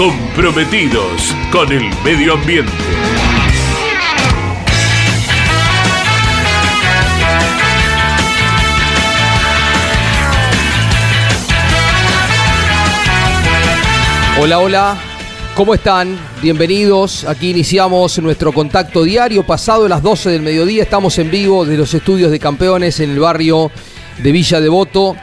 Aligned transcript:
comprometidos 0.00 1.36
con 1.52 1.70
el 1.70 1.82
medio 2.02 2.32
ambiente. 2.32 2.72
Hola, 14.40 14.58
hola, 14.60 14.98
¿cómo 15.54 15.74
están? 15.74 16.18
Bienvenidos. 16.40 17.24
Aquí 17.24 17.50
iniciamos 17.50 18.18
nuestro 18.20 18.54
contacto 18.54 19.02
diario. 19.02 19.44
Pasado 19.44 19.86
las 19.86 20.02
12 20.02 20.30
del 20.30 20.40
mediodía, 20.40 20.82
estamos 20.82 21.18
en 21.18 21.30
vivo 21.30 21.66
de 21.66 21.76
los 21.76 21.92
estudios 21.92 22.30
de 22.30 22.38
campeones 22.38 23.00
en 23.00 23.10
el 23.10 23.20
barrio 23.20 23.70
de 24.16 24.32
Villa 24.32 24.62
Devoto. 24.62 25.14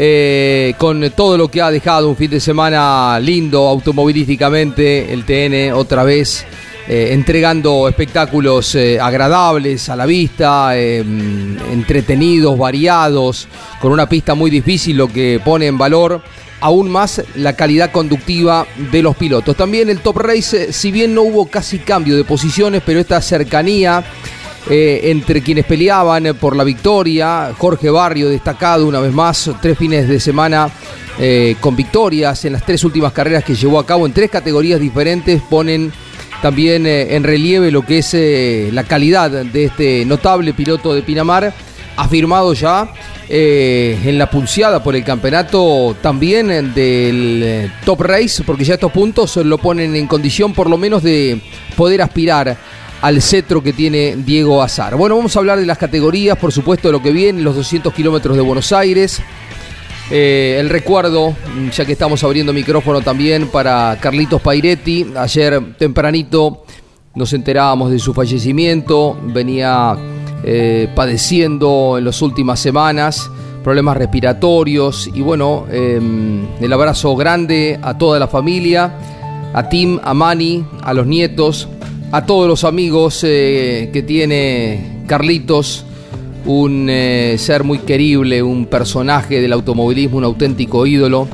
Eh, 0.00 0.74
con 0.78 1.10
todo 1.10 1.36
lo 1.36 1.48
que 1.48 1.60
ha 1.60 1.72
dejado 1.72 2.08
un 2.08 2.14
fin 2.14 2.30
de 2.30 2.38
semana 2.38 3.18
lindo 3.18 3.66
automovilísticamente, 3.66 5.12
el 5.12 5.24
TN 5.24 5.72
otra 5.72 6.04
vez 6.04 6.46
eh, 6.86 7.12
entregando 7.12 7.88
espectáculos 7.88 8.76
eh, 8.76 9.00
agradables 9.00 9.88
a 9.88 9.96
la 9.96 10.06
vista, 10.06 10.78
eh, 10.78 11.00
entretenidos, 11.00 12.56
variados, 12.56 13.48
con 13.80 13.90
una 13.90 14.08
pista 14.08 14.36
muy 14.36 14.52
difícil, 14.52 14.96
lo 14.96 15.08
que 15.08 15.40
pone 15.44 15.66
en 15.66 15.76
valor 15.76 16.22
aún 16.60 16.90
más 16.90 17.22
la 17.34 17.54
calidad 17.54 17.90
conductiva 17.90 18.66
de 18.92 19.02
los 19.02 19.16
pilotos. 19.16 19.56
También 19.56 19.90
el 19.90 19.98
Top 20.00 20.18
Race, 20.18 20.72
si 20.72 20.92
bien 20.92 21.12
no 21.12 21.22
hubo 21.22 21.46
casi 21.46 21.80
cambio 21.80 22.16
de 22.16 22.24
posiciones, 22.24 22.82
pero 22.86 23.00
esta 23.00 23.20
cercanía 23.20 24.04
eh, 24.70 25.00
entre 25.10 25.40
quienes 25.40 25.64
peleaban 25.64 26.36
por 26.38 26.54
la 26.54 26.62
victoria, 26.62 27.54
Jorge 27.56 27.88
Barrio 27.88 28.28
destacado 28.28 28.86
una 28.86 29.00
vez 29.00 29.14
más, 29.14 29.50
tres 29.62 29.78
fines 29.78 30.06
de 30.06 30.20
semana 30.20 30.68
eh, 31.18 31.56
con 31.58 31.74
victorias 31.74 32.44
en 32.44 32.52
las 32.52 32.66
tres 32.66 32.84
últimas 32.84 33.12
carreras 33.12 33.44
que 33.44 33.54
llevó 33.54 33.78
a 33.78 33.86
cabo 33.86 34.04
en 34.04 34.12
tres 34.12 34.30
categorías 34.30 34.78
diferentes, 34.78 35.40
ponen 35.40 35.90
también 36.42 36.86
eh, 36.86 37.16
en 37.16 37.24
relieve 37.24 37.70
lo 37.70 37.80
que 37.80 37.98
es 37.98 38.14
la 38.74 38.84
calidad 38.84 39.30
de 39.30 39.64
este 39.64 40.04
notable 40.04 40.52
piloto 40.52 40.92
de 40.92 41.00
Pinamar, 41.00 41.54
afirmado 41.96 42.52
ya 42.52 42.92
en 43.30 44.18
la 44.18 44.30
pulseada 44.30 44.82
por 44.82 44.96
el 44.96 45.04
campeonato 45.04 45.96
también 46.02 46.74
del 46.74 47.72
Top 47.86 48.02
Race, 48.02 48.42
porque 48.44 48.64
ya 48.64 48.74
estos 48.74 48.92
puntos 48.92 49.36
lo 49.36 49.56
ponen 49.56 49.96
en 49.96 50.06
condición 50.06 50.52
por 50.52 50.68
lo 50.68 50.76
menos 50.76 51.02
de 51.02 51.40
poder 51.74 52.02
aspirar 52.02 52.56
al 53.00 53.22
cetro 53.22 53.62
que 53.62 53.72
tiene 53.72 54.16
Diego 54.16 54.62
Azar. 54.62 54.96
Bueno, 54.96 55.16
vamos 55.16 55.36
a 55.36 55.38
hablar 55.38 55.58
de 55.58 55.66
las 55.66 55.78
categorías, 55.78 56.36
por 56.36 56.52
supuesto, 56.52 56.88
de 56.88 56.92
lo 56.92 57.02
que 57.02 57.12
viene, 57.12 57.42
los 57.42 57.56
200 57.56 57.92
kilómetros 57.94 58.36
de 58.36 58.42
Buenos 58.42 58.72
Aires. 58.72 59.20
Eh, 60.10 60.56
el 60.58 60.70
recuerdo, 60.70 61.32
mm, 61.32 61.68
ya 61.68 61.84
que 61.84 61.92
estamos 61.92 62.24
abriendo 62.24 62.52
micrófono 62.52 63.00
también 63.00 63.48
para 63.48 63.98
Carlitos 64.00 64.40
Pairetti. 64.40 65.06
Ayer 65.16 65.74
tempranito 65.76 66.64
nos 67.14 67.32
enterábamos 67.32 67.90
de 67.90 67.98
su 67.98 68.14
fallecimiento. 68.14 69.18
Venía 69.22 69.96
eh, 70.44 70.88
padeciendo 70.94 71.96
en 71.98 72.04
las 72.04 72.22
últimas 72.22 72.58
semanas 72.58 73.30
problemas 73.62 73.98
respiratorios. 73.98 75.10
Y 75.12 75.20
bueno, 75.20 75.66
eh, 75.70 76.00
el 76.60 76.72
abrazo 76.72 77.14
grande 77.14 77.78
a 77.82 77.98
toda 77.98 78.18
la 78.18 78.28
familia, 78.28 78.94
a 79.52 79.68
Tim, 79.68 80.00
a 80.02 80.14
Mani, 80.14 80.64
a 80.82 80.94
los 80.94 81.06
nietos, 81.06 81.68
a 82.10 82.24
todos 82.24 82.48
los 82.48 82.64
amigos 82.64 83.22
eh, 83.24 83.90
que 83.92 84.02
tiene 84.02 85.02
Carlitos 85.06 85.84
un 86.48 86.88
eh, 86.88 87.36
ser 87.38 87.62
muy 87.62 87.80
querible, 87.80 88.42
un 88.42 88.66
personaje 88.66 89.40
del 89.42 89.52
automovilismo, 89.52 90.16
un 90.16 90.24
auténtico 90.24 90.86
ídolo. 90.86 91.28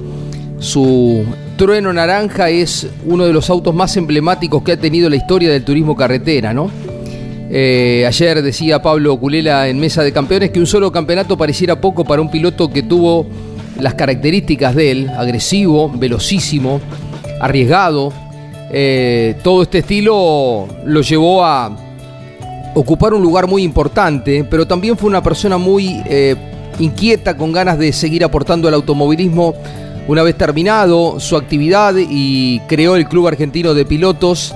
Su 0.59 1.25
trueno 1.57 1.93
naranja 1.93 2.51
es 2.51 2.89
uno 3.07 3.25
de 3.25 3.33
los 3.33 3.49
autos 3.49 3.75
más 3.75 3.97
emblemáticos 3.97 4.63
que 4.65 4.73
ha 4.73 4.77
tenido 4.77 5.09
la 5.09 5.17
historia 5.17 5.51
del 5.51 5.65
turismo 5.65 5.95
carretera, 5.95 6.53
¿no? 6.53 6.69
Eh, 7.51 8.05
ayer 8.09 8.43
decía 8.43 8.83
Pablo 8.83 9.17
Culela 9.21 9.69
en 9.69 9.79
Mesa 9.79 10.03
de 10.03 10.13
Campeones 10.13 10.51
que 10.51 10.59
un 10.59 10.67
solo 10.67 10.91
campeonato 10.91 11.37
pareciera 11.37 11.81
poco 11.81 12.05
para 12.05 12.21
un 12.21 12.29
piloto 12.29 12.69
que 12.69 12.83
tuvo 12.83 13.27
las 13.79 13.95
características 13.95 14.75
de 14.75 14.91
él, 14.91 15.11
agresivo, 15.17 15.89
velocísimo, 15.91 16.81
arriesgado. 17.41 18.13
Eh, 18.71 19.37
todo 19.43 19.63
este 19.63 19.79
estilo 19.79 20.67
lo 20.85 21.01
llevó 21.03 21.45
a 21.45 21.71
ocupar 22.75 23.15
un 23.15 23.23
lugar 23.23 23.47
muy 23.47 23.63
importante, 23.63 24.45
pero 24.45 24.67
también 24.67 24.97
fue 24.97 25.09
una 25.09 25.23
persona 25.23 25.59
muy 25.59 26.03
eh, 26.07 26.35
inquieta, 26.79 27.37
con 27.37 27.53
ganas 27.53 27.79
de 27.79 27.93
seguir 27.93 28.25
aportando 28.25 28.69
al 28.69 28.75
automovilismo 28.75 29.55
una 30.07 30.23
vez 30.23 30.37
terminado 30.37 31.19
su 31.19 31.37
actividad 31.37 31.95
y 31.97 32.61
creó 32.69 32.97
el 32.97 33.09
Club 33.09 33.29
Argentino 33.29 33.73
de 33.73 33.85
Pilotos, 33.85 34.55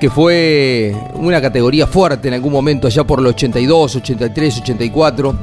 que 0.00 0.10
fue 0.10 0.94
una 1.14 1.40
categoría 1.40 1.86
fuerte 1.86 2.28
en 2.28 2.34
algún 2.34 2.52
momento, 2.52 2.88
allá 2.88 3.04
por 3.04 3.20
el 3.20 3.26
82, 3.26 3.96
83, 3.96 4.60
84, 4.60 5.34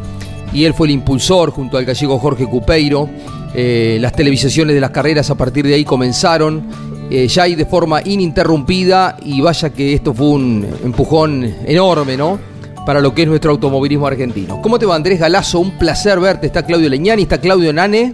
y 0.53 0.65
él 0.65 0.73
fue 0.73 0.87
el 0.87 0.93
impulsor 0.93 1.51
junto 1.51 1.77
al 1.77 1.85
gallego 1.85 2.19
Jorge 2.19 2.45
Cupeiro. 2.45 3.09
Eh, 3.53 3.97
las 4.01 4.13
televisaciones 4.13 4.75
de 4.75 4.81
las 4.81 4.91
carreras 4.91 5.29
a 5.29 5.35
partir 5.35 5.65
de 5.65 5.75
ahí 5.75 5.85
comenzaron 5.85 6.63
eh, 7.11 7.27
ya 7.27 7.47
y 7.47 7.55
de 7.55 7.65
forma 7.65 8.01
ininterrumpida 8.03 9.17
y 9.23 9.41
vaya 9.41 9.69
que 9.71 9.93
esto 9.93 10.13
fue 10.13 10.27
un 10.27 10.65
empujón 10.83 11.43
enorme, 11.65 12.15
¿no? 12.17 12.39
Para 12.85 12.99
lo 12.99 13.13
que 13.13 13.23
es 13.23 13.27
nuestro 13.27 13.51
automovilismo 13.51 14.07
argentino. 14.07 14.61
¿Cómo 14.61 14.79
te 14.79 14.85
va 14.87 14.95
Andrés 14.95 15.19
Galazo? 15.19 15.59
Un 15.59 15.77
placer 15.77 16.19
verte. 16.19 16.47
Está 16.47 16.63
Claudio 16.65 16.89
Leñani, 16.89 17.23
está 17.23 17.37
Claudio 17.39 17.71
Nane, 17.71 18.13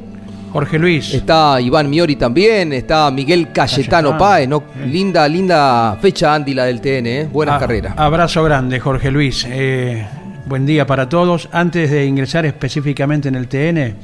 Jorge 0.52 0.78
Luis. 0.78 1.14
está 1.14 1.62
Iván 1.62 1.90
Miori 1.90 2.16
también, 2.18 2.74
está 2.74 3.10
Miguel 3.12 3.52
Cayetano, 3.54 4.10
Cayetano. 4.10 4.18
Páez, 4.18 4.50
¿no? 4.50 4.64
Linda, 4.86 5.26
linda 5.28 5.98
fecha 6.02 6.34
Andy 6.36 6.54
la 6.54 6.66
del 6.66 6.82
TN, 6.82 7.06
¿eh? 7.08 7.30
Buenas 7.32 7.56
A- 7.56 7.60
carreras. 7.60 7.94
Abrazo 7.96 8.44
grande, 8.44 8.80
Jorge 8.80 9.10
Luis. 9.12 9.46
Eh, 9.50 10.06
buen 10.48 10.66
día 10.66 10.86
para 10.86 11.08
todos. 11.08 11.48
Antes 11.54 11.90
de 11.90 12.06
ingresar 12.06 12.46
específicamente 12.46 13.30
en 13.30 13.36
el 13.36 13.48
TN, 13.48 13.96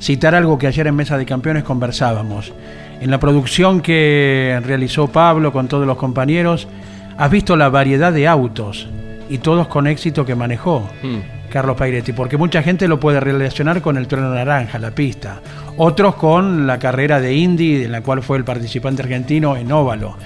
citar 0.00 0.34
algo 0.34 0.58
que 0.58 0.66
ayer 0.66 0.86
en 0.88 0.96
Mesa 0.96 1.16
de 1.18 1.24
Campeones 1.26 1.62
conversábamos. 1.62 2.52
En 3.00 3.10
la 3.10 3.18
producción 3.18 3.80
que 3.80 4.60
realizó 4.64 5.08
Pablo 5.08 5.52
con 5.52 5.68
todos 5.68 5.86
los 5.86 5.96
compañeros, 5.96 6.68
has 7.16 7.30
visto 7.30 7.56
la 7.56 7.68
variedad 7.70 8.12
de 8.12 8.28
autos 8.28 8.88
y 9.28 9.38
todos 9.38 9.68
con 9.68 9.86
éxito 9.86 10.24
que 10.26 10.34
manejó. 10.34 10.88
Mm. 11.02 11.18
Carlos 11.50 11.76
Pairetti, 11.76 12.12
porque 12.12 12.36
mucha 12.36 12.62
gente 12.62 12.86
lo 12.86 13.00
puede 13.00 13.18
relacionar 13.18 13.82
con 13.82 13.96
el 13.96 14.06
trueno 14.06 14.32
naranja, 14.32 14.78
la 14.78 14.92
pista. 14.92 15.40
Otros 15.78 16.14
con 16.14 16.66
la 16.66 16.78
carrera 16.78 17.20
de 17.20 17.34
Indy, 17.34 17.84
en 17.84 17.92
la 17.92 18.02
cual 18.02 18.22
fue 18.22 18.38
el 18.38 18.44
participante 18.44 19.02
argentino 19.02 19.56
en 19.56 19.72
óvalo. 19.72 20.16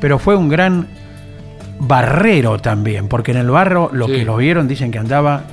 Pero 0.00 0.18
fue 0.18 0.34
un 0.34 0.48
gran 0.48 0.88
barrero 1.78 2.58
también, 2.58 3.08
porque 3.08 3.30
en 3.32 3.38
el 3.38 3.50
barro 3.50 3.90
los 3.92 4.08
Sí. 4.08 4.16
que 4.16 4.24
lo 4.24 4.36
vieron 4.36 4.66
dicen 4.66 4.90
que 4.90 4.98
andaba 4.98 5.44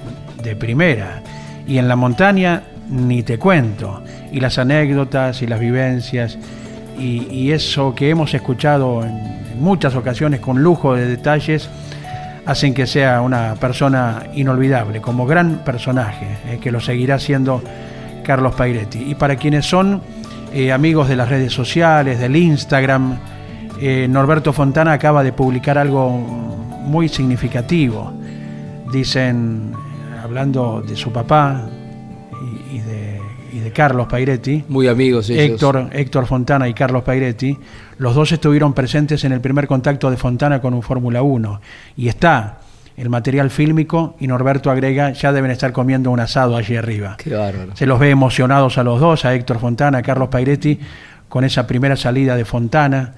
de 0.42 0.56
primera. 0.56 1.22
Y 1.68 1.78
en 1.78 1.88
la 1.88 1.96
montaña 1.96 2.64
ni 2.90 3.22
te 3.24 3.38
cuento. 3.38 4.04
Y 4.32 4.40
las 4.40 4.58
anécdotas 4.58 5.42
y 5.42 5.48
las 5.48 5.60
vivencias 5.60 6.38
y, 7.02 7.52
eso 7.52 7.96
que 7.96 8.10
hemos 8.10 8.34
escuchado 8.34 9.04
en, 9.04 9.42
muchas 9.60 9.96
ocasiones 9.96 10.40
con 10.40 10.64
lujo 10.64 10.96
de 10.96 11.06
detalles 11.06 11.70
hacen 12.46 12.74
que 12.74 12.88
sea 12.88 13.22
una 13.22 13.56
persona 13.56 14.24
inolvidable, 14.34 15.02
como 15.02 15.26
gran 15.26 15.58
personaje, 15.64 16.26
eh, 16.48 16.60
que 16.60 16.72
lo 16.72 16.80
seguirá 16.80 17.20
siendo 17.20 17.62
Carlos 18.24 18.56
Pairetti. 18.56 19.04
Y 19.12 19.16
para 19.16 19.36
quienes 19.36 19.66
son 19.66 20.02
eh, 20.54 20.72
amigos 20.72 21.08
de 21.08 21.16
las 21.16 21.30
redes 21.30 21.54
sociales, 21.54 22.20
del 22.20 22.36
Instagram, 22.36 23.20
eh, 23.80 24.08
Norberto 24.10 24.54
Fontana 24.54 24.94
acaba 24.94 25.24
de 25.24 25.34
publicar 25.34 25.78
algo 25.78 26.10
muy 26.10 27.08
significativo. 27.10 28.12
Dicen, 28.92 29.74
hablando 30.24 30.82
de 30.82 30.96
su 30.96 31.12
papá 31.12 31.70
Carlos 33.72 34.08
Pairetti. 34.08 34.64
Muy 34.68 34.88
amigos 34.88 35.30
Héctor, 35.30 35.90
Héctor 35.92 36.26
Fontana 36.28 36.68
y 36.68 36.74
Carlos 36.74 37.04
Pairetti. 37.04 37.58
Los 37.98 38.16
dos 38.16 38.32
estuvieron 38.32 38.74
presentes 38.74 39.24
en 39.24 39.32
el 39.32 39.42
primer 39.42 39.68
contacto 39.68 40.10
de 40.10 40.18
Fontana 40.18 40.62
con 40.62 40.74
un 40.74 40.82
Fórmula 40.82 41.22
1. 41.22 41.62
Y 41.98 42.08
está 42.08 42.60
el 42.98 43.10
material 43.10 43.50
fílmico 43.50 44.16
y 44.20 44.28
Norberto 44.28 44.70
agrega, 44.70 45.12
ya 45.12 45.32
deben 45.34 45.52
estar 45.52 45.72
comiendo 45.72 46.12
un 46.12 46.20
asado 46.20 46.56
allí 46.56 46.76
arriba. 46.76 47.16
Qué 47.18 47.34
bárbaro. 47.34 47.76
Se 47.76 47.86
los 47.86 48.00
ve 48.00 48.10
emocionados 48.10 48.78
a 48.78 48.84
los 48.84 49.00
dos, 49.00 49.26
a 49.26 49.34
Héctor 49.34 49.60
Fontana, 49.60 50.00
a 50.00 50.02
Carlos 50.02 50.30
Pairetti, 50.30 50.80
con 51.28 51.44
esa 51.44 51.66
primera 51.66 51.96
salida 51.96 52.36
de 52.36 52.46
Fontana, 52.46 53.14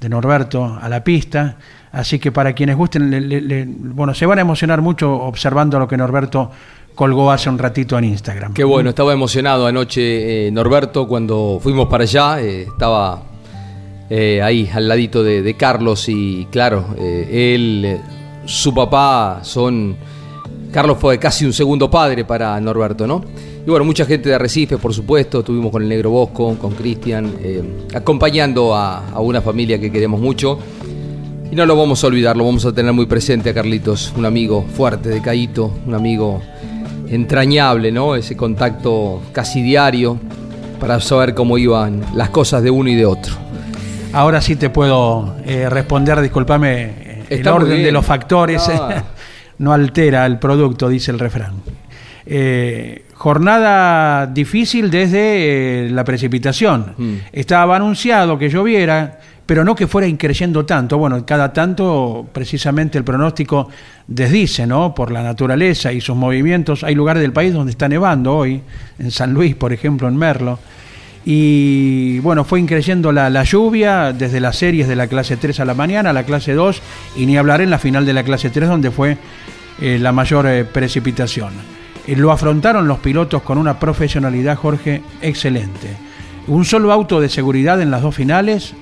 de 0.00 0.08
Norberto 0.08 0.78
a 0.80 0.88
la 0.88 1.04
pista. 1.04 1.56
Así 1.92 2.18
que 2.18 2.32
para 2.32 2.52
quienes 2.52 2.76
gusten, 2.76 3.94
bueno, 3.94 4.14
se 4.14 4.26
van 4.26 4.38
a 4.38 4.42
emocionar 4.42 4.82
mucho 4.82 5.12
observando 5.12 5.78
lo 5.78 5.88
que 5.88 5.96
Norberto 5.96 6.50
colgó 6.98 7.30
hace 7.30 7.48
un 7.48 7.58
ratito 7.58 7.96
en 7.96 8.06
Instagram. 8.06 8.52
Qué 8.52 8.64
bueno, 8.64 8.90
estaba 8.90 9.12
emocionado 9.12 9.68
anoche 9.68 10.48
eh, 10.48 10.50
Norberto 10.50 11.06
cuando 11.06 11.60
fuimos 11.62 11.86
para 11.86 12.02
allá, 12.02 12.40
eh, 12.40 12.62
estaba 12.62 13.22
eh, 14.10 14.42
ahí 14.42 14.68
al 14.74 14.88
ladito 14.88 15.22
de, 15.22 15.54
Carlos 15.54 16.08
y 16.08 16.48
claro, 16.50 16.96
él, 16.98 18.00
su 18.46 18.74
papá 18.74 19.38
son, 19.44 19.96
Carlos 20.72 20.98
fue 20.98 21.20
casi 21.20 21.44
un 21.44 21.52
segundo 21.52 21.88
padre 21.88 22.24
para 22.24 22.60
Norberto, 22.60 23.06
¿no? 23.06 23.22
Y 23.64 23.70
bueno, 23.70 23.84
mucha 23.84 24.04
gente 24.04 24.30
de 24.30 24.34
Arrecife, 24.34 24.76
por 24.78 24.92
supuesto, 24.92 25.38
estuvimos 25.38 25.70
con 25.70 25.84
el 25.84 25.88
Negro 25.88 26.10
Bosco, 26.10 26.58
con 26.58 26.72
Cristian, 26.72 27.32
acompañando 27.94 28.74
a, 28.74 29.10
a 29.10 29.20
una 29.20 29.40
familia 29.40 29.78
que 29.78 29.92
queremos 29.92 30.20
mucho. 30.20 30.58
Y 31.48 31.54
no 31.54 31.64
lo 31.64 31.76
vamos 31.76 32.02
a 32.02 32.08
olvidar, 32.08 32.36
lo 32.36 32.44
vamos 32.44 32.66
a 32.66 32.72
tener 32.72 32.92
muy 32.92 33.06
presente 33.06 33.50
a 33.50 33.54
Carlitos, 33.54 34.12
un 34.16 34.26
amigo 34.26 34.64
fuerte 34.74 35.10
de 35.10 35.22
Caíto, 35.22 35.72
un 35.86 35.94
amigo 35.94 36.42
entrañable, 37.10 37.92
¿no? 37.92 38.14
Ese 38.14 38.36
contacto 38.36 39.22
casi 39.32 39.62
diario 39.62 40.18
para 40.80 41.00
saber 41.00 41.34
cómo 41.34 41.58
iban 41.58 42.02
las 42.14 42.30
cosas 42.30 42.62
de 42.62 42.70
uno 42.70 42.88
y 42.88 42.94
de 42.94 43.06
otro. 43.06 43.34
Ahora 44.12 44.40
sí 44.40 44.56
te 44.56 44.70
puedo 44.70 45.36
eh, 45.44 45.68
responder, 45.68 46.20
discúlpame, 46.20 46.82
eh, 46.84 47.24
el 47.30 47.48
orden 47.48 47.82
de 47.82 47.92
los 47.92 48.04
factores 48.04 48.68
ah. 48.68 49.04
no 49.58 49.72
altera 49.72 50.24
el 50.24 50.38
producto, 50.38 50.88
dice 50.88 51.10
el 51.10 51.18
refrán. 51.18 51.54
Eh, 52.24 53.04
jornada 53.14 54.26
difícil 54.26 54.90
desde 54.90 55.88
la 55.90 56.04
precipitación. 56.04 56.94
Mm. 56.96 57.14
Estaba 57.32 57.76
anunciado 57.76 58.38
que 58.38 58.48
lloviera, 58.48 59.18
pero 59.48 59.64
no 59.64 59.74
que 59.74 59.86
fuera 59.86 60.06
increyendo 60.06 60.66
tanto. 60.66 60.98
Bueno, 60.98 61.24
cada 61.24 61.54
tanto 61.54 62.26
precisamente 62.34 62.98
el 62.98 63.04
pronóstico 63.04 63.70
desdice, 64.06 64.66
¿no? 64.66 64.94
Por 64.94 65.10
la 65.10 65.22
naturaleza 65.22 65.90
y 65.90 66.02
sus 66.02 66.14
movimientos. 66.14 66.84
Hay 66.84 66.94
lugares 66.94 67.22
del 67.22 67.32
país 67.32 67.54
donde 67.54 67.70
está 67.70 67.88
nevando 67.88 68.36
hoy, 68.36 68.60
en 68.98 69.10
San 69.10 69.32
Luis, 69.32 69.54
por 69.54 69.72
ejemplo, 69.72 70.06
en 70.06 70.18
Merlo. 70.18 70.58
Y 71.24 72.18
bueno, 72.18 72.44
fue 72.44 72.60
increyendo 72.60 73.10
la, 73.10 73.42
lluvia 73.42 74.12
desde 74.12 74.38
las 74.38 74.54
series 74.54 74.86
de 74.86 74.96
la 74.96 75.06
clase 75.06 75.38
3 75.38 75.60
a 75.60 75.64
la 75.64 75.72
mañana, 75.72 76.10
a 76.10 76.12
la 76.12 76.24
clase 76.24 76.52
2, 76.52 76.82
y 77.16 77.24
ni 77.24 77.38
hablar 77.38 77.62
en 77.62 77.70
la 77.70 77.78
final 77.78 78.04
de 78.04 78.12
la 78.12 78.24
clase 78.24 78.50
3, 78.50 78.68
donde 78.68 78.90
fue 78.90 79.16
eh, 79.80 79.98
la 79.98 80.12
mayor 80.12 80.46
eh, 80.46 80.66
precipitación. 80.66 81.54
Eh, 82.06 82.16
lo 82.16 82.32
afrontaron 82.32 82.86
los 82.86 82.98
pilotos 82.98 83.40
con 83.40 83.56
una 83.56 83.80
profesionalidad, 83.80 84.56
Jorge, 84.56 85.00
excelente. 85.22 85.88
Un 86.48 86.66
solo 86.66 86.92
auto 86.92 87.18
de 87.18 87.30
seguridad 87.30 87.80
en 87.80 87.90
las 87.90 88.02
dos 88.02 88.14
finales, 88.14 88.74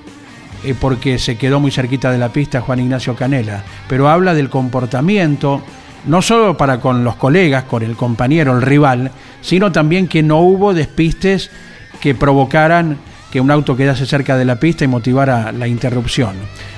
eh, 0.63 0.75
porque 0.79 1.19
se 1.19 1.37
quedó 1.37 1.59
muy 1.59 1.71
cerquita 1.71 2.11
de 2.11 2.17
la 2.17 2.29
pista 2.29 2.61
Juan 2.61 2.79
Ignacio 2.79 3.15
Canela, 3.15 3.63
pero 3.87 4.09
habla 4.09 4.33
del 4.33 4.49
comportamiento, 4.49 5.61
no 6.05 6.21
solo 6.21 6.57
para 6.57 6.79
con 6.79 7.03
los 7.03 7.15
colegas, 7.15 7.63
con 7.65 7.83
el 7.83 7.95
compañero, 7.95 8.55
el 8.55 8.61
rival, 8.61 9.11
sino 9.41 9.71
también 9.71 10.07
que 10.07 10.23
no 10.23 10.39
hubo 10.39 10.73
despistes 10.73 11.51
que 11.99 12.15
provocaran 12.15 12.97
que 13.31 13.41
un 13.41 13.51
auto 13.51 13.75
quedase 13.75 14.05
cerca 14.05 14.37
de 14.37 14.45
la 14.45 14.59
pista 14.59 14.83
y 14.85 14.87
motivara 14.87 15.51
la 15.51 15.67
interrupción. 15.67 16.35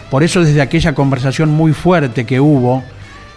Por 0.09 0.23
eso 0.23 0.43
desde 0.43 0.61
aquella 0.61 0.95
conversación 0.95 1.51
muy 1.51 1.73
fuerte 1.73 2.25
que 2.25 2.39
hubo, 2.39 2.83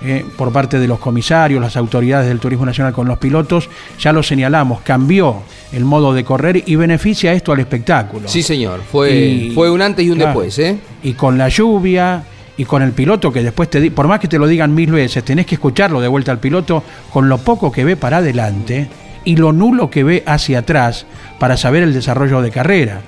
eh, 0.04 0.25
por 0.37 0.52
parte 0.52 0.78
de 0.78 0.88
los 0.88 0.99
comisarios, 0.99 1.60
las 1.60 1.76
autoridades 1.76 2.26
del 2.26 2.40
Turismo 2.40 2.66
Nacional 2.66 2.93
con 2.93 3.06
los 3.06 3.19
pilotos, 3.19 3.69
ya 3.99 4.12
lo 4.12 4.22
señalamos, 4.22 4.81
cambió 4.81 5.43
el 5.72 5.84
modo 5.84 6.12
de 6.12 6.25
correr 6.25 6.64
y 6.66 6.75
beneficia 6.75 7.32
esto 7.32 7.52
al 7.52 7.60
espectáculo. 7.60 8.28
Sí, 8.28 8.43
señor, 8.43 8.81
fue, 8.81 9.52
fue 9.54 9.70
un 9.70 9.81
antes 9.81 10.04
y 10.04 10.10
un 10.10 10.19
después. 10.19 10.58
¿eh? 10.58 10.78
Y 11.02 11.12
con 11.12 11.38
la 11.38 11.49
lluvia 11.49 12.25
y 12.56 12.64
con 12.64 12.82
el 12.82 12.93
piloto 12.93 13.32
que 13.32 13.43
después 13.43 13.70
te 13.70 13.90
por 13.90 14.08
más 14.08 14.20
que 14.20 14.28
te 14.28 14.38
lo 14.38 14.46
digan 14.46 14.75
mil 14.75 14.90
veces, 14.90 15.25
tenés 15.25 15.46
que 15.46 15.54
escucharlo 15.54 16.00
de 16.00 16.08
vuelta 16.08 16.32
al 16.32 16.38
piloto 16.38 16.82
con 17.12 17.28
lo 17.28 17.38
poco 17.38 17.70
que 17.70 17.84
ve 17.84 17.96
para 17.96 18.19
adelante 18.19 18.88
y 19.25 19.37
lo 19.37 19.52
nulo 19.52 19.88
que 19.90 20.05
ve 20.05 20.22
hacia 20.26 20.60
atrás 20.60 21.06
para 21.38 21.56
saber 21.56 21.82
el 21.82 21.94
desarrollo 21.94 22.43
de 22.43 22.50
carrera. 22.50 23.00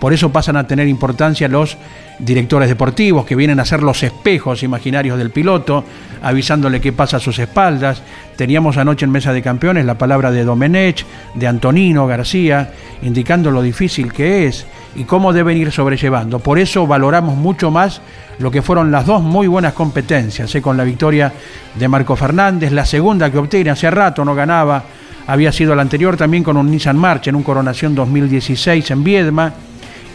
Por 0.00 0.12
eso 0.12 0.30
pasan 0.30 0.56
a 0.56 0.66
tener 0.66 0.88
importancia 0.88 1.48
los 1.48 1.76
directores 2.18 2.68
deportivos 2.68 3.26
que 3.26 3.36
vienen 3.36 3.60
a 3.60 3.64
ser 3.64 3.82
los 3.82 4.02
espejos 4.02 4.62
imaginarios 4.62 5.18
del 5.18 5.30
piloto, 5.30 5.84
avisándole 6.22 6.80
qué 6.80 6.92
pasa 6.92 7.18
a 7.18 7.20
sus 7.20 7.38
espaldas. 7.38 8.02
Teníamos 8.36 8.76
anoche 8.76 9.04
en 9.04 9.10
Mesa 9.10 9.32
de 9.32 9.42
Campeones 9.42 9.84
la 9.84 9.98
palabra 9.98 10.30
de 10.30 10.44
Domenech, 10.44 11.04
de 11.34 11.46
Antonino 11.46 12.06
García, 12.06 12.70
indicando 13.02 13.50
lo 13.50 13.62
difícil 13.62 14.12
que 14.12 14.46
es 14.46 14.66
y 14.94 15.04
cómo 15.04 15.32
deben 15.32 15.58
ir 15.58 15.72
sobrellevando. 15.72 16.38
Por 16.38 16.58
eso 16.58 16.86
valoramos 16.86 17.36
mucho 17.36 17.70
más 17.70 18.00
lo 18.38 18.50
que 18.50 18.62
fueron 18.62 18.90
las 18.90 19.06
dos 19.06 19.22
muy 19.22 19.46
buenas 19.46 19.74
competencias, 19.74 20.54
¿eh? 20.54 20.62
con 20.62 20.76
la 20.76 20.84
victoria 20.84 21.32
de 21.74 21.88
Marco 21.88 22.16
Fernández, 22.16 22.72
la 22.72 22.86
segunda 22.86 23.30
que 23.30 23.38
obtiene 23.38 23.70
hace 23.70 23.90
rato, 23.90 24.24
no 24.24 24.34
ganaba, 24.34 24.84
había 25.26 25.52
sido 25.52 25.74
la 25.74 25.82
anterior 25.82 26.16
también 26.16 26.44
con 26.44 26.56
un 26.56 26.70
Nissan 26.70 26.96
March 26.96 27.28
en 27.28 27.34
un 27.34 27.42
Coronación 27.42 27.94
2016 27.94 28.90
en 28.90 29.04
Viedma 29.04 29.52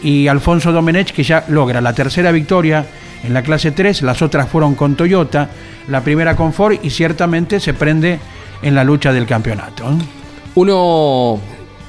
y 0.02 0.28
Alfonso 0.28 0.72
Domenech 0.72 1.12
que 1.12 1.22
ya 1.22 1.44
logra 1.48 1.80
la 1.80 1.92
tercera 1.92 2.32
victoria 2.32 2.86
en 3.24 3.34
la 3.34 3.42
clase 3.42 3.70
3, 3.70 4.02
las 4.02 4.20
otras 4.20 4.48
fueron 4.48 4.74
con 4.74 4.96
Toyota, 4.96 5.48
la 5.88 6.00
primera 6.02 6.34
con 6.34 6.52
Ford 6.52 6.76
y 6.82 6.90
ciertamente 6.90 7.60
se 7.60 7.72
prende 7.72 8.18
en 8.62 8.74
la 8.74 8.84
lucha 8.84 9.12
del 9.12 9.26
campeonato. 9.26 9.84
Uno 10.54 11.38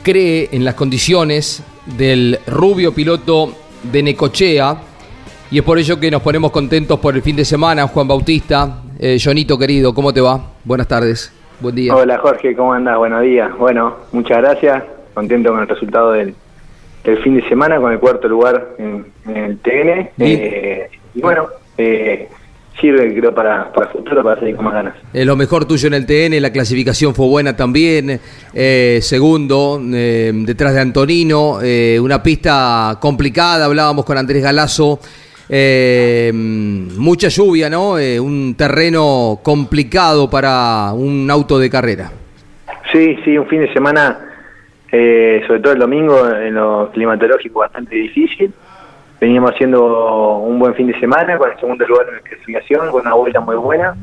cree 0.04 0.50
en 0.52 0.64
las 0.64 0.76
condiciones 0.76 1.64
del 1.98 2.40
rubio 2.48 2.94
piloto 2.94 3.54
de 3.92 4.04
Necochea 4.04 4.78
y 5.50 5.58
es 5.58 5.64
por 5.64 5.78
ello 5.78 6.00
que 6.00 6.12
nos 6.12 6.22
ponemos 6.22 6.52
contentos 6.52 7.00
por 7.00 7.16
el 7.16 7.22
fin 7.22 7.36
de 7.36 7.46
semana, 7.46 7.88
Juan 7.88 8.08
Bautista. 8.08 8.82
Eh, 9.00 9.18
Jonito 9.22 9.58
querido, 9.58 9.94
¿cómo 9.94 10.14
te 10.14 10.22
va? 10.22 10.40
Buenas 10.64 10.88
tardes, 10.88 11.34
buen 11.60 11.76
día. 11.76 11.96
Hola 11.96 12.18
Jorge, 12.20 12.56
¿cómo 12.56 12.74
andas? 12.74 12.98
Buenos 12.98 13.22
días. 13.24 13.50
Bueno, 13.58 13.96
muchas 14.12 14.38
gracias, 14.38 14.84
contento 15.14 15.52
con 15.52 15.62
el 15.62 15.68
resultado 15.68 16.12
del, 16.12 16.36
el 17.04 17.18
fin 17.20 17.36
de 17.36 17.48
semana 17.50 17.80
con 17.80 17.92
el 17.92 18.00
cuarto 18.00 18.28
lugar 18.28 18.76
en, 18.78 19.06
el 19.34 19.58
TN. 19.60 20.10
Eh, 20.20 20.90
y 21.14 21.22
bueno, 21.22 21.48
eh, 21.78 22.30
sirve 22.80 23.14
creo 23.14 23.34
para, 23.34 23.72
para 23.74 23.88
el 23.88 23.92
futuro 23.94 24.24
para 24.24 24.40
seguir 24.40 24.56
con 24.56 24.66
más 24.66 24.74
ganas. 24.74 24.96
Eh, 25.14 25.26
lo 25.26 25.36
mejor 25.36 25.66
tuyo 25.66 25.88
en 25.88 25.96
el 25.96 26.06
TN, 26.06 26.42
la 26.42 26.52
clasificación 26.52 27.14
fue 27.14 27.28
buena 27.28 27.56
también. 27.56 28.20
segundo, 29.02 29.80
detrás 29.82 30.74
de 30.74 30.80
Antonino, 30.80 31.60
una 32.02 32.24
pista 32.24 32.98
complicada, 33.00 33.66
hablábamos 33.66 34.06
con 34.06 34.18
Andrés 34.18 34.42
Galazo. 34.42 35.00
mucha 35.50 37.28
lluvia, 37.28 37.70
¿no? 37.70 37.94
un 37.94 38.56
terreno 38.58 39.40
complicado 39.44 40.30
para 40.30 40.94
un 40.94 41.30
auto 41.30 41.60
de 41.60 41.70
carrera. 41.70 42.12
Sí, 42.92 43.18
sí, 43.26 43.38
un 43.38 43.48
fin 43.48 43.62
de 43.62 43.74
semana 43.74 44.33
eh, 44.96 45.42
sobre 45.48 45.60
todo 45.60 45.74
el 45.74 45.80
domingo 45.80 46.30
en 46.30 46.54
lo 46.54 46.92
climatológico 46.92 47.62
bastante 47.62 47.96
difícil. 47.96 48.54
Veníamos 49.20 49.52
haciendo 49.52 50.38
un 50.38 50.60
buen 50.60 50.76
fin 50.76 50.86
de 50.86 51.00
semana 51.00 51.36
con 51.36 51.52
el 51.52 51.60
segundo 51.60 51.88
lugar 51.88 52.10
en 52.10 52.16
la 52.16 52.22
clasificación, 52.22 52.92
con 52.92 53.02
una 53.02 53.16
vuelta 53.16 53.40
muy 53.40 53.56
buena. 53.56 53.96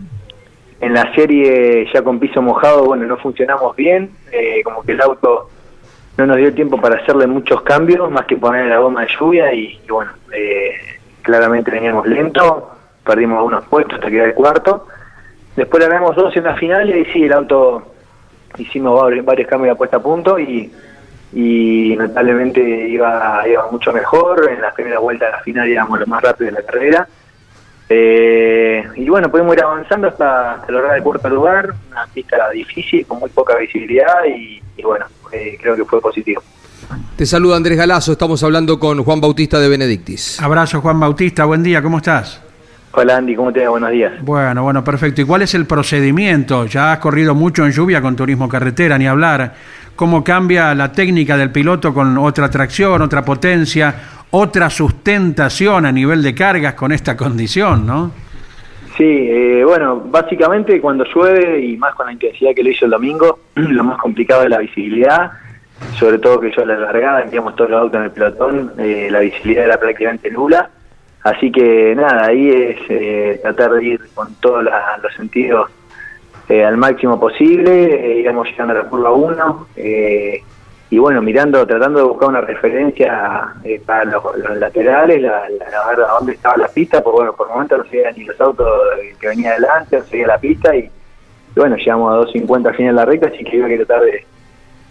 En 0.81 0.93
la 0.93 1.15
serie 1.15 1.89
ya 1.95 2.03
con 2.03 2.19
piso 2.19 2.43
mojado, 2.43 2.87
bueno, 2.87 3.07
no 3.07 3.17
funcionamos 3.19 3.77
bien, 3.77 4.11
eh, 4.33 4.63
como 4.65 4.83
que 4.83 4.93
el 4.93 5.01
auto 5.01 5.49
no 6.17 6.27
nos 6.27 6.39
dio 6.39 6.53
tiempo 6.53 6.81
para 6.81 6.97
hacerle 6.97 7.29
muchos 7.29 7.63
cambios, 7.63 8.11
más 8.11 8.27
que 8.27 8.37
poner 8.37 8.67
la 8.67 8.79
goma 8.79 9.03
de 9.03 9.09
lluvia 9.17 9.55
y, 9.55 9.81
bueno, 9.89 10.11
eh, 10.33 10.73
claramente 11.23 11.71
veníamos 11.71 12.05
lento, 12.09 12.69
perdimos 13.05 13.37
algunos 13.37 13.65
puestos 13.67 13.95
hasta 13.95 14.11
quedar 14.11 14.29
el 14.29 14.35
cuarto. 14.35 14.89
Después 15.55 15.85
le 15.85 15.89
damos 15.89 16.17
dos 16.17 16.37
en 16.37 16.45
la 16.45 16.57
final 16.57 16.91
y 16.91 16.95
ahí 16.95 17.05
sí 17.13 17.23
el 17.23 17.33
auto 17.33 17.91
hicimos 18.59 19.00
varios, 19.25 19.49
cambios 19.49 19.75
de 19.75 19.78
puesta 19.78 19.99
a 19.99 20.02
punto 20.02 20.38
y, 20.38 20.71
y 21.33 21.97
notablemente 21.97 22.61
iba, 22.88 23.42
iba 23.49 23.71
mucho 23.71 23.92
mejor. 23.92 24.50
En 24.50 24.61
la 24.61 24.73
primera 24.73 24.99
vuelta 24.99 25.26
de 25.26 25.33
la 25.33 25.40
final 25.40 25.69
íbamos 25.69 26.00
lo 26.00 26.07
más 26.07 26.23
rápido 26.23 26.50
de 26.50 26.61
la 26.61 26.66
carrera. 26.66 27.09
Eh, 27.92 28.85
y 28.95 29.09
bueno, 29.09 29.28
pudimos 29.28 29.57
ir 29.57 29.64
avanzando 29.64 30.07
hasta, 30.07 30.64
lograr 30.69 30.97
el 30.97 31.02
cuarto 31.02 31.28
lugar, 31.28 31.75
una 31.90 32.07
pista 32.07 32.49
difícil, 32.50 33.04
con 33.04 33.19
muy 33.19 33.30
poca 33.30 33.57
visibilidad 33.57 34.25
y, 34.28 34.62
bueno, 34.80 35.07
eh, 35.33 35.59
creo 35.61 35.75
que 35.75 35.85
fue 35.85 36.00
positivo. 36.00 36.40
Te 37.16 37.26
saluda 37.26 37.57
Andrés 37.57 37.76
Galazo, 37.76 38.12
estamos 38.12 38.42
hablando 38.45 38.78
con 38.78 39.02
Juan 39.02 39.21
Bautista 39.21 39.59
de 39.59 39.69
Benedictis. 39.69 40.40
Abrazo 40.40 40.80
Juan 40.80 41.00
Bautista, 41.00 41.45
buen 41.45 41.64
día, 41.64 41.83
¿cómo 41.83 41.99
estás? 41.99 42.40
Hola 42.93 43.19
Andy, 43.19 43.37
¿cómo 43.37 43.53
te 43.53 43.63
va? 43.63 43.71
Buenos 43.71 43.91
días. 43.91 44.13
Bueno, 44.23 44.65
bueno, 44.65 44.83
perfecto. 44.83 45.21
¿Y 45.21 45.25
cuál 45.25 45.43
es 45.43 45.55
el 45.55 45.65
procedimiento? 45.65 46.67
Ya 46.67 46.93
has 46.93 46.99
corrido 46.99 47.37
mucho 47.37 47.65
en 47.65 47.71
lluvia 47.71 48.03
con 48.03 48.17
turismo 48.17 48.49
carretera, 48.49 48.99
ni 48.99 49.07
hablar. 49.07 49.55
¿Cómo 49.95 50.25
cambia 50.25 50.75
la 50.75 50.91
técnica 50.91 51.37
del 51.37 51.53
piloto 51.53 51.95
con 51.95 52.19
otra 52.19 52.51
tracción, 52.51 53.01
otra 53.01 53.25
potencia, 53.25 53.95
otra 54.33 54.69
sustentación 54.71 55.87
a 55.87 55.93
nivel 55.93 56.21
de 56.21 56.35
cargas 56.35 56.75
con 56.75 56.91
esta 56.91 57.17
condición, 57.17 57.87
no? 57.87 58.11
Sí, 58.97 59.05
eh, 59.07 59.63
bueno, 59.65 60.01
básicamente 60.07 60.81
cuando 60.81 61.05
llueve 61.05 61.65
y 61.65 61.77
más 61.77 61.95
con 61.95 62.07
la 62.07 62.13
intensidad 62.13 62.55
que 62.57 62.65
lo 62.65 62.71
hizo 62.71 62.87
el 62.87 62.91
domingo, 62.91 63.39
lo 63.55 63.85
más 63.85 63.99
complicado 63.99 64.43
es 64.43 64.51
la 64.51 64.59
visibilidad, 64.59 65.31
sobre 65.97 66.19
todo 66.19 66.41
que 66.41 66.51
yo 66.51 66.63
a 66.63 66.67
la 66.67 66.77
largada, 66.77 67.23
enviamos 67.23 67.55
todos 67.55 67.71
los 67.71 67.83
autos 67.83 67.99
en 67.99 68.05
el 68.05 68.11
pelotón, 68.11 68.73
eh, 68.79 69.09
la 69.11 69.21
visibilidad 69.21 69.65
era 69.67 69.79
prácticamente 69.79 70.29
nula 70.31 70.71
Así 71.23 71.53
que 71.53 71.95
nada, 71.95 72.27
ahí 72.27 72.49
es 72.49 72.79
eh, 72.89 73.39
tratar 73.43 73.73
de 73.73 73.85
ir 73.85 74.00
con 74.15 74.35
todos 74.37 74.65
los 74.65 75.15
sentidos 75.15 75.71
eh, 76.49 76.65
al 76.65 76.79
máximo 76.79 77.21
posible, 77.21 77.95
eh, 77.95 78.21
íbamos 78.21 78.49
llegando 78.49 78.73
a 78.73 78.79
la 78.79 78.89
curva 78.89 79.12
1 79.12 79.67
y 80.93 80.99
bueno, 80.99 81.23
mirando, 81.23 81.65
tratando 81.67 82.00
de 82.00 82.07
buscar 82.07 82.31
una 82.31 82.41
referencia 82.41 83.55
para 83.87 84.07
los, 84.07 84.25
laterales, 84.59 85.23
la, 85.23 85.43
ver 85.89 86.00
a 86.00 86.12
dónde 86.19 86.33
estaba 86.33 86.57
la 86.57 86.67
pista, 86.67 87.00
porque 87.00 87.19
bueno, 87.19 87.33
por 87.35 87.47
el 87.47 87.53
momento 87.53 87.79
no 87.79 87.85
se 87.85 87.99
veían 87.99 88.15
ni 88.17 88.25
los 88.25 88.41
autos 88.41 88.67
que 89.21 89.29
venía 89.29 89.50
adelante, 89.50 89.99
no 89.99 90.05
se 90.05 90.17
veía 90.17 90.27
la 90.27 90.39
pista 90.39 90.75
y, 90.75 90.91
bueno, 91.55 91.77
llegamos 91.77 92.12
a 92.12 92.17
250 92.17 92.71
al 92.71 92.75
final 92.75 92.97
de 92.97 93.00
la 93.00 93.05
recta, 93.05 93.29
así 93.29 93.45
que 93.45 93.57
iba 93.57 93.67
a 93.67 93.77
tratar 93.77 94.03
de 94.03 94.25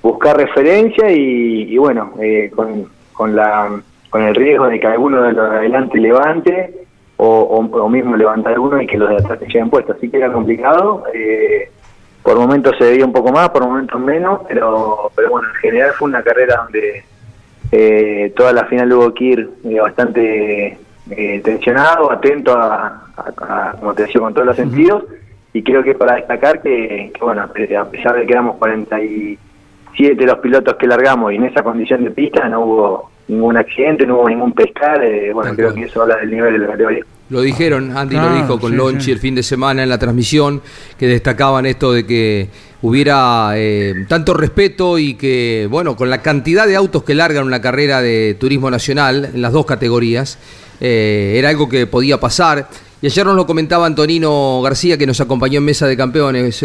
buscar 0.01 0.38
referencia 0.38 1.12
y, 1.12 1.77
bueno, 1.77 2.13
con, 2.55 2.89
con 3.12 3.36
la 3.36 3.81
con 4.09 4.23
el 4.23 4.35
riesgo 4.35 4.67
de 4.67 4.79
que 4.79 4.87
alguno 4.87 5.21
de 5.21 5.33
los 5.33 5.51
de 5.51 5.57
adelante 5.57 5.99
levante 5.99 6.73
o, 7.21 7.89
mismo 7.89 8.15
levantar 8.15 8.53
alguno 8.53 8.81
y 8.81 8.87
que 8.87 8.97
los 8.97 9.09
de 9.09 9.17
atrás 9.17 9.39
se 9.39 9.47
lleven 9.47 9.69
puestos. 9.69 9.97
Así 9.97 10.09
que 10.09 10.17
era 10.17 10.31
complicado. 10.31 11.03
Eh, 11.13 11.69
por 12.23 12.37
momentos 12.37 12.75
se 12.77 12.85
veía 12.85 13.05
un 13.05 13.11
poco 13.11 13.31
más, 13.31 13.49
por 13.49 13.65
momentos 13.65 13.99
menos, 13.99 14.41
pero, 14.47 15.11
pero 15.15 15.29
bueno, 15.29 15.47
en 15.49 15.55
general 15.55 15.91
fue 15.97 16.09
una 16.09 16.23
carrera 16.23 16.63
donde 16.63 17.03
eh, 17.71 18.33
toda 18.35 18.53
la 18.53 18.65
final 18.65 18.93
hubo 18.93 19.13
que 19.13 19.23
ir 19.23 19.49
eh, 19.65 19.79
bastante 19.79 20.77
tensionado, 21.43 22.11
atento 22.11 22.53
a, 22.53 23.01
como 23.79 23.93
te 23.95 24.03
decía, 24.03 24.21
con 24.21 24.33
todos 24.33 24.47
los 24.47 24.55
sentidos. 24.55 25.03
Y 25.51 25.63
creo 25.63 25.83
que 25.83 25.95
para 25.95 26.15
destacar 26.15 26.61
que, 26.61 27.11
que, 27.13 27.21
bueno, 27.21 27.41
a 27.41 27.47
pesar 27.47 28.15
de 28.15 28.25
que 28.25 28.31
éramos 28.31 28.57
47 29.98 30.25
los 30.25 30.39
pilotos 30.39 30.75
que 30.75 30.88
largamos 30.88 31.31
y 31.31 31.36
en 31.36 31.46
esa 31.46 31.63
condición 31.63 32.03
de 32.03 32.12
pista 32.12 32.48
no 32.48 32.62
hubo 32.62 33.12
ningún 33.27 33.58
accidente, 33.58 34.05
no 34.05 34.19
hubo 34.19 34.29
ningún 34.29 34.53
pescar, 34.53 35.03
eh, 35.03 35.31
bueno, 35.34 35.53
creo 35.55 35.74
que 35.74 35.84
eso 35.84 36.01
habla 36.01 36.17
del 36.17 36.31
nivel 36.31 36.53
de 36.53 36.60
la 36.60 36.67
categoría. 36.67 37.05
Lo 37.29 37.41
dijeron, 37.41 37.96
Andy 37.96 38.15
lo 38.15 38.22
ah, 38.24 38.41
dijo 38.41 38.60
con 38.60 38.75
Lonchi 38.75 39.12
el 39.12 39.19
fin 39.19 39.36
de 39.36 39.43
semana 39.43 39.84
en 39.84 39.89
la 39.89 40.00
transmisión, 40.00 40.63
que 40.98 41.05
destacaban 41.05 41.67
esto 41.67 41.93
de 41.93 42.08
que 42.08 42.50
hubiera 42.81 43.51
eh, 43.55 44.05
tanto 44.08 44.34
respeto 44.34 44.98
y 44.98 45.13
que, 45.13 45.67
bueno, 45.69 45.96
con 45.96 46.10
la 46.10 46.24
cantidad 46.24 46.65
de 46.65 46.75
autos 46.75 47.03
que 47.03 47.13
largan 47.13 47.46
una 47.46 47.62
carrera 47.62 48.01
de 48.01 48.36
turismo 48.39 48.72
nacional 48.72 49.29
en 49.31 49.43
las 49.43 49.53
dos 49.53 49.67
categorías, 49.67 50.39
eh, 50.81 51.36
era 51.38 51.50
algo 51.50 51.69
que 51.69 51.86
podía 51.86 52.19
pasar. 52.19 52.67
Y 53.00 53.05
ayer 53.05 53.25
nos 53.25 53.36
lo 53.36 53.46
comentaba 53.46 53.86
Antonino 53.86 54.60
García, 54.63 54.98
que 54.98 55.05
nos 55.05 55.22
acompañó 55.22 55.60
en 55.60 55.65
Mesa 55.65 55.86
de 55.86 55.96
Campeones, 55.96 56.63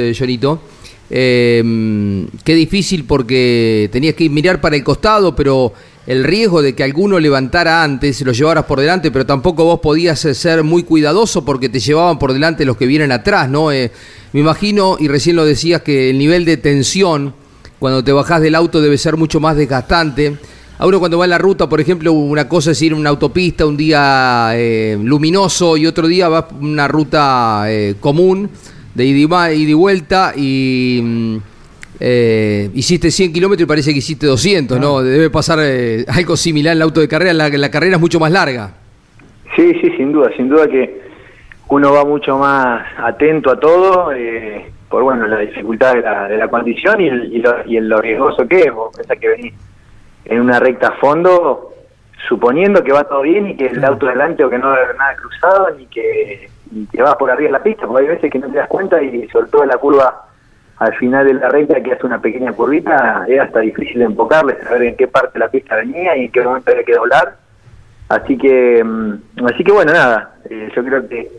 Jonito. 1.09 2.41
qué 2.45 2.55
difícil 2.55 3.05
porque 3.05 3.89
tenías 3.93 4.15
que 4.15 4.29
mirar 4.29 4.61
para 4.61 4.77
el 4.77 4.85
costado, 4.85 5.35
pero 5.37 5.73
el 6.07 6.23
riesgo 6.23 6.61
de 6.61 6.75
que 6.75 6.85
alguno 6.85 7.19
levantara 7.19 7.83
antes, 7.83 8.21
lo 8.23 8.33
llevaras 8.33 8.65
por 8.65 8.81
delante, 8.81 9.11
pero 9.11 9.25
tampoco 9.25 9.65
vos 9.65 9.81
podías 9.81 10.23
eh, 10.25 10.35
ser 10.35 10.63
muy 10.63 10.83
cuidadoso 10.83 11.45
porque 11.45 11.69
te 11.69 11.81
llevaban 11.81 12.19
por 12.19 12.33
delante 12.33 12.65
los 12.65 12.77
que 12.77 12.87
vienen 12.87 13.11
atrás, 13.11 13.49
¿no? 13.49 13.73
Eh, 13.73 13.91
me 14.33 14.41
imagino, 14.41 14.97
y 15.01 15.09
recién 15.09 15.37
lo 15.37 15.45
decías, 15.45 15.83
que 15.83 16.11
el 16.11 16.19
nivel 16.19 16.45
de 16.45 16.57
tensión 16.57 17.35
cuando 17.79 18.05
te 18.05 18.13
bajás 18.13 18.43
del 18.43 18.55
auto 18.55 18.81
debe 18.81 18.99
ser 18.99 19.17
mucho 19.17 19.41
más 19.41 19.57
desgastante. 19.57 20.37
A 20.77 20.87
uno 20.87 20.99
cuando 20.99 21.19
va 21.19 21.25
en 21.25 21.31
la 21.31 21.39
ruta, 21.39 21.69
por 21.69 21.81
ejemplo, 21.81 22.13
una 22.13 22.49
cosa 22.49 22.73
es 22.73 22.83
ir 22.83 22.93
en 22.93 22.99
una 22.99 23.11
autopista 23.11 23.65
un 23.65 23.77
día 23.77 24.51
eh, 24.55 24.99
luminoso 25.01 25.77
y 25.77 25.87
otro 25.87 26.09
día 26.09 26.29
va 26.29 26.49
una 26.61 26.89
ruta 26.89 27.67
común 28.01 28.51
de 28.95 29.05
ida 29.05 29.53
y 29.53 29.73
vuelta 29.75 30.33
y 30.37 31.01
mm, 31.03 31.37
eh, 32.01 32.71
hiciste 32.75 33.11
100 33.11 33.33
kilómetros 33.33 33.65
y 33.65 33.69
parece 33.69 33.93
que 33.93 33.99
hiciste 33.99 34.27
200, 34.27 34.81
¿no? 34.81 35.03
Debe 35.03 35.31
pasar 35.31 35.59
eh, 35.63 36.05
algo 36.09 36.37
similar 36.37 36.73
en 36.73 36.79
el 36.79 36.83
auto 36.83 37.01
de 37.01 37.09
carrera, 37.09 37.33
la, 37.33 37.49
la 37.49 37.71
carrera 37.71 37.97
es 37.97 38.01
mucho 38.01 38.21
más 38.21 38.33
larga. 38.33 38.73
Sí, 39.57 39.73
sí, 39.81 39.91
sin 39.97 40.13
duda, 40.13 40.31
sin 40.37 40.49
duda 40.49 40.67
que 40.67 41.03
uno 41.69 41.93
va 41.93 42.05
mucho 42.05 42.39
más 42.39 42.85
atento 42.99 43.51
a 43.51 43.61
todo, 43.61 44.13
eh, 44.13 44.71
por 44.89 45.03
bueno, 45.03 45.27
la 45.27 45.39
dificultad 45.39 45.95
de 45.95 46.01
la, 46.03 46.29
de 46.29 46.37
la 46.37 46.49
condición 46.49 47.01
y, 47.01 47.07
y, 47.07 47.39
lo, 47.39 47.65
y 47.67 47.81
lo 47.81 48.01
riesgoso 48.01 48.47
que 48.49 48.61
es. 48.61 48.73
Vos 48.73 48.95
pensás 48.97 49.19
que 49.19 49.29
venís 49.29 49.55
en 50.25 50.41
una 50.41 50.59
recta 50.59 50.89
a 50.89 50.97
fondo, 50.99 51.73
suponiendo 52.29 52.83
que 52.83 52.93
va 52.93 53.05
todo 53.05 53.23
bien 53.23 53.51
y 53.51 53.57
que 53.57 53.67
el 53.67 53.85
auto 53.85 54.07
delante 54.07 54.45
o 54.45 54.51
que 54.51 54.59
no 54.59 54.73
hay 54.73 54.81
nada 54.99 55.17
cruzado 55.17 55.71
ni 55.77 55.87
que, 55.87 56.49
ni 56.75 56.87
que 56.87 57.03
vas 57.03 57.17
por 57.17 57.31
arriba 57.31 57.49
de 57.49 57.53
la 57.53 57.63
pista, 57.63 57.87
porque 57.87 58.03
hay 58.03 58.15
veces 58.15 58.31
que 58.31 58.39
no 58.39 58.49
te 58.49 58.59
das 58.59 58.69
cuenta 58.69 59.01
y 59.03 59.29
sobre 59.29 59.49
todo 59.49 59.63
en 59.63 59.69
la 59.69 59.79
curva 59.79 60.25
al 60.79 60.95
final 60.97 61.25
de 61.27 61.35
la 61.35 61.49
recta 61.49 61.81
que 61.81 61.93
hace 61.93 62.07
una 62.07 62.21
pequeña 62.21 62.53
curvita, 62.53 63.25
es 63.29 63.41
hasta 63.41 63.61
difícil 63.61 64.01
de 64.01 64.07
enfocarle, 64.07 64.61
saber 64.65 64.83
en 64.83 64.97
qué 64.97 65.07
parte 65.07 65.35
de 65.35 65.39
la 65.39 65.49
pista 65.49 65.77
venía 65.77 66.17
y 66.17 66.25
en 66.27 66.33
qué 66.33 66.43
momento 66.43 66.73
había 66.73 66.85
que 66.85 66.95
doblar. 66.95 67.37
Así 68.09 68.37
que, 68.37 68.83
mm, 68.85 69.47
así 69.47 69.65
que 69.65 69.73
bueno, 69.73 69.93
nada, 69.93 70.35
eh, 70.51 70.71
yo 70.75 70.85
creo 70.85 71.09
que 71.09 71.31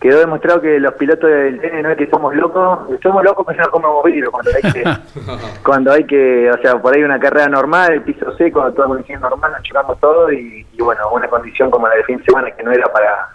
quedó 0.00 0.18
demostrado 0.18 0.60
que 0.60 0.80
los 0.80 0.94
pilotos 0.94 1.30
del 1.30 1.60
TN 1.60 1.82
no 1.82 1.90
es 1.90 1.96
que 1.96 2.10
somos 2.10 2.34
locos, 2.34 2.88
somos 3.00 3.22
locos 3.22 3.46
pero 3.46 3.62
no 3.62 3.70
comemos 3.70 4.04
vidrio 4.04 4.32
cuando 4.32 4.50
hay 4.50 4.72
que, 4.72 4.84
cuando 5.64 5.92
hay 5.92 6.04
que, 6.04 6.50
o 6.50 6.58
sea, 6.58 6.76
por 6.82 6.94
ahí 6.94 7.04
una 7.04 7.20
carrera 7.20 7.48
normal, 7.48 7.92
el 7.92 8.02
piso 8.02 8.36
seco, 8.36 8.70
toda 8.72 8.88
condición 8.88 9.20
normal, 9.20 9.52
nos 9.52 9.62
chocamos 9.62 10.00
todo 10.00 10.32
y, 10.32 10.66
y 10.72 10.82
bueno, 10.82 11.08
una 11.12 11.28
condición 11.28 11.70
como 11.70 11.86
la 11.86 11.94
del 11.94 12.04
fin 12.04 12.18
de 12.18 12.24
semana 12.24 12.50
que 12.50 12.64
no 12.64 12.72
era 12.72 12.92
para 12.92 13.28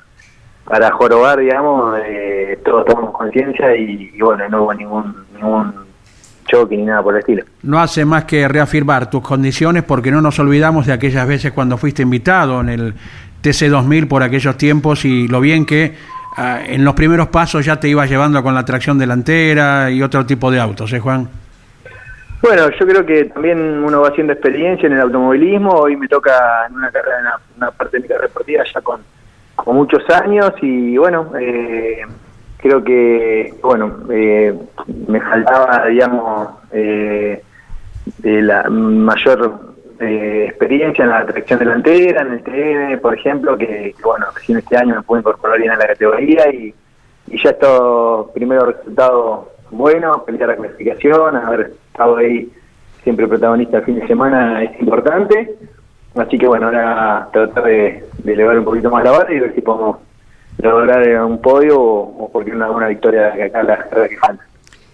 para 0.67 0.91
jorobar, 0.91 1.39
digamos, 1.39 1.97
eh, 2.05 2.59
todos 2.63 2.85
tomamos 2.85 3.11
conciencia 3.11 3.75
y, 3.75 4.11
bueno, 4.19 4.49
no 4.49 4.63
hubo 4.63 4.73
ningún, 4.73 5.15
ningún 5.33 5.73
choque 6.45 6.75
ni 6.75 6.83
nada 6.83 7.01
por 7.01 7.13
el 7.13 7.21
estilo. 7.21 7.43
No 7.63 7.79
hace 7.79 8.03
más 8.03 8.25
que 8.25 8.47
reafirmar 8.47 9.09
tus 9.09 9.21
condiciones 9.21 9.83
porque 9.83 10.11
no 10.11 10.21
nos 10.21 10.37
olvidamos 10.39 10.85
de 10.85 10.93
aquellas 10.93 11.25
veces 11.25 11.53
cuando 11.53 11.77
fuiste 11.77 12.01
invitado 12.01 12.59
en 12.59 12.69
el 12.69 12.93
TC2000 13.41 14.07
por 14.09 14.23
aquellos 14.23 14.57
tiempos 14.57 15.05
y 15.05 15.27
lo 15.29 15.39
bien 15.39 15.65
que 15.65 15.95
ah, 16.35 16.59
en 16.65 16.83
los 16.83 16.95
primeros 16.95 17.27
pasos 17.27 17.65
ya 17.65 17.79
te 17.79 17.87
ibas 17.87 18.09
llevando 18.09 18.43
con 18.43 18.53
la 18.53 18.65
tracción 18.65 18.97
delantera 18.97 19.89
y 19.89 20.03
otro 20.03 20.25
tipo 20.25 20.51
de 20.51 20.59
autos, 20.59 20.91
¿eh, 20.91 20.99
Juan? 20.99 21.29
Bueno, 22.41 22.69
yo 22.77 22.85
creo 22.85 23.05
que 23.05 23.25
también 23.25 23.57
uno 23.57 24.01
va 24.01 24.09
haciendo 24.09 24.33
experiencia 24.33 24.87
en 24.87 24.93
el 24.93 25.01
automovilismo. 25.01 25.71
Hoy 25.71 25.95
me 25.95 26.07
toca 26.07 26.67
en 26.67 26.75
una 26.75 26.91
carrera, 26.91 27.19
en 27.19 27.57
una 27.57 27.71
parte 27.71 27.97
de 27.97 28.03
mi 28.03 28.07
carrera 28.09 28.27
deportiva 28.27 28.63
ya 28.71 28.81
con 28.81 29.01
con 29.67 29.75
muchos 29.75 30.09
años 30.11 30.53
y 30.61 30.97
bueno, 30.97 31.29
eh, 31.37 31.99
creo 32.55 32.81
que, 32.81 33.53
bueno, 33.61 33.97
eh, 34.09 34.57
me 35.09 35.19
faltaba, 35.19 35.87
digamos, 35.87 36.51
eh, 36.71 37.43
de 38.19 38.41
la 38.41 38.63
mayor 38.69 39.75
experiencia 39.99 41.03
en 41.03 41.09
la 41.09 41.25
tracción 41.25 41.59
delantera, 41.59 42.21
en 42.21 42.31
el 42.31 42.43
TN, 42.43 43.01
por 43.01 43.13
ejemplo, 43.13 43.57
que, 43.57 43.93
bueno, 44.01 44.27
recién 44.33 44.59
este 44.59 44.77
año 44.77 44.95
me 44.95 45.01
pude 45.01 45.19
incorporar 45.19 45.59
bien 45.59 45.71
a 45.71 45.75
la 45.75 45.87
categoría 45.87 46.49
y, 46.49 46.73
y 47.27 47.43
ya 47.43 47.49
estos 47.49 48.29
primeros 48.31 48.73
resultados 48.73 49.47
buenos, 49.69 50.21
pelear 50.21 50.47
la 50.47 50.55
clasificación, 50.55 51.35
haber 51.35 51.73
estado 51.91 52.15
ahí 52.15 52.49
siempre 53.03 53.27
protagonista 53.27 53.79
el 53.79 53.83
fin 53.83 53.99
de 53.99 54.07
semana 54.07 54.63
es 54.63 54.79
importante. 54.79 55.57
Así 56.17 56.37
que 56.37 56.47
bueno, 56.47 56.67
ahora 56.67 57.29
tratar 57.31 57.63
de, 57.63 58.03
elevar 58.25 58.57
un 58.59 58.65
poquito 58.65 58.89
más 58.89 59.03
la 59.03 59.11
barra 59.11 59.33
y 59.33 59.39
ver 59.39 59.53
si 59.53 59.61
podemos 59.61 59.97
lograr 60.61 61.23
un 61.23 61.41
podio 61.41 61.79
o, 61.79 62.29
porque 62.31 62.51
una, 62.51 62.69
una 62.71 62.87
victoria 62.87 63.27
acá 63.27 63.63
la 63.63 63.77
carrera 63.77 64.09
que 64.09 64.17
falta. 64.17 64.43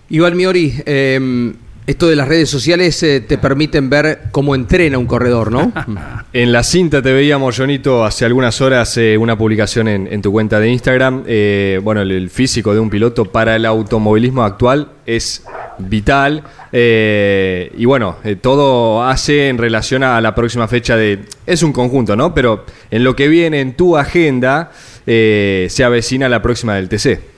Iván 0.10 0.36
Miori, 0.36 0.74
eh, 0.86 1.54
esto 1.86 2.08
de 2.08 2.16
las 2.16 2.30
redes 2.30 2.50
sociales 2.50 3.02
eh, 3.04 3.20
te 3.20 3.38
permiten 3.38 3.90
ver 3.90 4.30
cómo 4.32 4.56
entrena 4.56 4.98
un 4.98 5.06
corredor, 5.06 5.52
¿no? 5.52 5.72
en 6.34 6.52
la 6.54 6.64
cinta 6.64 7.02
te 7.02 7.12
veíamos, 7.12 7.58
Jonito, 7.58 8.06
hace 8.06 8.24
algunas 8.24 8.62
horas 8.62 8.96
eh, 8.98 9.18
una 9.18 9.38
publicación 9.38 9.90
en, 9.90 10.22
tu 10.22 10.32
cuenta 10.32 10.60
de 10.62 10.70
Instagram. 10.70 11.24
Eh, 11.28 11.82
bueno, 11.84 12.02
el, 12.02 12.30
físico 12.30 12.74
de 12.74 12.80
un 12.80 12.90
piloto 12.90 13.26
para 13.26 13.58
el 13.58 13.66
automovilismo 13.66 14.44
actual 14.44 14.88
es 15.06 15.46
vital. 15.80 16.44
y 16.72 17.86
bueno, 17.86 18.18
todo 18.42 19.04
hace 19.04 19.50
en 19.50 19.58
relación 19.58 20.04
a 20.04 20.20
la 20.22 20.36
próxima 20.36 20.68
fecha 20.68 20.96
de... 20.96 21.20
Es 21.46 21.64
un 21.64 21.74
conjunto, 21.74 22.16
¿no? 22.16 22.34
Pero 22.34 22.66
en 22.92 23.04
lo 23.04 23.16
que 23.16 23.28
viene 23.28 23.62
en 23.62 23.76
tu 23.76 23.98
agenda 23.98 24.72
se 25.06 25.84
avecina 25.84 26.30
la 26.30 26.42
próxima 26.42 26.76
del 26.76 26.90
TC. 26.90 27.34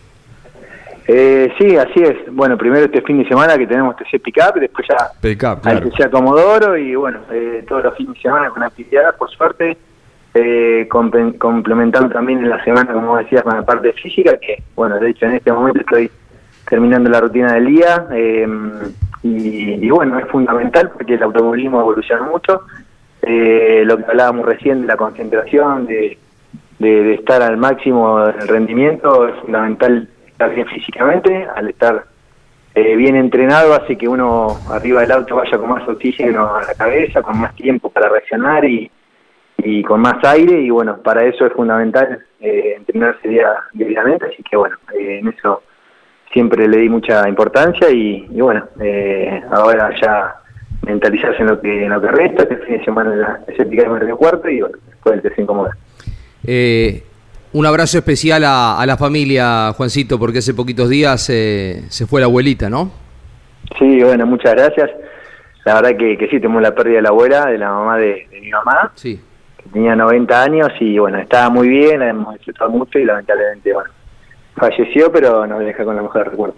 Eh, 1.07 1.53
sí, 1.57 1.77
así 1.77 2.01
es. 2.01 2.17
Bueno, 2.31 2.57
primero 2.57 2.85
este 2.85 3.01
fin 3.01 3.19
de 3.21 3.27
semana 3.27 3.57
que 3.57 3.67
tenemos 3.67 3.95
TC 3.95 4.19
Pickup, 4.21 4.55
después 4.55 4.87
ya 4.87 5.11
hay 5.21 5.35
claro. 5.35 5.89
TC 5.89 6.09
Comodoro 6.09 6.77
y 6.77 6.95
bueno, 6.95 7.19
eh, 7.31 7.63
todos 7.67 7.83
los 7.83 7.95
fines 7.95 8.15
de 8.15 8.21
semana 8.21 8.49
con 8.49 8.63
actividades, 8.63 9.13
por 9.15 9.29
suerte, 9.29 9.77
eh, 10.33 10.87
complementando 10.89 12.09
también 12.09 12.39
en 12.39 12.49
la 12.49 12.63
semana, 12.63 12.91
como 12.91 13.17
decías, 13.17 13.43
con 13.43 13.55
la 13.55 13.63
parte 13.63 13.93
física, 13.93 14.35
que 14.37 14.63
bueno, 14.75 14.99
de 14.99 15.11
hecho 15.11 15.27
en 15.27 15.33
este 15.33 15.51
momento 15.51 15.81
estoy 15.81 16.09
terminando 16.69 17.09
la 17.09 17.21
rutina 17.21 17.53
del 17.53 17.65
día 17.67 18.07
eh, 18.11 18.47
y, 19.23 19.89
bueno, 19.89 20.19
es 20.19 20.27
fundamental 20.27 20.91
porque 20.91 21.15
el 21.15 21.23
automovilismo 21.23 21.81
evoluciona 21.81 22.23
mucho. 22.23 22.61
Eh, 23.21 23.83
lo 23.85 23.97
que 23.97 24.05
hablábamos 24.05 24.45
recién 24.45 24.81
de 24.81 24.87
la 24.87 24.97
concentración, 24.97 25.87
de, 25.87 26.17
de, 26.77 27.13
estar 27.15 27.41
al 27.41 27.57
máximo 27.57 28.23
del 28.25 28.47
rendimiento, 28.47 29.27
es 29.27 29.35
fundamental 29.41 30.07
estar 30.27 30.53
bien 30.53 30.67
físicamente, 30.67 31.47
al 31.55 31.69
estar 31.69 32.03
eh, 32.75 32.95
bien 32.95 33.15
entrenado 33.15 33.73
hace 33.73 33.97
que 33.97 34.07
uno 34.07 34.57
arriba 34.69 35.01
del 35.01 35.11
auto 35.11 35.37
vaya 35.37 35.57
con 35.57 35.69
más 35.69 35.87
oxígeno 35.87 36.55
a 36.55 36.61
la 36.61 36.73
cabeza, 36.75 37.21
con 37.23 37.39
más 37.39 37.55
tiempo 37.55 37.89
para 37.89 38.09
reaccionar 38.09 38.63
y, 38.65 38.91
y 39.57 39.81
con 39.81 40.01
más 40.01 40.23
aire. 40.23 40.61
Y 40.61 40.69
bueno, 40.69 40.97
para 40.97 41.23
eso 41.23 41.47
es 41.47 41.53
fundamental 41.53 42.19
eh, 42.41 42.75
entrenarse 42.77 43.27
día- 43.27 43.55
diariamente, 43.73 44.25
así 44.25 44.43
que 44.43 44.55
bueno, 44.55 44.75
eh, 44.93 45.19
en 45.19 45.29
eso 45.29 45.63
siempre 46.35 46.67
le 46.67 46.79
di 46.79 46.89
mucha 46.89 47.29
importancia 47.29 47.89
y, 47.89 48.27
y 48.29 48.41
bueno, 48.41 48.65
eh, 48.81 49.41
ahora 49.51 49.89
ya 50.01 50.35
mentalizarse 50.85 51.41
en 51.41 51.47
lo 51.47 51.61
que 51.61 51.85
en 51.85 51.89
lo 51.89 52.01
que 52.01 52.09
resta, 52.09 52.43
este 52.43 52.57
fin 52.57 52.77
de 52.77 52.83
semana 52.83 53.15
la 53.15 53.39
escéptica 53.47 53.87
de 53.89 54.13
Cuarto 54.15 54.49
y 54.49 54.59
bueno, 54.59 54.75
después 54.85 55.15
el 55.15 55.21
tercer 55.21 55.39
incómoda. 55.43 55.77
Eh, 56.45 57.03
un 57.53 57.65
abrazo 57.65 57.97
especial 57.99 58.43
a, 58.43 58.77
a 58.81 58.85
la 58.85 58.97
familia, 58.97 59.71
Juancito, 59.77 60.19
porque 60.19 60.39
hace 60.39 60.53
poquitos 60.53 60.89
días 60.89 61.29
eh, 61.29 61.83
se 61.87 62.05
fue 62.05 62.19
la 62.19 62.27
abuelita, 62.27 62.69
¿no? 62.69 62.91
Sí, 63.79 64.03
bueno, 64.03 64.25
muchas 64.25 64.55
gracias. 64.55 64.89
La 65.63 65.75
verdad 65.75 65.97
que, 65.97 66.17
que 66.17 66.25
sí, 66.27 66.41
tenemos 66.41 66.61
la 66.61 66.75
pérdida 66.75 66.97
de 66.97 67.01
la 67.03 67.09
abuela, 67.09 67.45
de 67.45 67.57
la 67.57 67.69
mamá 67.69 67.97
de, 67.97 68.27
de 68.29 68.41
mi 68.41 68.49
mamá, 68.49 68.91
Sí. 68.95 69.21
que 69.63 69.69
tenía 69.69 69.95
90 69.95 70.43
años 70.43 70.67
y 70.81 70.99
bueno, 70.99 71.17
estaba 71.17 71.49
muy 71.49 71.69
bien, 71.69 72.01
hemos 72.01 72.33
disfrutado 72.35 72.71
mucho 72.71 72.99
y 72.99 73.05
lamentablemente, 73.05 73.73
bueno, 73.73 73.89
falleció, 74.55 75.11
pero 75.11 75.45
nos 75.45 75.59
deja 75.59 75.83
con 75.83 75.95
la 75.95 76.01
mejor 76.01 76.29
recuerdo. 76.29 76.55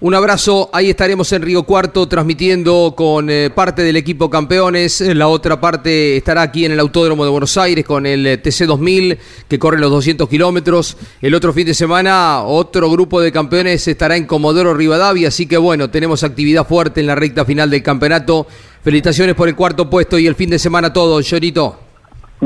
Un 0.00 0.12
abrazo, 0.12 0.68
ahí 0.72 0.90
estaremos 0.90 1.32
en 1.32 1.40
Río 1.40 1.62
Cuarto 1.62 2.06
transmitiendo 2.08 2.94
con 2.96 3.30
eh, 3.30 3.48
parte 3.48 3.82
del 3.82 3.96
equipo 3.96 4.28
campeones, 4.28 5.00
la 5.00 5.28
otra 5.28 5.60
parte 5.60 6.16
estará 6.16 6.42
aquí 6.42 6.64
en 6.64 6.72
el 6.72 6.80
Autódromo 6.80 7.24
de 7.24 7.30
Buenos 7.30 7.56
Aires 7.56 7.84
con 7.86 8.04
el 8.04 8.26
eh, 8.26 8.42
TC2000 8.42 9.16
que 9.48 9.58
corre 9.58 9.78
los 9.78 9.90
200 9.92 10.28
kilómetros, 10.28 10.98
el 11.22 11.34
otro 11.34 11.52
fin 11.52 11.64
de 11.64 11.74
semana 11.74 12.42
otro 12.42 12.90
grupo 12.90 13.20
de 13.20 13.32
campeones 13.32 13.86
estará 13.86 14.16
en 14.16 14.26
Comodoro 14.26 14.74
Rivadavia, 14.74 15.28
así 15.28 15.46
que 15.46 15.56
bueno, 15.56 15.88
tenemos 15.88 16.24
actividad 16.24 16.66
fuerte 16.66 17.00
en 17.00 17.06
la 17.06 17.14
recta 17.14 17.44
final 17.44 17.70
del 17.70 17.82
campeonato, 17.82 18.46
felicitaciones 18.82 19.36
por 19.36 19.48
el 19.48 19.54
cuarto 19.54 19.88
puesto 19.88 20.18
y 20.18 20.26
el 20.26 20.34
fin 20.34 20.50
de 20.50 20.58
semana 20.58 20.92
todo, 20.92 21.20
Llorito. 21.20 21.83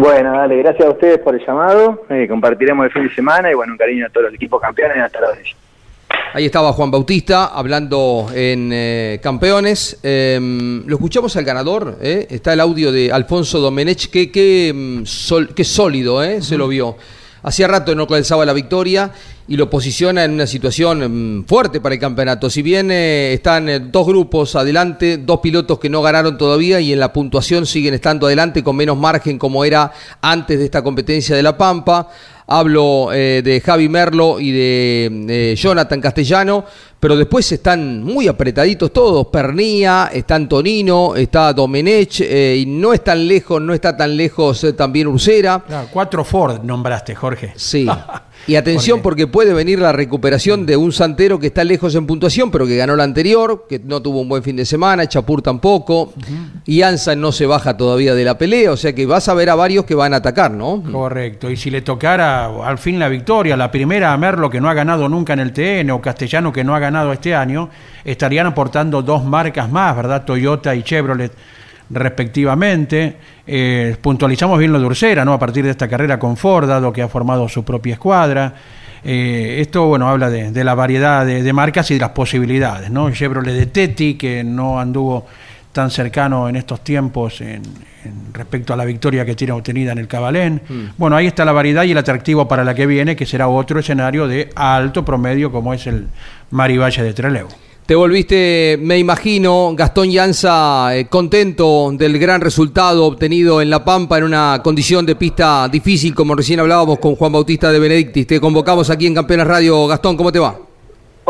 Bueno, 0.00 0.30
dale, 0.32 0.58
gracias 0.58 0.86
a 0.86 0.90
ustedes 0.92 1.18
por 1.18 1.34
el 1.34 1.44
llamado, 1.44 2.04
eh, 2.08 2.28
compartiremos 2.28 2.86
el 2.86 2.92
fin 2.92 3.08
de 3.08 3.14
semana 3.16 3.50
y 3.50 3.54
bueno, 3.54 3.72
un 3.72 3.78
cariño 3.78 4.06
a 4.06 4.10
todos 4.10 4.26
los 4.26 4.34
equipos 4.34 4.60
campeones 4.60 4.96
y 4.96 5.00
hasta 5.00 5.20
la 5.20 5.30
vez. 5.30 5.48
Ahí 6.34 6.44
estaba 6.46 6.72
Juan 6.72 6.88
Bautista 6.92 7.46
hablando 7.46 8.28
en 8.32 8.70
eh, 8.72 9.18
Campeones. 9.20 9.98
Eh, 10.04 10.38
lo 10.86 10.94
escuchamos 10.94 11.36
al 11.36 11.42
ganador. 11.44 11.96
eh, 12.00 12.28
Está 12.30 12.52
el 12.52 12.60
audio 12.60 12.92
de 12.92 13.10
Alfonso 13.10 13.58
Domenech. 13.58 14.08
Qué, 14.08 14.30
qué, 14.30 14.72
mm, 14.72 15.04
sol- 15.04 15.50
qué 15.52 15.64
sólido 15.64 16.22
eh, 16.22 16.42
se 16.42 16.56
lo 16.56 16.68
vio. 16.68 16.96
Hacía 17.42 17.66
rato 17.66 17.92
no 17.96 18.02
alcanzaba 18.02 18.46
la 18.46 18.52
victoria 18.52 19.10
y 19.48 19.56
lo 19.56 19.70
posiciona 19.70 20.24
en 20.24 20.32
una 20.32 20.46
situación 20.46 21.40
mm, 21.40 21.44
fuerte 21.46 21.80
para 21.80 21.94
el 21.94 22.00
campeonato. 22.00 22.50
Si 22.50 22.60
bien 22.60 22.90
eh, 22.90 23.32
están 23.32 23.68
eh, 23.68 23.80
dos 23.80 24.06
grupos 24.06 24.54
adelante, 24.54 25.16
dos 25.16 25.40
pilotos 25.40 25.78
que 25.78 25.88
no 25.88 26.02
ganaron 26.02 26.36
todavía 26.36 26.80
y 26.80 26.92
en 26.92 27.00
la 27.00 27.12
puntuación 27.12 27.64
siguen 27.64 27.94
estando 27.94 28.26
adelante 28.26 28.62
con 28.62 28.76
menos 28.76 28.98
margen 28.98 29.38
como 29.38 29.64
era 29.64 29.90
antes 30.20 30.58
de 30.58 30.66
esta 30.66 30.82
competencia 30.82 31.34
de 31.34 31.42
La 31.42 31.56
Pampa. 31.56 32.10
Hablo 32.50 33.12
eh, 33.12 33.42
de 33.44 33.60
Javi 33.60 33.90
Merlo 33.90 34.40
y 34.40 34.52
de 34.52 35.26
eh, 35.28 35.54
Jonathan 35.54 36.00
Castellano, 36.00 36.64
pero 37.00 37.16
después 37.16 37.50
están 37.52 38.02
muy 38.02 38.26
apretaditos 38.26 38.92
todos. 38.92 39.28
Pernía, 39.28 40.10
está 40.12 40.34
Antonino, 40.34 41.14
está 41.14 41.52
Domenech, 41.52 42.20
eh, 42.20 42.56
y 42.58 42.66
no 42.66 42.92
es 42.92 43.04
tan 43.04 43.26
lejos, 43.26 43.60
no 43.60 43.72
está 43.72 43.96
tan 43.96 44.16
lejos 44.16 44.64
eh, 44.64 44.72
también 44.72 45.06
Ursera. 45.06 45.62
Claro, 45.66 45.88
cuatro 45.92 46.24
Ford 46.24 46.62
nombraste, 46.62 47.14
Jorge. 47.14 47.52
Sí. 47.56 47.86
Y 48.46 48.56
atención 48.56 49.02
porque 49.02 49.26
puede 49.26 49.52
venir 49.52 49.78
la 49.78 49.92
recuperación 49.92 50.64
de 50.64 50.76
un 50.76 50.92
Santero 50.92 51.38
que 51.38 51.48
está 51.48 51.64
lejos 51.64 51.94
en 51.96 52.06
puntuación, 52.06 52.50
pero 52.50 52.66
que 52.66 52.76
ganó 52.76 52.96
la 52.96 53.04
anterior, 53.04 53.66
que 53.68 53.78
no 53.78 54.00
tuvo 54.00 54.20
un 54.20 54.28
buen 54.28 54.42
fin 54.42 54.56
de 54.56 54.64
semana, 54.64 55.06
Chapur 55.06 55.42
tampoco, 55.42 56.14
y 56.64 56.80
Ansa 56.80 57.14
no 57.14 57.30
se 57.32 57.44
baja 57.44 57.76
todavía 57.76 58.14
de 58.14 58.24
la 58.24 58.38
pelea, 58.38 58.72
o 58.72 58.76
sea 58.76 58.94
que 58.94 59.04
vas 59.04 59.28
a 59.28 59.34
ver 59.34 59.50
a 59.50 59.54
varios 59.54 59.84
que 59.84 59.94
van 59.94 60.14
a 60.14 60.18
atacar, 60.18 60.50
¿no? 60.50 60.82
Correcto. 60.90 61.50
Y 61.50 61.56
si 61.56 61.70
le 61.70 61.82
tocara 61.82 62.46
al 62.46 62.78
fin 62.78 62.98
la 62.98 63.08
victoria, 63.08 63.56
la 63.56 63.70
primera 63.70 64.14
a 64.14 64.16
Merlo 64.16 64.48
que 64.48 64.60
no 64.60 64.70
ha 64.70 64.74
ganado 64.74 65.08
nunca 65.10 65.34
en 65.34 65.40
el 65.40 65.52
TN 65.52 65.90
o 65.90 66.00
Castellano 66.00 66.50
que 66.50 66.64
no 66.64 66.74
ha 66.74 66.78
ganado 66.78 66.87
este 67.12 67.34
año, 67.34 67.68
estarían 68.04 68.46
aportando 68.46 69.02
dos 69.02 69.24
marcas 69.24 69.70
más, 69.70 69.96
¿verdad? 69.96 70.24
Toyota 70.24 70.74
y 70.74 70.82
Chevrolet 70.82 71.32
respectivamente. 71.90 73.16
Eh, 73.46 73.96
puntualizamos 74.00 74.58
bien 74.58 74.72
lo 74.72 74.80
de 74.80 74.86
Ursera, 74.86 75.24
¿no? 75.24 75.32
A 75.32 75.38
partir 75.38 75.64
de 75.64 75.70
esta 75.70 75.88
carrera 75.88 76.18
con 76.18 76.36
Ford, 76.36 76.68
dado 76.68 76.92
que 76.92 77.02
ha 77.02 77.08
formado 77.08 77.48
su 77.48 77.64
propia 77.64 77.94
escuadra. 77.94 78.54
Eh, 79.04 79.58
esto, 79.60 79.86
bueno, 79.86 80.08
habla 80.08 80.28
de, 80.28 80.50
de 80.50 80.64
la 80.64 80.74
variedad 80.74 81.24
de, 81.24 81.42
de 81.42 81.52
marcas 81.52 81.90
y 81.90 81.94
de 81.94 82.00
las 82.00 82.10
posibilidades, 82.10 82.90
¿no? 82.90 83.10
Chevrolet 83.10 83.54
de 83.54 83.66
Teti, 83.66 84.14
que 84.14 84.42
no 84.44 84.80
anduvo 84.80 85.26
tan 85.78 85.92
cercano 85.92 86.48
en 86.48 86.56
estos 86.56 86.80
tiempos 86.80 87.40
en, 87.40 87.62
en 88.04 88.34
respecto 88.34 88.72
a 88.72 88.76
la 88.76 88.84
victoria 88.84 89.24
que 89.24 89.36
tiene 89.36 89.52
obtenida 89.52 89.92
en 89.92 89.98
el 89.98 90.08
Cabalén. 90.08 90.60
Bueno, 90.96 91.14
ahí 91.14 91.28
está 91.28 91.44
la 91.44 91.52
variedad 91.52 91.84
y 91.84 91.92
el 91.92 91.98
atractivo 91.98 92.48
para 92.48 92.64
la 92.64 92.74
que 92.74 92.84
viene, 92.84 93.14
que 93.14 93.24
será 93.24 93.46
otro 93.46 93.78
escenario 93.78 94.26
de 94.26 94.48
alto 94.56 95.04
promedio 95.04 95.52
como 95.52 95.72
es 95.72 95.86
el 95.86 96.08
Marivalle 96.50 97.04
de 97.04 97.12
Trelew. 97.12 97.46
Te 97.86 97.94
volviste, 97.94 98.76
me 98.80 98.98
imagino, 98.98 99.72
Gastón 99.76 100.10
Llanza, 100.10 100.96
eh, 100.96 101.06
contento 101.06 101.92
del 101.92 102.18
gran 102.18 102.40
resultado 102.40 103.06
obtenido 103.06 103.62
en 103.62 103.70
La 103.70 103.84
Pampa 103.84 104.18
en 104.18 104.24
una 104.24 104.60
condición 104.64 105.06
de 105.06 105.14
pista 105.14 105.68
difícil, 105.68 106.12
como 106.12 106.34
recién 106.34 106.58
hablábamos 106.58 106.98
con 106.98 107.14
Juan 107.14 107.30
Bautista 107.30 107.70
de 107.70 107.78
Benedictis. 107.78 108.26
Te 108.26 108.40
convocamos 108.40 108.90
aquí 108.90 109.06
en 109.06 109.14
Campeones 109.14 109.46
Radio. 109.46 109.86
Gastón, 109.86 110.16
¿cómo 110.16 110.32
te 110.32 110.40
va? 110.40 110.56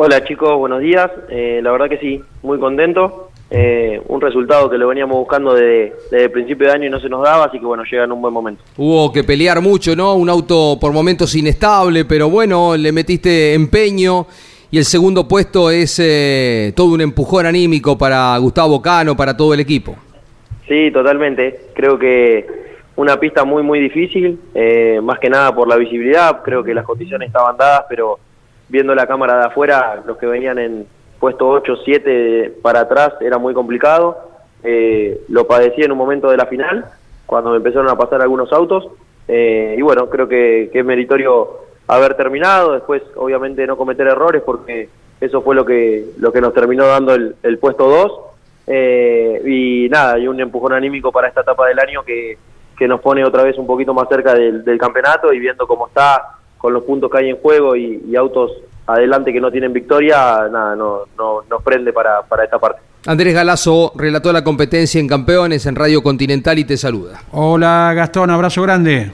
Hola 0.01 0.25
chicos, 0.25 0.57
buenos 0.57 0.81
días. 0.81 1.11
Eh, 1.29 1.61
la 1.61 1.73
verdad 1.73 1.89
que 1.89 1.99
sí, 1.99 2.23
muy 2.43 2.59
contento. 2.61 3.28
Eh, 3.51 4.03
un 4.09 4.21
resultado 4.21 4.69
que 4.69 4.77
lo 4.77 4.89
veníamos 4.89 5.17
buscando 5.17 5.55
desde, 5.55 5.95
desde 6.11 6.25
el 6.25 6.31
principio 6.31 6.67
de 6.67 6.75
año 6.75 6.87
y 6.87 6.91
no 6.91 7.01
se 7.01 7.09
nos 7.09 7.23
daba, 7.23 7.47
así 7.47 7.59
que 7.59 7.65
bueno, 7.65 7.83
llega 7.91 8.05
en 8.05 8.13
un 8.13 8.21
buen 8.21 8.35
momento. 8.35 8.63
Hubo 8.77 9.11
que 9.11 9.25
pelear 9.25 9.63
mucho, 9.63 9.97
¿no? 9.97 10.15
Un 10.15 10.29
auto 10.29 10.77
por 10.79 10.93
momentos 10.93 11.35
inestable, 11.35 12.05
pero 12.05 12.29
bueno, 12.29 12.77
le 12.77 12.93
metiste 12.93 13.55
empeño. 13.55 14.27
Y 14.71 14.77
el 14.77 14.85
segundo 14.85 15.27
puesto 15.27 15.71
es 15.71 15.99
eh, 15.99 16.75
todo 16.77 16.93
un 16.93 17.01
empujón 17.01 17.47
anímico 17.47 17.97
para 17.97 18.37
Gustavo 18.37 18.83
Cano, 18.83 19.17
para 19.17 19.35
todo 19.35 19.55
el 19.55 19.61
equipo. 19.61 19.97
Sí, 20.69 20.91
totalmente. 20.93 21.69
Creo 21.75 21.99
que 21.99 22.47
una 22.97 23.19
pista 23.19 23.45
muy, 23.45 23.63
muy 23.63 23.81
difícil, 23.81 24.39
eh, 24.55 25.01
más 25.03 25.19
que 25.21 25.31
nada 25.31 25.55
por 25.55 25.69
la 25.69 25.77
visibilidad. 25.77 26.43
Creo 26.43 26.63
que 26.63 26.75
las 26.75 26.85
condiciones 26.85 27.29
estaban 27.29 27.57
dadas, 27.57 27.85
pero 27.89 28.19
viendo 28.69 28.95
la 28.95 29.07
cámara 29.07 29.39
de 29.39 29.47
afuera, 29.47 30.03
los 30.07 30.19
que 30.19 30.27
venían 30.27 30.59
en 30.59 30.87
puesto 31.19 31.49
8, 31.49 31.77
7 31.85 32.55
para 32.63 32.81
atrás 32.81 33.15
era 33.21 33.39
muy 33.39 33.55
complicado. 33.55 34.19
Eh, 34.63 35.21
lo 35.29 35.47
padecí 35.47 35.83
en 35.83 35.93
un 35.93 35.99
momento 35.99 36.31
de 36.31 36.37
la 36.37 36.47
final, 36.47 36.87
cuando 37.27 37.51
me 37.51 37.57
empezaron 37.57 37.89
a 37.89 37.97
pasar 37.97 38.23
algunos 38.23 38.53
autos. 38.53 38.89
Eh, 39.27 39.77
y 39.79 39.83
bueno, 39.83 40.09
creo 40.09 40.29
que, 40.29 40.71
que 40.73 40.81
es 40.81 40.85
meritorio 40.85 41.61
haber 41.87 42.15
terminado, 42.15 42.73
después 42.73 43.03
obviamente 43.17 43.67
no 43.67 43.77
cometer 43.77 44.07
errores 44.07 44.43
porque 44.45 44.89
eso 45.21 45.43
fue 45.43 45.55
lo 45.55 45.65
que, 45.65 46.07
lo 46.19 46.33
que 46.33 46.41
nos 46.41 46.55
terminó 46.55 46.87
dando 46.87 47.15
el, 47.15 47.37
el 47.43 47.59
puesto 47.59 47.89
2. 47.89 48.21
Eh, 48.71 49.43
y 49.47 49.89
nada, 49.89 50.19
y 50.19 50.29
un 50.29 50.41
empujón 50.41 50.75
anímico 50.75 51.11
para 51.11 51.29
esta 51.29 51.41
etapa 51.41 51.67
del 51.67 51.79
año 51.79 52.03
que, 52.05 52.37
que 52.77 52.87
nos 52.87 53.01
pone 53.01 53.25
otra 53.25 53.43
vez 53.43 53.57
un 53.57 53.67
poquito 53.67 53.95
más 53.95 54.09
cerca 54.09 54.35
del, 54.35 54.79
campeonato 54.79 55.33
y 55.33 55.39
viendo 55.39 55.67
cómo 55.67 55.89
está 55.89 56.37
con 56.59 56.75
los 56.75 56.83
puntos 56.83 57.11
que 57.11 57.19
hay 57.19 57.31
en 57.31 57.37
juego 57.37 57.77
y 57.77 58.15
autos 58.15 58.53
adelante 58.89 59.33
que 59.33 59.41
no 59.41 59.51
tienen 59.51 59.73
victoria, 59.73 60.49
nada, 60.51 60.75
no, 60.75 61.01
no, 61.17 61.43
nos 61.49 61.63
prende 61.63 61.93
para, 61.93 62.23
para 62.23 62.45
esta 62.45 62.59
parte. 62.59 62.81
Andrés 63.07 63.35
Galazo 63.35 63.93
relató 63.97 64.33
la 64.33 64.43
competencia 64.43 64.99
en 64.99 65.07
Campeones 65.07 65.67
en 65.67 65.77
Radio 65.77 66.03
Continental 66.03 66.59
y 66.59 66.65
te 66.65 66.77
saluda. 66.77 67.21
Hola 67.33 67.93
Gastón, 67.95 68.31
abrazo 68.31 68.63
grande. 68.63 69.11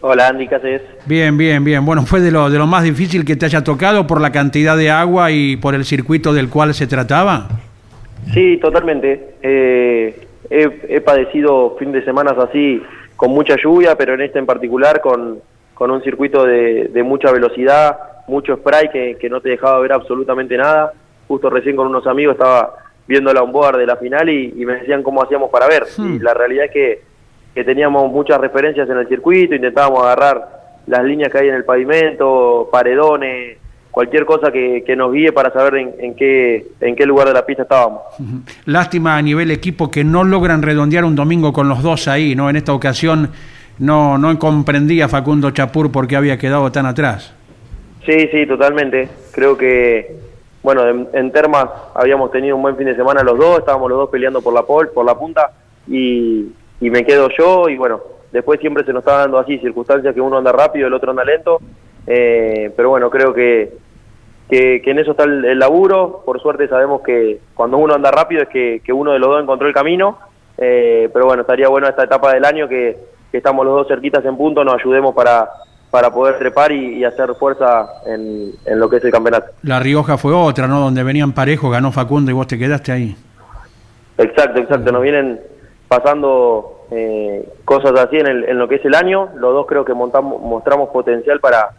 Hola 0.00 0.28
Andy, 0.28 0.48
¿qué 0.48 0.54
haces? 0.54 0.82
Bien, 1.06 1.36
bien, 1.36 1.62
bien. 1.62 1.84
Bueno, 1.84 2.06
fue 2.06 2.20
de 2.20 2.30
lo, 2.30 2.48
de 2.48 2.58
lo 2.58 2.66
más 2.66 2.84
difícil 2.84 3.24
que 3.24 3.36
te 3.36 3.46
haya 3.46 3.62
tocado 3.62 4.06
por 4.06 4.20
la 4.20 4.32
cantidad 4.32 4.76
de 4.76 4.90
agua 4.90 5.30
y 5.30 5.56
por 5.56 5.74
el 5.74 5.84
circuito 5.84 6.32
del 6.32 6.48
cual 6.48 6.72
se 6.72 6.86
trataba. 6.86 7.48
Sí, 8.32 8.56
totalmente. 8.58 9.34
Eh, 9.42 10.26
he, 10.48 10.80
he 10.88 11.00
padecido 11.00 11.76
fin 11.78 11.92
de 11.92 12.04
semanas 12.04 12.34
así 12.38 12.82
con 13.16 13.30
mucha 13.30 13.56
lluvia, 13.62 13.96
pero 13.96 14.14
en 14.14 14.22
este 14.22 14.38
en 14.38 14.46
particular 14.46 15.00
con, 15.00 15.40
con 15.82 15.90
un 15.90 16.00
circuito 16.00 16.44
de, 16.44 16.90
de 16.94 17.02
mucha 17.02 17.32
velocidad, 17.32 17.98
mucho 18.28 18.54
spray 18.54 18.88
que, 18.88 19.16
que 19.20 19.28
no 19.28 19.40
te 19.40 19.48
dejaba 19.48 19.80
ver 19.80 19.92
absolutamente 19.92 20.56
nada. 20.56 20.92
Justo 21.26 21.50
recién 21.50 21.74
con 21.74 21.88
unos 21.88 22.06
amigos 22.06 22.34
estaba 22.34 22.74
viendo 23.08 23.34
la 23.34 23.42
onboard 23.42 23.78
de 23.78 23.86
la 23.86 23.96
final 23.96 24.28
y, 24.28 24.54
y 24.56 24.64
me 24.64 24.74
decían 24.74 25.02
cómo 25.02 25.24
hacíamos 25.24 25.50
para 25.50 25.66
ver. 25.66 25.82
Y 25.98 26.20
la 26.20 26.34
realidad 26.34 26.66
es 26.66 26.70
que, 26.70 27.02
que 27.52 27.64
teníamos 27.64 28.12
muchas 28.12 28.40
referencias 28.40 28.88
en 28.88 28.96
el 28.96 29.08
circuito, 29.08 29.56
intentábamos 29.56 30.04
agarrar 30.04 30.76
las 30.86 31.02
líneas 31.02 31.32
que 31.32 31.38
hay 31.38 31.48
en 31.48 31.56
el 31.56 31.64
pavimento, 31.64 32.68
paredones, 32.70 33.58
cualquier 33.90 34.24
cosa 34.24 34.52
que, 34.52 34.84
que 34.86 34.94
nos 34.94 35.12
guíe 35.12 35.32
para 35.32 35.52
saber 35.52 35.78
en, 35.78 35.94
en 35.98 36.14
qué, 36.14 36.64
en 36.80 36.94
qué 36.94 37.06
lugar 37.06 37.26
de 37.26 37.34
la 37.34 37.44
pista 37.44 37.64
estábamos. 37.64 38.02
Lástima 38.66 39.16
a 39.16 39.22
nivel 39.22 39.50
equipo 39.50 39.90
que 39.90 40.04
no 40.04 40.22
logran 40.22 40.62
redondear 40.62 41.04
un 41.04 41.16
domingo 41.16 41.52
con 41.52 41.68
los 41.68 41.82
dos 41.82 42.06
ahí, 42.06 42.36
¿no? 42.36 42.48
En 42.48 42.54
esta 42.54 42.72
ocasión 42.72 43.32
no, 43.82 44.16
no 44.16 44.38
comprendía 44.38 45.08
Facundo 45.08 45.50
Chapur 45.50 45.90
por 45.90 46.06
qué 46.06 46.14
había 46.14 46.38
quedado 46.38 46.70
tan 46.70 46.86
atrás. 46.86 47.34
Sí, 48.06 48.28
sí, 48.30 48.46
totalmente. 48.46 49.08
Creo 49.32 49.56
que, 49.56 50.16
bueno, 50.62 50.86
en, 50.86 51.08
en 51.12 51.32
Termas 51.32 51.66
habíamos 51.92 52.30
tenido 52.30 52.54
un 52.54 52.62
buen 52.62 52.76
fin 52.76 52.86
de 52.86 52.94
semana 52.94 53.24
los 53.24 53.36
dos, 53.36 53.58
estábamos 53.58 53.90
los 53.90 53.98
dos 53.98 54.10
peleando 54.10 54.40
por 54.40 54.54
la 54.54 54.62
pol, 54.62 54.90
por 54.94 55.04
la 55.04 55.16
punta 55.16 55.50
y, 55.88 56.46
y 56.80 56.90
me 56.90 57.04
quedo 57.04 57.28
yo 57.36 57.68
y 57.68 57.76
bueno, 57.76 58.00
después 58.30 58.60
siempre 58.60 58.84
se 58.84 58.92
nos 58.92 59.00
está 59.00 59.18
dando 59.18 59.38
así 59.38 59.58
circunstancias 59.58 60.14
que 60.14 60.20
uno 60.20 60.38
anda 60.38 60.52
rápido, 60.52 60.86
el 60.86 60.94
otro 60.94 61.10
anda 61.10 61.24
lento, 61.24 61.58
eh, 62.06 62.72
pero 62.76 62.90
bueno, 62.90 63.10
creo 63.10 63.34
que, 63.34 63.72
que, 64.48 64.80
que 64.80 64.90
en 64.92 65.00
eso 65.00 65.10
está 65.10 65.24
el, 65.24 65.44
el 65.44 65.58
laburo. 65.58 66.22
Por 66.24 66.40
suerte 66.40 66.68
sabemos 66.68 67.02
que 67.02 67.40
cuando 67.54 67.78
uno 67.78 67.94
anda 67.94 68.12
rápido 68.12 68.42
es 68.42 68.48
que, 68.48 68.80
que 68.84 68.92
uno 68.92 69.10
de 69.10 69.18
los 69.18 69.28
dos 69.28 69.42
encontró 69.42 69.66
el 69.66 69.74
camino, 69.74 70.18
eh, 70.56 71.10
pero 71.12 71.26
bueno, 71.26 71.42
estaría 71.42 71.68
bueno 71.68 71.88
esta 71.88 72.04
etapa 72.04 72.32
del 72.32 72.44
año 72.44 72.68
que, 72.68 73.11
que 73.32 73.38
estamos 73.38 73.64
los 73.66 73.74
dos 73.74 73.88
cerquitas 73.88 74.24
en 74.24 74.36
punto, 74.36 74.62
nos 74.62 74.74
ayudemos 74.80 75.12
para 75.14 75.48
para 75.90 76.10
poder 76.10 76.38
trepar 76.38 76.72
y, 76.72 77.00
y 77.00 77.04
hacer 77.04 77.34
fuerza 77.34 77.86
en, 78.06 78.52
en 78.64 78.78
lo 78.80 78.88
que 78.88 78.96
es 78.96 79.04
el 79.04 79.10
campeonato. 79.10 79.48
La 79.62 79.78
Rioja 79.78 80.16
fue 80.16 80.32
otra, 80.32 80.66
¿no? 80.66 80.80
Donde 80.80 81.02
venían 81.02 81.32
parejos, 81.32 81.70
ganó 81.70 81.92
Facundo 81.92 82.30
y 82.30 82.34
vos 82.34 82.46
te 82.46 82.58
quedaste 82.58 82.92
ahí. 82.92 83.14
Exacto, 84.16 84.58
exacto. 84.60 84.90
Nos 84.90 85.02
vienen 85.02 85.38
pasando 85.88 86.86
eh, 86.90 87.46
cosas 87.66 87.92
así 88.00 88.16
en, 88.16 88.26
el- 88.26 88.44
en 88.44 88.58
lo 88.58 88.68
que 88.68 88.76
es 88.76 88.84
el 88.86 88.94
año. 88.94 89.28
Los 89.36 89.52
dos 89.52 89.66
creo 89.66 89.84
que 89.84 89.92
montamos, 89.92 90.40
mostramos 90.40 90.88
potencial 90.88 91.40
para, 91.40 91.70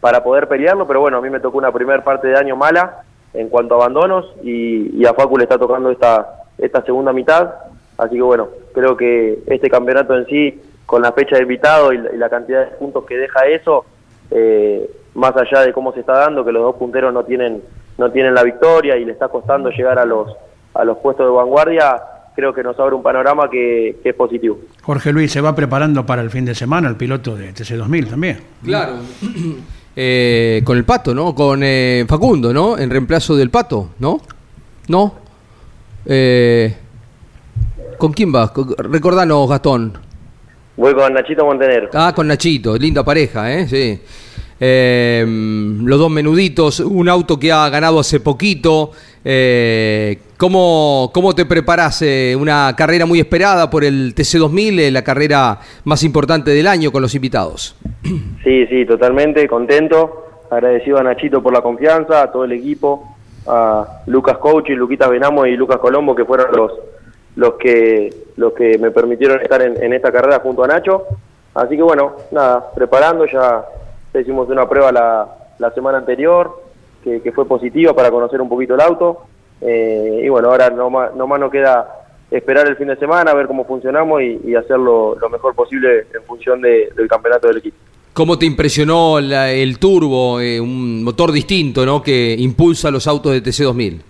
para 0.00 0.24
poder 0.24 0.48
pelearlo, 0.48 0.86
pero 0.86 1.00
bueno, 1.00 1.18
a 1.18 1.20
mí 1.20 1.28
me 1.28 1.40
tocó 1.40 1.58
una 1.58 1.70
primera 1.70 2.02
parte 2.02 2.28
de 2.28 2.38
año 2.38 2.56
mala 2.56 3.02
en 3.34 3.50
cuanto 3.50 3.74
a 3.74 3.84
abandonos 3.84 4.32
y, 4.42 4.96
y 4.98 5.04
a 5.04 5.12
Facu 5.12 5.36
le 5.36 5.44
está 5.44 5.58
tocando 5.58 5.90
esta, 5.90 6.26
esta 6.56 6.82
segunda 6.82 7.12
mitad. 7.12 7.50
Así 7.98 8.14
que 8.14 8.22
bueno, 8.22 8.48
creo 8.72 8.96
que 8.96 9.40
este 9.46 9.68
campeonato 9.68 10.16
en 10.16 10.24
sí, 10.24 10.62
con 10.88 11.02
la 11.02 11.12
fecha 11.12 11.36
de 11.36 11.42
invitado 11.42 11.92
y 11.92 11.98
la, 11.98 12.14
y 12.14 12.16
la 12.16 12.30
cantidad 12.30 12.60
de 12.60 12.76
puntos 12.78 13.04
que 13.04 13.14
deja 13.18 13.46
eso, 13.46 13.84
eh, 14.30 14.90
más 15.14 15.36
allá 15.36 15.60
de 15.60 15.74
cómo 15.74 15.92
se 15.92 16.00
está 16.00 16.14
dando, 16.14 16.42
que 16.46 16.50
los 16.50 16.62
dos 16.62 16.76
punteros 16.76 17.12
no 17.12 17.24
tienen, 17.24 17.62
no 17.98 18.10
tienen 18.10 18.32
la 18.32 18.42
victoria 18.42 18.96
y 18.96 19.04
le 19.04 19.12
está 19.12 19.28
costando 19.28 19.68
llegar 19.68 19.98
a 19.98 20.06
los, 20.06 20.34
a 20.72 20.84
los 20.84 20.96
puestos 20.96 21.26
de 21.26 21.32
vanguardia, 21.32 22.00
creo 22.34 22.54
que 22.54 22.62
nos 22.62 22.80
abre 22.80 22.94
un 22.94 23.02
panorama 23.02 23.50
que, 23.50 23.98
que 24.02 24.08
es 24.08 24.14
positivo. 24.14 24.60
Jorge 24.82 25.12
Luis 25.12 25.30
se 25.30 25.42
va 25.42 25.54
preparando 25.54 26.06
para 26.06 26.22
el 26.22 26.30
fin 26.30 26.46
de 26.46 26.54
semana, 26.54 26.88
el 26.88 26.96
piloto 26.96 27.36
de 27.36 27.52
TC2000 27.52 28.08
también. 28.08 28.40
Claro. 28.64 28.94
Eh, 30.00 30.62
con 30.64 30.76
el 30.78 30.84
Pato, 30.84 31.12
¿no? 31.12 31.34
Con 31.34 31.60
eh, 31.64 32.04
Facundo, 32.06 32.52
¿no? 32.52 32.78
En 32.78 32.88
reemplazo 32.88 33.34
del 33.34 33.50
Pato, 33.50 33.94
¿no? 33.98 34.20
¿No? 34.86 35.12
Eh, 36.06 36.76
¿Con 37.98 38.12
quién 38.12 38.30
vas? 38.30 38.52
Recordanos, 38.78 39.48
Gastón. 39.48 40.07
Voy 40.78 40.94
con 40.94 41.12
Nachito 41.12 41.44
Montenegro. 41.44 41.88
Ah, 41.92 42.12
con 42.14 42.28
Nachito, 42.28 42.76
linda 42.76 43.02
pareja, 43.04 43.52
¿eh? 43.52 43.66
Sí. 43.66 44.00
Eh, 44.60 45.24
los 45.26 45.98
dos 45.98 46.08
menuditos, 46.08 46.78
un 46.78 47.08
auto 47.08 47.36
que 47.38 47.50
ha 47.50 47.68
ganado 47.68 47.98
hace 47.98 48.20
poquito. 48.20 48.92
Eh, 49.24 50.18
¿cómo, 50.36 51.10
¿Cómo 51.12 51.34
te 51.34 51.46
preparas? 51.46 52.00
eh, 52.02 52.36
una 52.38 52.74
carrera 52.76 53.06
muy 53.06 53.18
esperada 53.18 53.68
por 53.68 53.82
el 53.82 54.14
TC2000, 54.14 54.78
eh, 54.78 54.90
la 54.92 55.02
carrera 55.02 55.58
más 55.82 56.04
importante 56.04 56.52
del 56.52 56.68
año 56.68 56.92
con 56.92 57.02
los 57.02 57.14
invitados. 57.14 57.76
Sí, 58.44 58.66
sí, 58.68 58.86
totalmente 58.86 59.46
contento. 59.48 60.26
Agradecido 60.50 60.98
a 60.98 61.02
Nachito 61.02 61.42
por 61.42 61.52
la 61.52 61.60
confianza, 61.60 62.22
a 62.22 62.32
todo 62.32 62.44
el 62.44 62.52
equipo, 62.52 63.16
a 63.46 64.02
Lucas 64.06 64.38
Coach 64.38 64.70
y 64.70 64.74
Luquitas 64.74 65.10
Venamo 65.10 65.44
y 65.44 65.56
Lucas 65.56 65.78
Colombo, 65.78 66.14
que 66.14 66.24
fueron 66.24 66.46
los, 66.56 66.72
los, 67.38 67.54
que, 67.54 68.12
los 68.36 68.52
que 68.52 68.76
me 68.78 68.90
permitieron 68.90 69.40
estar 69.40 69.62
en, 69.62 69.92
esta 69.92 70.10
carrera 70.10 70.40
junto 70.40 70.64
a 70.64 70.66
Nacho. 70.66 71.04
Así 71.54 71.76
que 71.76 71.82
bueno, 71.82 72.12
nada, 72.32 72.70
preparando, 72.74 73.24
ya 73.26 73.64
hicimos 74.20 74.48
una 74.48 74.68
prueba 74.68 74.90
la, 74.90 75.28
la 75.58 75.70
semana 75.70 75.98
anterior, 75.98 76.62
que, 77.04 77.22
que 77.22 77.30
fue 77.32 77.46
positiva 77.46 77.94
para 77.94 78.10
conocer 78.10 78.40
un 78.40 78.48
poquito 78.48 78.74
el 78.74 78.80
auto. 78.80 79.22
Eh, 79.60 80.22
y 80.24 80.28
bueno, 80.28 80.50
ahora 80.50 80.68
nomás, 80.70 81.14
nomás 81.14 81.38
nos 81.38 81.50
queda 81.52 81.94
esperar 82.30 82.66
el 82.66 82.76
fin 82.76 82.88
de 82.88 82.96
semana, 82.96 83.32
ver 83.34 83.46
cómo 83.46 83.64
funcionamos 83.64 84.20
y, 84.20 84.40
y 84.44 84.54
hacerlo 84.56 85.16
lo 85.20 85.28
mejor 85.30 85.54
posible 85.54 86.06
en 86.12 86.22
función 86.26 86.60
de- 86.60 86.90
del 86.96 87.08
campeonato 87.08 87.46
del 87.48 87.58
equipo. 87.58 87.76
¿Cómo 88.12 88.36
te 88.38 88.46
impresionó 88.46 89.20
la- 89.20 89.50
el 89.52 89.78
turbo, 89.78 90.40
eh, 90.40 90.60
un 90.60 91.04
motor 91.04 91.30
distinto, 91.32 91.86
¿no? 91.86 92.02
Que 92.02 92.34
impulsa 92.38 92.90
los 92.90 93.06
autos 93.06 93.32
de 93.32 93.40
TC2000. 93.42 94.00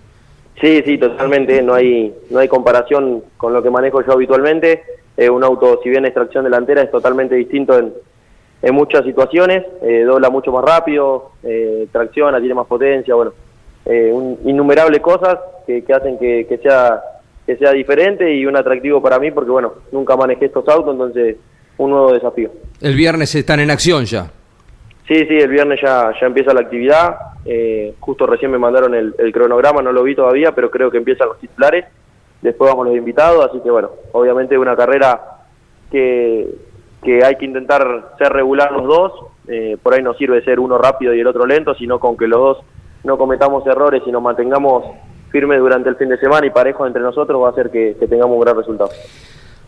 Sí, 0.61 0.81
sí, 0.85 0.97
totalmente. 0.97 1.61
No 1.61 1.73
hay, 1.73 2.13
no 2.29 2.39
hay 2.39 2.47
comparación 2.47 3.23
con 3.37 3.53
lo 3.53 3.63
que 3.63 3.69
manejo 3.69 4.01
yo 4.05 4.11
habitualmente. 4.13 4.83
Eh, 5.15 5.29
un 5.29 5.43
auto, 5.43 5.79
si 5.83 5.89
bien 5.89 6.05
es 6.05 6.13
tracción 6.13 6.43
delantera, 6.43 6.81
es 6.81 6.91
totalmente 6.91 7.35
distinto 7.35 7.77
en, 7.77 7.93
en 8.61 8.75
muchas 8.75 9.05
situaciones. 9.05 9.65
Eh, 9.81 10.03
dobla 10.03 10.29
mucho 10.29 10.51
más 10.51 10.63
rápido, 10.65 11.31
eh, 11.43 11.87
tracciona, 11.91 12.39
tiene 12.39 12.53
más 12.55 12.67
potencia, 12.67 13.15
bueno, 13.15 13.33
eh, 13.85 14.11
un- 14.13 14.37
innumerables 14.45 14.99
cosas 15.01 15.37
que, 15.65 15.83
que 15.83 15.93
hacen 15.93 16.17
que, 16.19 16.45
que 16.47 16.57
sea 16.57 17.01
que 17.45 17.57
sea 17.57 17.71
diferente 17.71 18.31
y 18.31 18.45
un 18.45 18.55
atractivo 18.55 19.01
para 19.01 19.17
mí 19.17 19.31
porque 19.31 19.49
bueno, 19.49 19.73
nunca 19.91 20.15
manejé 20.15 20.45
estos 20.45 20.67
autos, 20.67 20.91
entonces 20.93 21.35
un 21.79 21.89
nuevo 21.89 22.13
desafío. 22.13 22.51
El 22.79 22.95
viernes 22.95 23.33
están 23.33 23.59
en 23.59 23.71
acción 23.71 24.05
ya. 24.05 24.29
Sí, 25.09 25.25
sí, 25.25 25.39
el 25.39 25.49
viernes 25.49 25.79
ya, 25.81 26.13
ya 26.21 26.27
empieza 26.27 26.53
la 26.53 26.61
actividad. 26.61 27.17
Eh, 27.43 27.95
justo 27.99 28.27
recién 28.27 28.51
me 28.51 28.59
mandaron 28.59 28.93
el, 28.93 29.31
cronograma, 29.33 29.81
no 29.81 29.91
lo 29.91 30.03
vi 30.03 30.13
todavía, 30.13 30.51
pero 30.53 30.69
creo 30.69 30.91
que 30.91 30.97
empiezan 30.97 31.29
los 31.29 31.39
titulares. 31.39 31.85
Después 32.43 32.69
vamos 32.69 32.85
los 32.85 32.95
invitados, 32.95 33.43
así 33.43 33.59
que 33.61 33.71
bueno, 33.71 33.89
obviamente 34.11 34.55
una 34.55 34.75
carrera 34.75 35.19
que, 35.89 36.47
que 37.01 37.25
hay 37.25 37.37
que 37.37 37.45
intentar 37.45 38.13
ser 38.19 38.31
regular 38.31 38.71
los 38.71 38.85
dos. 38.85 39.13
Eh, 39.47 39.77
por 39.81 39.95
ahí 39.95 40.03
no 40.03 40.13
sirve 40.13 40.43
ser 40.43 40.59
uno 40.59 40.77
rápido 40.77 41.15
y 41.15 41.21
el 41.21 41.27
otro 41.27 41.47
lento, 41.47 41.73
sino 41.73 41.99
con 41.99 42.15
que 42.15 42.27
los 42.27 42.39
dos 42.39 42.57
no 43.03 43.17
cometamos 43.17 43.65
errores 43.65 44.03
y 44.05 44.11
nos 44.11 44.21
mantengamos 44.21 44.83
firmes 45.31 45.57
durante 45.57 45.89
el 45.89 45.95
fin 45.95 46.09
de 46.09 46.19
semana 46.19 46.45
y 46.45 46.51
parejos 46.51 46.85
entre 46.85 47.01
nosotros 47.01 47.41
va 47.41 47.47
a 47.47 47.51
hacer 47.51 47.71
que 47.71 47.95
tengamos 48.07 48.35
un 48.35 48.41
gran 48.41 48.55
resultado. 48.55 48.91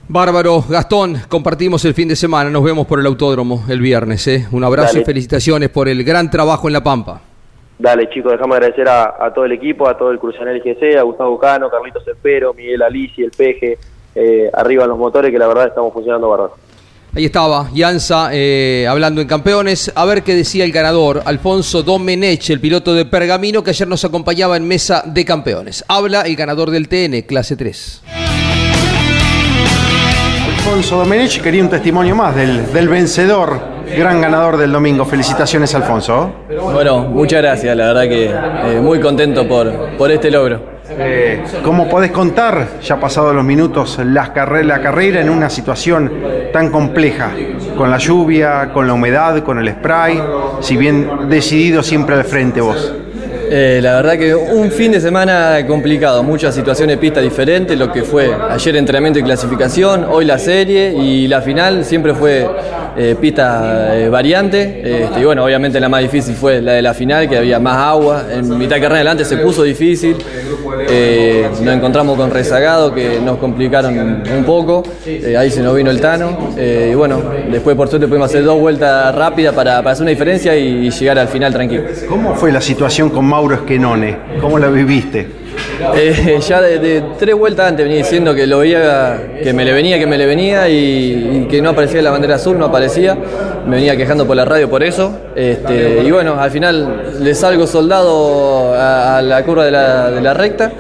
Bárbaro, 0.08 0.64
Gastón, 0.68 1.18
compartimos 1.30 1.86
el 1.86 1.94
fin 1.94 2.08
de 2.08 2.16
semana, 2.16 2.50
nos 2.50 2.64
vemos 2.64 2.86
por 2.86 3.00
el 3.00 3.06
autódromo 3.06 3.64
el 3.70 3.80
viernes. 3.80 4.28
¿eh? 4.28 4.48
Un 4.52 4.64
abrazo 4.64 4.94
Dale. 4.94 5.02
y 5.02 5.06
felicitaciones 5.06 5.70
por 5.70 5.88
el 5.88 6.04
gran 6.04 6.30
trabajo 6.30 6.68
en 6.68 6.74
La 6.74 6.84
Pampa. 6.84 7.22
Dale, 7.80 8.10
chicos, 8.10 8.34
dejame 8.34 8.56
agradecer 8.56 8.88
a, 8.88 9.16
a 9.20 9.34
todo 9.34 9.46
el 9.46 9.54
equipo, 9.54 9.88
a 9.88 9.98
todo 9.98 10.12
el 10.12 10.20
Cruzanel 10.20 10.62
GC, 10.62 10.98
a 10.98 11.02
Gustavo 11.04 11.40
Cano, 11.40 11.70
Carlitos 11.70 12.08
Espero, 12.08 12.54
Miguel 12.54 12.82
Alici, 12.82 13.24
el 13.24 13.32
Peje, 13.32 13.78
eh, 14.14 14.52
arriba 14.54 14.84
en 14.84 14.90
los 14.90 15.00
motores, 15.00 15.32
que 15.32 15.40
la 15.40 15.48
verdad 15.48 15.68
estamos 15.68 15.92
funcionando 15.94 16.30
bárbaro. 16.30 16.56
Ahí 17.14 17.26
estaba, 17.26 17.70
Yanza 17.74 18.30
eh, 18.32 18.86
hablando 18.88 19.20
en 19.20 19.28
campeones. 19.28 19.92
A 19.96 20.06
ver 20.06 20.24
qué 20.24 20.34
decía 20.36 20.64
el 20.64 20.72
ganador, 20.72 21.22
Alfonso 21.26 21.84
Domenech, 21.84 22.50
el 22.52 22.62
piloto 22.62 22.94
de 22.94 23.06
Pergamino, 23.06 23.64
que 23.64 23.72
ayer 23.72 23.88
nos 23.88 24.06
acompañaba 24.06 24.56
en 24.56 24.68
mesa 24.68 25.04
de 25.06 25.26
campeones. 25.26 25.84
Habla 25.88 26.22
el 26.22 26.36
ganador 26.36 26.70
del 26.70 26.88
TN, 26.88 27.24
clase 27.24 27.58
3. 27.58 28.31
Alfonso 30.62 30.98
Domenech 30.98 31.42
quería 31.42 31.64
un 31.64 31.70
testimonio 31.72 32.16
más 32.16 32.36
del, 32.36 32.72
del 32.72 32.88
vencedor, 32.88 33.60
gran 33.98 34.22
ganador 34.22 34.58
del 34.58 34.72
domingo. 34.72 35.06
Felicitaciones, 35.06 35.74
Alfonso. 35.74 36.32
Bueno, 36.72 37.00
muchas 37.02 37.42
gracias, 37.42 37.76
la 37.76 37.88
verdad 37.88 38.04
que 38.04 38.26
eh, 38.26 38.80
muy 38.80 39.00
contento 39.00 39.48
por, 39.48 39.74
por 39.98 40.12
este 40.12 40.30
logro. 40.30 40.62
Eh, 40.92 41.44
¿Cómo 41.64 41.90
podés 41.90 42.12
contar, 42.12 42.68
ya 42.84 43.00
pasados 43.00 43.34
los 43.34 43.44
minutos, 43.44 43.98
carre- 44.36 44.64
la 44.64 44.80
carrera 44.82 45.22
en 45.22 45.32
una 45.32 45.50
situación 45.50 46.12
tan 46.54 46.70
compleja? 46.70 47.32
Con 47.76 47.90
la 47.90 47.98
lluvia, 47.98 48.70
con 48.72 48.86
la 48.86 48.94
humedad, 48.94 49.42
con 49.44 49.58
el 49.58 49.68
spray, 49.68 50.22
si 50.60 50.78
bien 50.78 51.28
decidido 51.28 51.82
siempre 51.82 52.16
al 52.16 52.24
frente 52.24 52.62
vos. 52.62 52.94
Eh, 53.54 53.82
la 53.84 53.96
verdad 53.96 54.18
que 54.18 54.34
un 54.34 54.72
fin 54.72 54.94
de 54.94 55.02
semana 55.02 55.68
complicado, 55.68 56.24
muchas 56.24 56.56
situaciones 56.56 56.96
de 56.96 57.02
pista 57.02 57.20
diferentes, 57.20 57.78
lo 57.78 57.92
que 57.92 58.04
fue 58.04 58.34
ayer 58.50 58.78
entrenamiento 58.78 59.20
y 59.20 59.24
clasificación, 59.24 60.06
hoy 60.06 60.24
la 60.24 60.40
serie 60.40 60.94
y 60.94 61.28
la 61.28 61.42
final 61.42 61.84
siempre 61.84 62.14
fue 62.14 62.48
eh, 62.98 63.16
pista 63.20 63.98
eh, 63.98 64.10
variante. 64.10 65.04
Este, 65.04 65.22
y 65.22 65.24
bueno, 65.26 65.44
obviamente 65.44 65.80
la 65.80 65.90
más 65.90 66.02
difícil 66.02 66.36
fue 66.36 66.62
la 66.62 66.74
de 66.74 66.82
la 66.82 66.94
final, 66.94 67.30
que 67.30 67.38
había 67.38 67.60
más 67.60 67.78
agua. 67.78 68.26
En 68.32 68.58
mitad 68.58 68.76
de 68.76 68.82
carrera 68.82 68.96
adelante 68.96 69.26
se 69.26 69.38
puso 69.38 69.64
difícil. 69.64 70.18
nos 70.18 71.74
encontramos 71.74 72.18
con 72.18 72.32
rezagado 72.32 72.94
que 72.94 73.20
nos 73.20 73.38
complicaron 73.38 74.24
un 74.36 74.44
poco. 74.46 74.84
ahí 75.38 75.52
se 75.52 75.62
nos 75.62 75.76
vino 75.76 75.92
el 75.92 76.00
Tano. 76.02 76.52
y 76.58 76.94
bueno, 76.94 77.22
después 77.52 77.76
por 77.76 77.88
suerte 77.88 78.08
pudimos 78.08 78.30
hacer 78.30 78.44
dos 78.44 78.60
vueltas 78.60 79.14
rápidas 79.16 79.54
para, 79.54 79.78
para 79.78 79.92
hacer 79.92 80.04
una 80.04 80.12
diferencia 80.12 80.56
y, 80.56 80.90
llegar 80.92 81.18
al 81.20 81.30
final 81.30 81.54
tranquilo. 81.54 81.84
¿Cómo 82.08 82.36
fue 82.36 82.52
la 82.52 82.62
situación 82.62 83.10
con 83.10 83.26
Mauro 83.26 83.56
Esquenone? 83.56 84.18
¿Cómo 84.40 84.60
la 84.60 84.68
viviste? 84.68 85.41
Eh, 85.96 86.40
ya 86.48 86.62
de, 86.62 87.04
tres 87.18 87.36
vueltas 87.36 87.70
antes 87.70 87.86
venía 87.86 88.04
diciendo 88.04 88.34
que 88.34 88.46
lo 88.46 88.60
veía, 88.60 89.32
que 89.44 89.54
me 89.54 89.66
le 89.66 89.74
venía, 89.74 89.98
que 89.98 90.08
me 90.08 90.18
le 90.18 90.26
venía 90.26 90.70
y, 90.70 91.48
que 91.50 91.62
no 91.62 91.70
aparecía 91.70 92.02
la 92.02 92.12
bandera 92.12 92.36
azul, 92.36 92.58
no 92.58 92.66
aparecía. 92.66 93.18
Me 93.66 93.76
venía 93.76 93.96
quejando 93.96 94.26
por 94.26 94.36
la 94.36 94.46
radio 94.46 94.70
por 94.70 94.84
eso. 94.84 95.12
Este, 95.36 96.02
y 96.04 96.12
bueno, 96.12 96.40
al 96.40 96.52
final 96.52 97.14
le 97.20 97.36
salgo 97.36 97.68
soldado 97.68 98.74
a, 98.76 99.22
la 99.22 99.44
curva 99.44 99.66
de 99.66 99.72
la, 99.72 100.34
recta. 100.34 100.72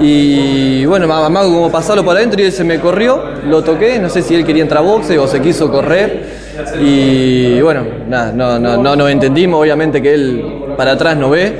Y 0.00 0.84
bueno, 0.86 1.06
más 1.08 1.44
como 1.44 1.70
pasarlo 1.70 2.04
para 2.04 2.20
adentro 2.20 2.40
y 2.40 2.44
él 2.44 2.52
se 2.52 2.64
me 2.64 2.78
corrió, 2.78 3.22
lo 3.46 3.62
toqué, 3.62 3.98
no 3.98 4.08
sé 4.08 4.22
si 4.22 4.34
él 4.34 4.44
quería 4.44 4.62
entrar 4.62 4.82
a 4.82 4.86
boxe 4.86 5.18
o 5.18 5.26
se 5.26 5.40
quiso 5.40 5.70
correr. 5.70 6.38
Y 6.80 7.60
bueno, 7.60 7.84
nada, 8.08 8.32
no, 8.32 8.58
no, 8.58 8.76
no 8.76 8.96
nos 8.96 9.10
entendimos, 9.10 9.60
obviamente 9.60 10.02
que 10.02 10.14
él 10.14 10.44
para 10.76 10.92
atrás 10.92 11.16
no 11.16 11.30
ve. 11.30 11.56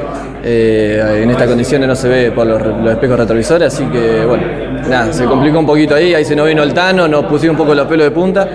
Eh, 0.50 1.24
en 1.24 1.30
estas 1.30 1.46
condiciones 1.46 1.86
no 1.86 1.94
se 1.94 2.08
ve 2.08 2.30
por 2.30 2.46
los, 2.46 2.58
espejos 2.90 3.18
retrovisores, 3.18 3.74
así 3.74 3.84
que 3.84 4.24
bueno, 4.24 4.44
nada, 4.88 5.12
se 5.12 5.26
complicó 5.26 5.58
un 5.58 5.66
poquito 5.66 5.94
ahí, 5.94 6.14
ahí 6.14 6.24
se 6.24 6.34
nos 6.34 6.46
vino 6.46 6.62
el 6.62 6.72
Tano, 6.72 7.06
nos 7.06 7.26
pusimos 7.26 7.52
un 7.52 7.58
poco 7.58 7.74
los 7.74 7.86
pelos 7.86 8.06
de 8.06 8.10
punta, 8.12 8.48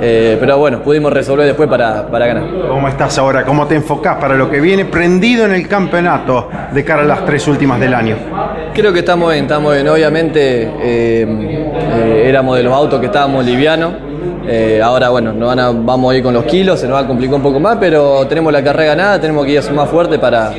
eh, 0.00 0.36
pero 0.38 0.58
bueno, 0.58 0.80
pudimos 0.84 1.12
resolver 1.12 1.44
después 1.44 1.68
para, 1.68 2.06
para, 2.06 2.26
ganar. 2.26 2.44
¿Cómo 2.68 2.86
estás 2.86 3.18
ahora? 3.18 3.44
¿Cómo 3.44 3.66
te 3.66 3.74
enfocás 3.74 4.18
para 4.18 4.36
lo 4.36 4.48
que 4.48 4.60
viene 4.60 4.84
prendido 4.84 5.44
en 5.44 5.52
el 5.52 5.66
campeonato 5.66 6.48
de 6.72 6.84
cara 6.84 7.02
a 7.02 7.06
las 7.06 7.24
tres 7.24 7.48
últimas 7.48 7.80
del 7.80 7.94
año? 7.94 8.16
Creo 8.72 8.92
que 8.92 9.00
estamos 9.00 9.32
bien, 9.32 9.46
estamos 9.46 9.74
bien. 9.74 9.88
Obviamente 9.88 10.70
eh, 10.80 12.24
éramos 12.24 12.56
de 12.56 12.62
los 12.62 12.72
autos 12.72 13.00
que 13.00 13.06
estábamos 13.06 13.44
livianos 13.44 13.94
eh, 14.46 14.80
ahora, 14.82 15.08
bueno, 15.10 15.32
vamos 15.36 16.12
a 16.12 16.16
ir 16.16 16.22
con 16.22 16.34
los 16.34 16.44
kilos, 16.44 16.80
se 16.80 16.88
nos 16.88 16.96
va 16.96 17.00
a 17.00 17.06
complicar 17.06 17.36
un 17.36 17.42
poco 17.42 17.60
más, 17.60 17.76
pero 17.78 18.26
tenemos 18.26 18.52
la 18.52 18.62
carrera 18.62 18.94
ganada, 18.94 19.20
tenemos 19.20 19.46
que 19.46 19.52
ir 19.52 19.72
más 19.72 19.88
fuerte 19.88 20.18
para, 20.18 20.52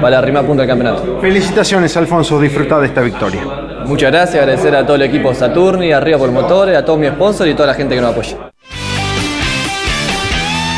para 0.00 0.18
arrimar 0.18 0.44
punto 0.44 0.62
del 0.62 0.68
campeonato. 0.68 1.18
Felicitaciones, 1.20 1.96
Alfonso, 1.96 2.40
disfruta 2.40 2.78
de 2.80 2.86
esta 2.86 3.00
victoria. 3.00 3.42
Muchas 3.86 4.10
gracias, 4.10 4.42
agradecer 4.42 4.74
a 4.74 4.84
todo 4.84 4.96
el 4.96 5.02
equipo 5.02 5.34
Saturni, 5.34 5.92
arriba 5.92 6.18
por 6.18 6.30
motores, 6.30 6.76
a 6.76 6.84
todos 6.84 6.98
mis 6.98 7.10
sponsors 7.10 7.48
y 7.48 7.52
a 7.52 7.56
toda 7.56 7.68
la 7.68 7.74
gente 7.74 7.94
que 7.94 8.00
nos 8.00 8.12
apoya. 8.12 8.36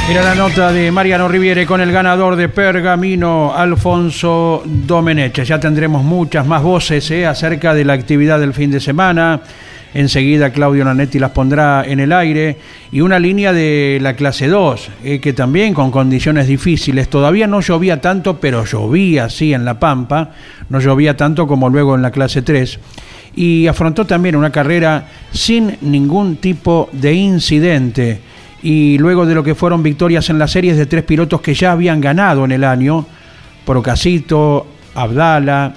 Mira 0.08 0.22
la 0.22 0.34
nota 0.34 0.72
de 0.72 0.90
Mariano 0.90 1.28
Riviere 1.28 1.64
con 1.64 1.80
el 1.80 1.92
ganador 1.92 2.34
de 2.34 2.48
Pergamino, 2.48 3.54
Alfonso 3.54 4.62
Domenech. 4.64 5.42
Ya 5.44 5.60
tendremos 5.60 6.02
muchas 6.02 6.44
más 6.46 6.62
voces 6.64 7.08
eh, 7.12 7.26
acerca 7.26 7.74
de 7.74 7.84
la 7.84 7.92
actividad 7.92 8.40
del 8.40 8.52
fin 8.52 8.72
de 8.72 8.80
semana 8.80 9.40
Enseguida 9.92 10.50
Claudio 10.50 10.84
Nanetti 10.84 11.18
las 11.18 11.32
pondrá 11.32 11.84
en 11.84 12.00
el 12.00 12.12
aire. 12.12 12.56
Y 12.92 13.00
una 13.00 13.18
línea 13.18 13.52
de 13.52 13.98
la 14.00 14.14
clase 14.14 14.48
2, 14.48 14.88
eh, 15.04 15.20
que 15.20 15.32
también 15.32 15.74
con 15.74 15.90
condiciones 15.90 16.46
difíciles. 16.46 17.08
Todavía 17.08 17.46
no 17.46 17.60
llovía 17.60 18.00
tanto, 18.00 18.38
pero 18.38 18.64
llovía 18.64 19.28
sí 19.28 19.52
en 19.52 19.64
La 19.64 19.80
Pampa. 19.80 20.30
No 20.68 20.80
llovía 20.80 21.16
tanto 21.16 21.46
como 21.46 21.68
luego 21.68 21.94
en 21.94 22.02
la 22.02 22.10
clase 22.10 22.42
3. 22.42 22.78
Y 23.34 23.66
afrontó 23.66 24.06
también 24.06 24.36
una 24.36 24.50
carrera 24.50 25.08
sin 25.32 25.76
ningún 25.80 26.36
tipo 26.36 26.88
de 26.92 27.14
incidente. 27.14 28.20
Y 28.62 28.98
luego 28.98 29.26
de 29.26 29.34
lo 29.34 29.42
que 29.42 29.54
fueron 29.54 29.82
victorias 29.82 30.28
en 30.30 30.38
las 30.38 30.50
series 30.50 30.76
de 30.76 30.86
tres 30.86 31.04
pilotos 31.04 31.40
que 31.40 31.54
ya 31.54 31.72
habían 31.72 32.00
ganado 32.00 32.44
en 32.44 32.52
el 32.52 32.64
año, 32.64 33.06
Procasito, 33.64 34.66
Abdala 34.94 35.74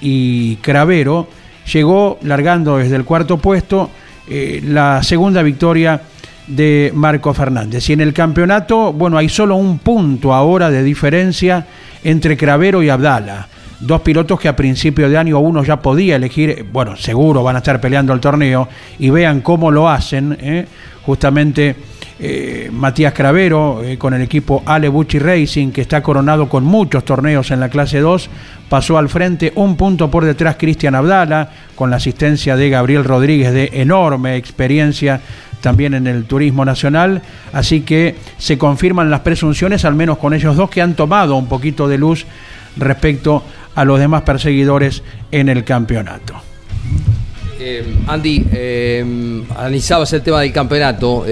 y 0.00 0.56
Cravero, 0.56 1.28
llegó 1.70 2.18
largando 2.22 2.78
desde 2.78 2.96
el 2.96 3.04
cuarto 3.04 3.38
puesto 3.38 3.90
eh, 4.28 4.62
la 4.64 5.02
segunda 5.02 5.42
victoria 5.42 6.00
de 6.46 6.92
Marco 6.94 7.34
Fernández. 7.34 7.88
Y 7.88 7.92
en 7.92 8.00
el 8.00 8.12
campeonato, 8.12 8.92
bueno, 8.92 9.18
hay 9.18 9.28
solo 9.28 9.56
un 9.56 9.78
punto 9.78 10.32
ahora 10.32 10.70
de 10.70 10.82
diferencia 10.82 11.66
entre 12.04 12.36
Cravero 12.36 12.82
y 12.82 12.88
Abdala. 12.88 13.48
Dos 13.80 14.00
pilotos 14.02 14.38
que 14.38 14.48
a 14.48 14.54
principio 14.54 15.08
de 15.08 15.18
año 15.18 15.40
uno 15.40 15.64
ya 15.64 15.80
podía 15.80 16.16
elegir, 16.16 16.66
bueno, 16.72 16.96
seguro 16.96 17.42
van 17.42 17.56
a 17.56 17.58
estar 17.58 17.80
peleando 17.80 18.12
el 18.12 18.20
torneo 18.20 18.68
y 18.98 19.10
vean 19.10 19.40
cómo 19.40 19.72
lo 19.72 19.88
hacen. 19.88 20.36
¿eh? 20.40 20.66
Justamente 21.04 21.74
eh, 22.20 22.70
Matías 22.72 23.12
Cravero 23.12 23.82
con 23.98 24.14
el 24.14 24.22
equipo 24.22 24.62
Ale 24.64 24.88
Bucci 24.88 25.18
Racing, 25.18 25.72
que 25.72 25.80
está 25.80 26.00
coronado 26.00 26.48
con 26.48 26.62
muchos 26.62 27.04
torneos 27.04 27.50
en 27.50 27.58
la 27.58 27.68
clase 27.68 27.98
2, 27.98 28.30
pasó 28.72 28.96
al 28.96 29.10
frente 29.10 29.52
un 29.56 29.76
punto 29.76 30.10
por 30.10 30.24
detrás 30.24 30.56
Cristian 30.58 30.94
Abdala, 30.94 31.50
con 31.74 31.90
la 31.90 31.96
asistencia 31.96 32.56
de 32.56 32.70
Gabriel 32.70 33.04
Rodríguez 33.04 33.52
de 33.52 33.68
enorme 33.74 34.36
experiencia 34.36 35.20
también 35.60 35.92
en 35.92 36.06
el 36.06 36.24
turismo 36.24 36.64
nacional, 36.64 37.20
así 37.52 37.82
que 37.82 38.14
se 38.38 38.56
confirman 38.56 39.10
las 39.10 39.20
presunciones, 39.20 39.84
al 39.84 39.94
menos 39.94 40.16
con 40.16 40.32
ellos 40.32 40.56
dos, 40.56 40.70
que 40.70 40.80
han 40.80 40.94
tomado 40.94 41.36
un 41.36 41.48
poquito 41.48 41.86
de 41.86 41.98
luz 41.98 42.24
respecto 42.78 43.42
a 43.74 43.84
los 43.84 43.98
demás 43.98 44.22
perseguidores 44.22 45.02
en 45.30 45.50
el 45.50 45.64
campeonato. 45.64 46.32
Eh, 47.60 47.84
Andy, 48.06 48.46
eh, 48.52 49.44
analizabas 49.54 50.10
el 50.14 50.22
tema 50.22 50.40
del 50.40 50.50
campeonato. 50.50 51.26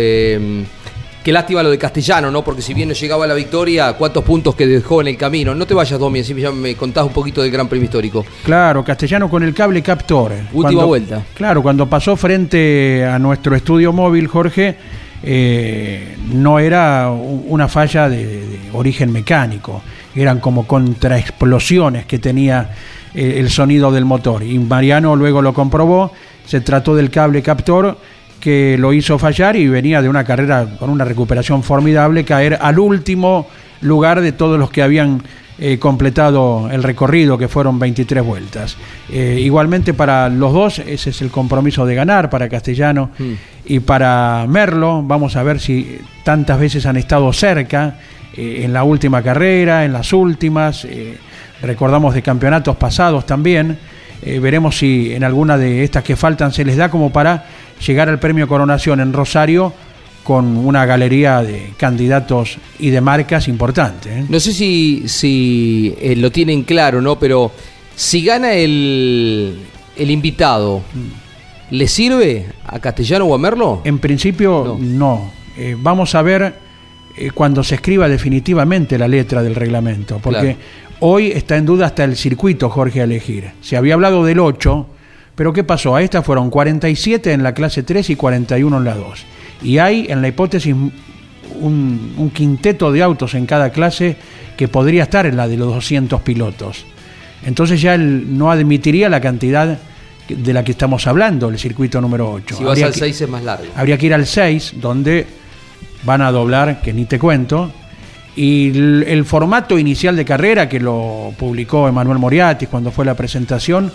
Qué 1.22 1.32
lástima 1.32 1.62
lo 1.62 1.70
de 1.70 1.76
Castellano, 1.76 2.30
¿no? 2.30 2.42
Porque 2.42 2.62
si 2.62 2.72
bien 2.72 2.88
no 2.88 2.94
llegaba 2.94 3.26
a 3.26 3.28
la 3.28 3.34
victoria, 3.34 3.92
cuántos 3.92 4.24
puntos 4.24 4.54
que 4.54 4.66
dejó 4.66 5.02
en 5.02 5.08
el 5.08 5.18
camino. 5.18 5.54
No 5.54 5.66
te 5.66 5.74
vayas, 5.74 6.00
Domi, 6.00 6.20
así 6.20 6.34
ya 6.34 6.50
me 6.50 6.74
contás 6.76 7.04
un 7.04 7.12
poquito 7.12 7.42
del 7.42 7.50
Gran 7.50 7.68
Premio 7.68 7.84
Histórico. 7.84 8.24
Claro, 8.42 8.82
Castellano 8.82 9.28
con 9.28 9.42
el 9.42 9.52
cable 9.52 9.82
captor. 9.82 10.32
Última 10.50 10.84
vuelta. 10.84 11.22
Claro, 11.34 11.62
cuando 11.62 11.86
pasó 11.86 12.16
frente 12.16 13.04
a 13.04 13.18
nuestro 13.18 13.54
estudio 13.54 13.92
móvil, 13.92 14.28
Jorge, 14.28 14.76
eh, 15.22 16.16
no 16.32 16.58
era 16.58 17.10
una 17.10 17.68
falla 17.68 18.08
de, 18.08 18.58
origen 18.72 19.12
mecánico, 19.12 19.82
eran 20.14 20.40
como 20.40 20.66
contraexplosiones 20.66 22.06
que 22.06 22.18
tenía 22.18 22.70
eh, 23.14 23.34
el 23.36 23.50
sonido 23.50 23.92
del 23.92 24.06
motor. 24.06 24.42
Y 24.42 24.58
Mariano 24.58 25.14
luego 25.16 25.42
lo 25.42 25.52
comprobó, 25.52 26.12
se 26.46 26.62
trató 26.62 26.96
del 26.96 27.10
cable 27.10 27.42
captor 27.42 27.98
que 28.40 28.76
lo 28.78 28.92
hizo 28.92 29.18
fallar 29.18 29.54
y 29.56 29.68
venía 29.68 30.02
de 30.02 30.08
una 30.08 30.24
carrera 30.24 30.66
con 30.78 30.90
una 30.90 31.04
recuperación 31.04 31.62
formidable, 31.62 32.24
caer 32.24 32.58
al 32.60 32.78
último 32.78 33.46
lugar 33.82 34.20
de 34.20 34.32
todos 34.32 34.58
los 34.58 34.70
que 34.70 34.82
habían 34.82 35.22
eh, 35.62 35.78
completado 35.78 36.70
el 36.72 36.82
recorrido, 36.82 37.36
que 37.36 37.46
fueron 37.46 37.78
23 37.78 38.24
vueltas. 38.24 38.78
Eh, 39.10 39.40
igualmente 39.42 39.92
para 39.92 40.30
los 40.30 40.54
dos, 40.54 40.78
ese 40.78 41.10
es 41.10 41.20
el 41.20 41.30
compromiso 41.30 41.84
de 41.84 41.94
ganar 41.94 42.30
para 42.30 42.48
Castellano 42.48 43.10
mm. 43.18 43.32
y 43.66 43.80
para 43.80 44.46
Merlo. 44.48 45.02
Vamos 45.02 45.36
a 45.36 45.42
ver 45.42 45.60
si 45.60 45.98
tantas 46.24 46.58
veces 46.58 46.86
han 46.86 46.96
estado 46.96 47.30
cerca 47.34 47.98
eh, 48.34 48.62
en 48.64 48.72
la 48.72 48.84
última 48.84 49.22
carrera, 49.22 49.84
en 49.84 49.92
las 49.92 50.14
últimas. 50.14 50.88
recordamos 51.60 52.14
de 52.14 52.22
campeonatos 52.22 52.76
pasados 52.76 53.26
también. 53.26 53.78
veremos 54.22 54.78
si 54.78 55.12
en 55.12 55.24
alguna 55.24 55.58
de 55.58 55.84
estas 55.84 56.02
que 56.02 56.16
faltan 56.16 56.52
se 56.52 56.64
les 56.64 56.78
da 56.78 56.90
como 56.90 57.10
para 57.10 57.44
llegar 57.86 58.08
al 58.08 58.18
premio 58.18 58.46
Coronación 58.46 59.00
en 59.00 59.12
Rosario 59.12 59.72
con 60.22 60.56
una 60.56 60.86
galería 60.86 61.42
de 61.42 61.72
candidatos 61.76 62.58
y 62.78 62.90
de 62.90 63.00
marcas 63.00 63.48
importante. 63.48 64.20
¿eh? 64.20 64.24
No 64.28 64.38
sé 64.38 64.52
si, 64.52 65.04
si 65.06 65.94
eh, 66.00 66.14
lo 66.16 66.30
tienen 66.30 66.62
claro, 66.62 67.00
¿no? 67.00 67.18
Pero 67.18 67.50
si 67.96 68.24
gana 68.24 68.52
el, 68.52 69.58
el 69.96 70.10
invitado, 70.10 70.82
¿le 71.70 71.88
sirve 71.88 72.46
a 72.66 72.78
Castellano 72.78 73.24
o 73.26 73.34
a 73.34 73.38
Merlo? 73.38 73.80
En 73.84 73.98
principio, 73.98 74.76
no. 74.78 75.32
Eh, 75.56 75.76
vamos 75.78 76.14
a 76.14 76.22
ver 76.22 76.70
cuando 77.34 77.62
se 77.62 77.74
escriba 77.74 78.08
definitivamente 78.08 78.96
la 78.96 79.08
letra 79.08 79.42
del 79.42 79.54
reglamento, 79.54 80.20
porque 80.22 80.56
hoy 81.00 81.32
está 81.32 81.56
en 81.56 81.66
duda 81.66 81.86
hasta 81.86 82.04
el 82.04 82.16
circuito, 82.16 82.70
Jorge, 82.70 83.00
a 83.00 83.04
elegir. 83.04 83.50
Se 83.60 83.76
había 83.76 83.94
hablado 83.94 84.24
del 84.24 84.38
8 84.38 84.86
pero 85.40 85.54
¿qué 85.54 85.64
pasó? 85.64 85.96
A 85.96 86.02
esta 86.02 86.20
fueron 86.20 86.50
47 86.50 87.32
en 87.32 87.42
la 87.42 87.54
clase 87.54 87.82
3 87.82 88.10
y 88.10 88.14
41 88.14 88.76
en 88.76 88.84
la 88.84 88.94
2. 88.94 89.24
Y 89.62 89.78
hay 89.78 90.04
en 90.10 90.20
la 90.20 90.28
hipótesis 90.28 90.74
un, 90.74 92.30
quinteto 92.34 92.92
de 92.92 93.02
autos 93.02 93.32
en 93.32 93.46
cada 93.46 93.70
clase 93.70 94.18
que 94.58 94.68
podría 94.68 95.04
estar 95.04 95.24
en 95.24 95.38
la 95.38 95.48
de 95.48 95.56
los 95.56 95.72
200 95.72 96.20
pilotos. 96.20 96.84
Entonces 97.42 97.80
ya 97.80 97.94
él 97.94 98.36
no 98.36 98.50
admitiría 98.50 99.08
la 99.08 99.22
cantidad 99.22 99.78
de 100.28 100.52
la 100.52 100.62
que 100.62 100.72
estamos 100.72 101.06
hablando, 101.06 101.48
el 101.48 101.58
circuito 101.58 102.02
número 102.02 102.32
8. 102.32 102.56
Si 102.58 102.62
vas 102.62 102.82
al 102.82 102.92
6 102.92 103.20
es 103.22 103.28
más 103.30 103.42
largo. 103.42 103.64
Habría 103.74 103.96
que 103.96 104.04
ir 104.04 104.12
al 104.12 104.26
6, 104.26 104.74
donde 104.76 105.26
van 106.04 106.20
a 106.20 106.30
doblar, 106.30 106.82
que 106.82 106.92
ni 106.92 107.06
te 107.06 107.18
cuento, 107.18 107.72
Y 108.36 108.76
el, 108.76 109.04
el 109.08 109.24
formato 109.24 109.78
inicial 109.78 110.16
de 110.16 110.24
carrera 110.26 110.68
que 110.68 110.80
lo 110.80 111.32
publicó 111.38 111.88
Emanuel 111.88 112.18
Moriatis 112.18 112.68
cuando 112.68 112.90
fue 112.90 113.06
la 113.06 113.14
presentación 113.14 113.90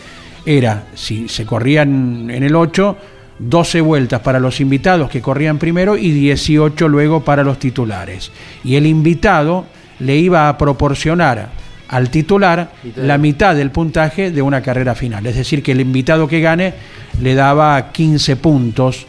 era, 0.46 0.86
si 0.94 1.28
se 1.28 1.46
corrían 1.46 2.30
en 2.30 2.44
el 2.44 2.56
8, 2.56 2.98
12 3.40 3.82
vueltas 3.82 4.22
para 4.22 4.40
los 4.40 4.62
invitados 4.62 5.10
que 5.10 5.22
corrían 5.22 5.58
primero 5.58 5.98
y 5.98 6.12
18 6.12 6.88
luego 6.88 7.24
para 7.24 7.44
los 7.44 7.60
titulares. 7.60 8.32
Y 8.64 8.76
el 8.76 8.86
invitado 8.86 9.66
le 10.00 10.16
iba 10.18 10.50
a 10.50 10.58
proporcionar 10.58 11.50
al 11.88 12.10
titular 12.10 12.72
la 12.96 13.18
mitad 13.18 13.56
del 13.56 13.72
puntaje 13.72 14.32
de 14.32 14.42
una 14.42 14.62
carrera 14.62 14.96
final. 14.96 15.26
Es 15.26 15.36
decir, 15.36 15.62
que 15.62 15.74
el 15.74 15.82
invitado 15.82 16.28
que 16.28 16.42
gane 16.42 16.74
le 17.22 17.36
daba 17.36 17.92
15 17.92 18.36
puntos 18.38 19.06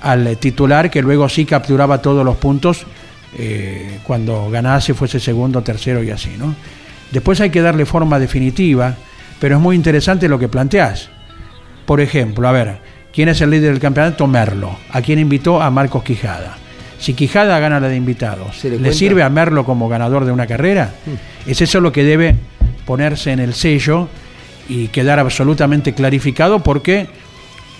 al 0.00 0.36
titular, 0.38 0.90
que 0.90 1.02
luego 1.02 1.28
sí 1.28 1.44
capturaba 1.44 2.00
todos 2.00 2.24
los 2.24 2.36
puntos 2.36 2.86
eh, 3.36 3.98
cuando 4.04 4.50
ganase, 4.50 4.94
fuese 4.94 5.20
segundo, 5.20 5.62
tercero 5.62 6.02
y 6.02 6.10
así. 6.10 6.30
¿no? 6.38 6.54
Después 7.10 7.40
hay 7.40 7.50
que 7.50 7.60
darle 7.60 7.84
forma 7.86 8.18
definitiva, 8.18 8.96
pero 9.40 9.56
es 9.56 9.62
muy 9.62 9.76
interesante 9.76 10.28
lo 10.28 10.38
que 10.38 10.48
planteás. 10.48 11.08
Por 11.86 12.00
ejemplo, 12.00 12.48
a 12.48 12.52
ver, 12.52 12.78
¿quién 13.12 13.28
es 13.28 13.40
el 13.40 13.50
líder 13.50 13.72
del 13.72 13.80
campeonato? 13.80 14.26
Merlo. 14.26 14.76
¿A 14.90 15.00
quién 15.00 15.18
invitó? 15.18 15.62
A 15.62 15.70
Marcos 15.70 16.02
Quijada. 16.02 16.58
Si 16.98 17.14
Quijada 17.14 17.58
gana 17.60 17.78
la 17.78 17.88
de 17.88 17.96
invitados, 17.96 18.58
¿Se 18.58 18.76
le 18.76 18.92
sirve 18.92 19.22
a 19.22 19.28
Merlo 19.30 19.64
como 19.64 19.88
ganador 19.88 20.24
de 20.24 20.32
una 20.32 20.46
carrera? 20.46 20.92
Es 21.46 21.60
eso 21.60 21.80
lo 21.80 21.92
que 21.92 22.02
debe 22.02 22.34
ponerse 22.84 23.30
en 23.30 23.38
el 23.38 23.54
sello 23.54 24.08
y 24.68 24.88
quedar 24.88 25.18
absolutamente 25.18 25.94
clarificado 25.94 26.58
porque 26.58 27.06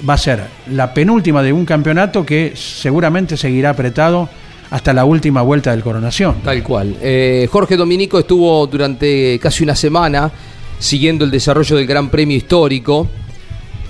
va 0.09 0.15
a 0.15 0.19
ser 0.19 0.45
la 0.71 0.95
penúltima 0.95 1.43
de 1.43 1.53
un 1.53 1.65
campeonato 1.65 2.25
que 2.25 2.53
seguramente 2.55 3.37
seguirá 3.37 3.71
apretado 3.71 4.29
hasta 4.71 4.93
la 4.93 5.05
última 5.05 5.43
vuelta 5.43 5.71
del 5.73 5.83
coronación. 5.83 6.37
Tal 6.45 6.63
cual. 6.63 6.97
Eh, 7.01 7.49
Jorge 7.51 7.77
Dominico 7.77 8.19
estuvo 8.19 8.67
durante 8.67 9.39
casi 9.41 9.65
una 9.65 9.75
semana 9.75 10.31
siguiendo 10.79 11.25
el 11.25 11.31
desarrollo 11.31 11.77
del 11.77 11.87
Gran 11.87 12.11
Premio 12.11 12.37
Histórico. 12.37 13.09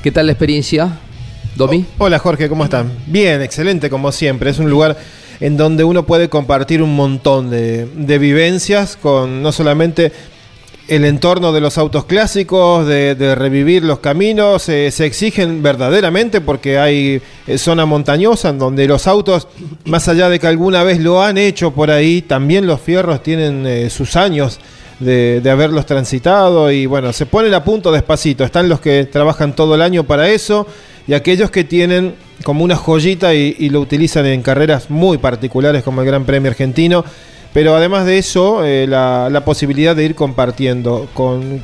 ¿Qué 0.02 0.10
tal 0.12 0.26
la 0.26 0.32
experiencia, 0.32 0.98
Domi? 1.56 1.84
Hola 1.98 2.18
Jorge, 2.18 2.48
¿cómo 2.48 2.64
están? 2.64 2.92
Bien, 3.06 3.42
excelente 3.42 3.90
como 3.90 4.12
siempre. 4.12 4.50
Es 4.50 4.58
un 4.58 4.70
lugar 4.70 4.96
en 5.40 5.56
donde 5.56 5.84
uno 5.84 6.06
puede 6.06 6.28
compartir 6.28 6.82
un 6.82 6.96
montón 6.96 7.50
de, 7.50 8.18
vivencias 8.18 8.96
con 8.96 9.42
no 9.42 9.52
solamente 9.52 10.12
el 10.88 11.04
entorno 11.04 11.52
de 11.52 11.60
los 11.60 11.76
autos 11.76 12.06
clásicos, 12.06 12.86
de, 12.86 13.34
revivir 13.34 13.84
los 13.84 13.98
caminos, 13.98 14.62
se 14.62 15.04
exigen 15.04 15.62
verdaderamente 15.62 16.40
porque 16.40 16.78
hay 16.78 17.20
eh, 17.46 17.58
zona 17.58 17.84
montañosa 17.84 18.48
en 18.48 18.58
donde 18.58 18.88
los 18.88 19.06
autos, 19.06 19.48
más 19.84 20.08
allá 20.08 20.30
de 20.30 20.40
que 20.40 20.46
alguna 20.46 20.82
vez 20.84 20.98
lo 20.98 21.22
han 21.22 21.36
hecho 21.36 21.72
por 21.72 21.90
ahí, 21.90 22.22
también 22.22 22.66
los 22.66 22.80
fierros 22.80 23.22
tienen 23.22 23.66
eh, 23.66 23.90
sus 23.90 24.16
años 24.16 24.58
de, 25.00 25.42
haberlos 25.50 25.86
transitado 25.86 26.70
y 26.70 26.86
bueno, 26.86 27.12
se 27.12 27.26
ponen 27.26 27.54
a 27.54 27.64
punto 27.64 27.92
despacito. 27.92 28.44
Están 28.44 28.68
los 28.68 28.80
que 28.80 29.04
trabajan 29.06 29.54
todo 29.54 29.74
el 29.74 29.82
año 29.82 30.04
para 30.04 30.28
eso 30.28 30.66
y 31.06 31.14
aquellos 31.14 31.50
que 31.50 31.64
tienen 31.64 32.14
como 32.44 32.64
una 32.64 32.76
joyita 32.76 33.34
y, 33.34 33.68
lo 33.70 33.80
utilizan 33.80 34.26
en 34.26 34.42
carreras 34.42 34.90
muy 34.90 35.18
particulares 35.18 35.82
como 35.82 36.00
el 36.00 36.06
Gran 36.06 36.24
Premio 36.24 36.50
Argentino. 36.50 37.04
Pero 37.54 37.74
además 37.74 38.04
de 38.04 38.18
eso, 38.18 38.62
eh, 38.64 38.86
la, 38.86 39.42
posibilidad 39.44 39.96
de 39.96 40.04
ir 40.04 40.14
compartiendo 40.14 41.08
con 41.14 41.62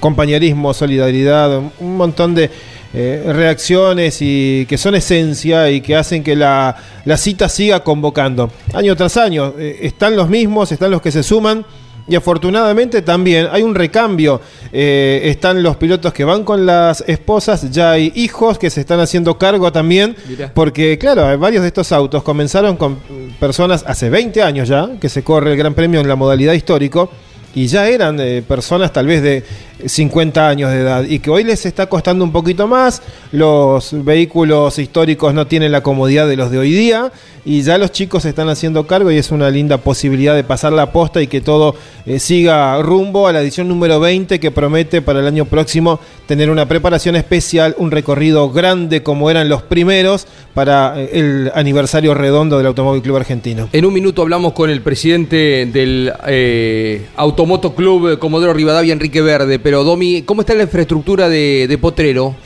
compañerismo, 0.00 0.72
solidaridad, 0.72 1.58
un- 1.58 1.72
un 1.78 1.96
montón 1.96 2.34
de 2.34 2.50
eh, 2.94 3.22
reacciones 3.26 4.18
y 4.22 4.64
que 4.66 4.78
son 4.78 4.94
esencia 4.94 5.68
y 5.70 5.82
que 5.82 5.94
hacen 5.94 6.24
que 6.24 6.34
la, 6.34 6.74
la 7.04 7.16
cita 7.18 7.50
siga 7.50 7.80
convocando. 7.84 8.50
Año 8.72 8.96
tras 8.96 9.18
año, 9.18 9.52
eh, 9.58 9.80
están 9.82 10.16
los 10.16 10.30
mismos, 10.30 10.72
están 10.72 10.90
los 10.90 11.02
que 11.02 11.12
se 11.12 11.22
suman. 11.22 11.66
Y 12.08 12.14
afortunadamente 12.14 13.02
también 13.02 13.48
hay 13.50 13.62
un 13.62 13.74
recambio. 13.74 14.40
Eh, 14.72 15.22
están 15.24 15.62
los 15.62 15.76
pilotos 15.76 16.12
que 16.12 16.24
van 16.24 16.44
con 16.44 16.64
las 16.64 17.02
esposas, 17.06 17.70
ya 17.70 17.92
hay 17.92 18.12
hijos 18.14 18.58
que 18.58 18.70
se 18.70 18.80
están 18.80 19.00
haciendo 19.00 19.38
cargo 19.38 19.72
también. 19.72 20.16
Mirá. 20.28 20.52
Porque, 20.54 20.98
claro, 20.98 21.36
varios 21.38 21.62
de 21.62 21.68
estos 21.68 21.90
autos 21.92 22.22
comenzaron 22.22 22.76
con 22.76 22.98
personas 23.40 23.84
hace 23.86 24.08
20 24.08 24.42
años 24.42 24.68
ya, 24.68 24.90
que 25.00 25.08
se 25.08 25.24
corre 25.24 25.52
el 25.52 25.56
Gran 25.56 25.74
Premio 25.74 26.00
en 26.00 26.08
la 26.08 26.16
modalidad 26.16 26.52
histórico, 26.52 27.10
y 27.56 27.68
ya 27.68 27.88
eran 27.88 28.20
eh, 28.20 28.42
personas 28.46 28.92
tal 28.92 29.06
vez 29.06 29.22
de 29.22 29.42
50 29.84 30.48
años 30.48 30.70
de 30.70 30.80
edad, 30.80 31.04
y 31.04 31.18
que 31.18 31.30
hoy 31.30 31.44
les 31.44 31.66
está 31.66 31.86
costando 31.86 32.24
un 32.24 32.32
poquito 32.32 32.66
más. 32.66 33.02
Los 33.32 33.90
vehículos 34.04 34.78
históricos 34.78 35.34
no 35.34 35.46
tienen 35.46 35.72
la 35.72 35.82
comodidad 35.82 36.26
de 36.26 36.36
los 36.36 36.50
de 36.50 36.58
hoy 36.58 36.72
día, 36.72 37.12
y 37.44 37.62
ya 37.62 37.78
los 37.78 37.92
chicos 37.92 38.24
se 38.24 38.30
están 38.30 38.48
haciendo 38.48 38.86
cargo, 38.86 39.10
y 39.10 39.18
es 39.18 39.30
una 39.30 39.50
linda 39.50 39.78
posibilidad 39.78 40.34
de 40.34 40.44
pasar 40.44 40.72
la 40.72 40.92
posta 40.92 41.22
y 41.22 41.26
que 41.26 41.40
todo 41.40 41.74
eh, 42.06 42.18
siga 42.18 42.80
rumbo 42.82 43.28
a 43.28 43.32
la 43.32 43.40
edición 43.40 43.68
número 43.68 44.00
20, 44.00 44.40
que 44.40 44.50
promete 44.50 45.02
para 45.02 45.20
el 45.20 45.26
año 45.26 45.44
próximo 45.44 46.00
tener 46.26 46.50
una 46.50 46.66
preparación 46.66 47.16
especial, 47.16 47.74
un 47.78 47.90
recorrido 47.90 48.50
grande 48.50 49.02
como 49.02 49.30
eran 49.30 49.48
los 49.48 49.62
primeros 49.62 50.26
para 50.54 50.94
eh, 51.00 51.10
el 51.12 51.52
aniversario 51.54 52.14
redondo 52.14 52.58
del 52.58 52.66
Automóvil 52.66 53.02
Club 53.02 53.16
Argentino. 53.16 53.68
En 53.72 53.84
un 53.84 53.94
minuto 53.94 54.22
hablamos 54.22 54.52
con 54.52 54.70
el 54.70 54.80
presidente 54.80 55.66
del 55.66 56.12
eh, 56.26 57.06
Automoto 57.16 57.74
Club 57.74 58.18
Comodoro 58.18 58.52
Rivadavia, 58.52 58.92
Enrique 58.92 59.20
Verde. 59.20 59.58
Pero, 59.66 59.82
Domi, 59.82 60.22
¿cómo 60.22 60.42
está 60.42 60.54
la 60.54 60.62
infraestructura 60.62 61.28
de, 61.28 61.66
de 61.68 61.76
Potrero? 61.76 62.36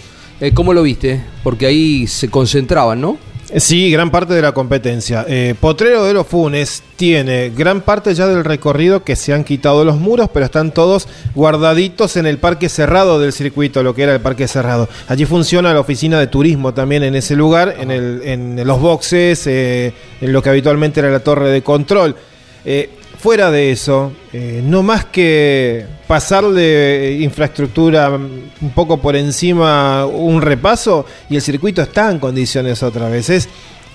Eh, 0.40 0.52
¿Cómo 0.54 0.72
lo 0.72 0.82
viste? 0.82 1.20
Porque 1.44 1.66
ahí 1.66 2.06
se 2.06 2.30
concentraban, 2.30 2.98
¿no? 2.98 3.18
Sí, 3.58 3.90
gran 3.90 4.10
parte 4.10 4.32
de 4.32 4.40
la 4.40 4.52
competencia. 4.52 5.26
Eh, 5.28 5.54
Potrero 5.60 6.02
de 6.06 6.14
los 6.14 6.26
Funes 6.26 6.82
tiene 6.96 7.50
gran 7.50 7.82
parte 7.82 8.14
ya 8.14 8.26
del 8.26 8.42
recorrido 8.42 9.04
que 9.04 9.16
se 9.16 9.34
han 9.34 9.44
quitado 9.44 9.84
los 9.84 9.98
muros, 9.98 10.30
pero 10.32 10.46
están 10.46 10.72
todos 10.72 11.08
guardaditos 11.34 12.16
en 12.16 12.24
el 12.24 12.38
parque 12.38 12.70
cerrado 12.70 13.20
del 13.20 13.34
circuito, 13.34 13.82
lo 13.82 13.94
que 13.94 14.04
era 14.04 14.14
el 14.14 14.20
parque 14.22 14.48
cerrado. 14.48 14.88
Allí 15.06 15.26
funciona 15.26 15.74
la 15.74 15.80
oficina 15.80 16.18
de 16.18 16.26
turismo 16.26 16.72
también 16.72 17.02
en 17.02 17.14
ese 17.16 17.36
lugar, 17.36 17.76
en, 17.78 17.90
el- 17.90 18.22
en 18.24 18.66
los 18.66 18.80
boxes, 18.80 19.46
eh, 19.46 19.92
en 20.22 20.32
lo 20.32 20.40
que 20.42 20.48
habitualmente 20.48 21.00
era 21.00 21.10
la 21.10 21.20
torre 21.20 21.50
de 21.50 21.60
control. 21.60 22.16
Eh, 22.64 22.88
fuera 23.20 23.50
de 23.50 23.70
eso, 23.70 24.12
eh, 24.32 24.62
no 24.64 24.82
más 24.82 25.04
que 25.04 25.84
pasarle 26.06 27.18
infraestructura 27.20 28.08
un 28.08 28.70
poco 28.74 28.96
por 28.96 29.14
encima 29.14 30.06
un 30.06 30.40
repaso 30.40 31.04
y 31.28 31.36
el 31.36 31.42
circuito 31.42 31.82
está 31.82 32.10
en 32.10 32.18
condiciones 32.18 32.82
otra 32.82 33.10
vez. 33.10 33.28
Es 33.28 33.48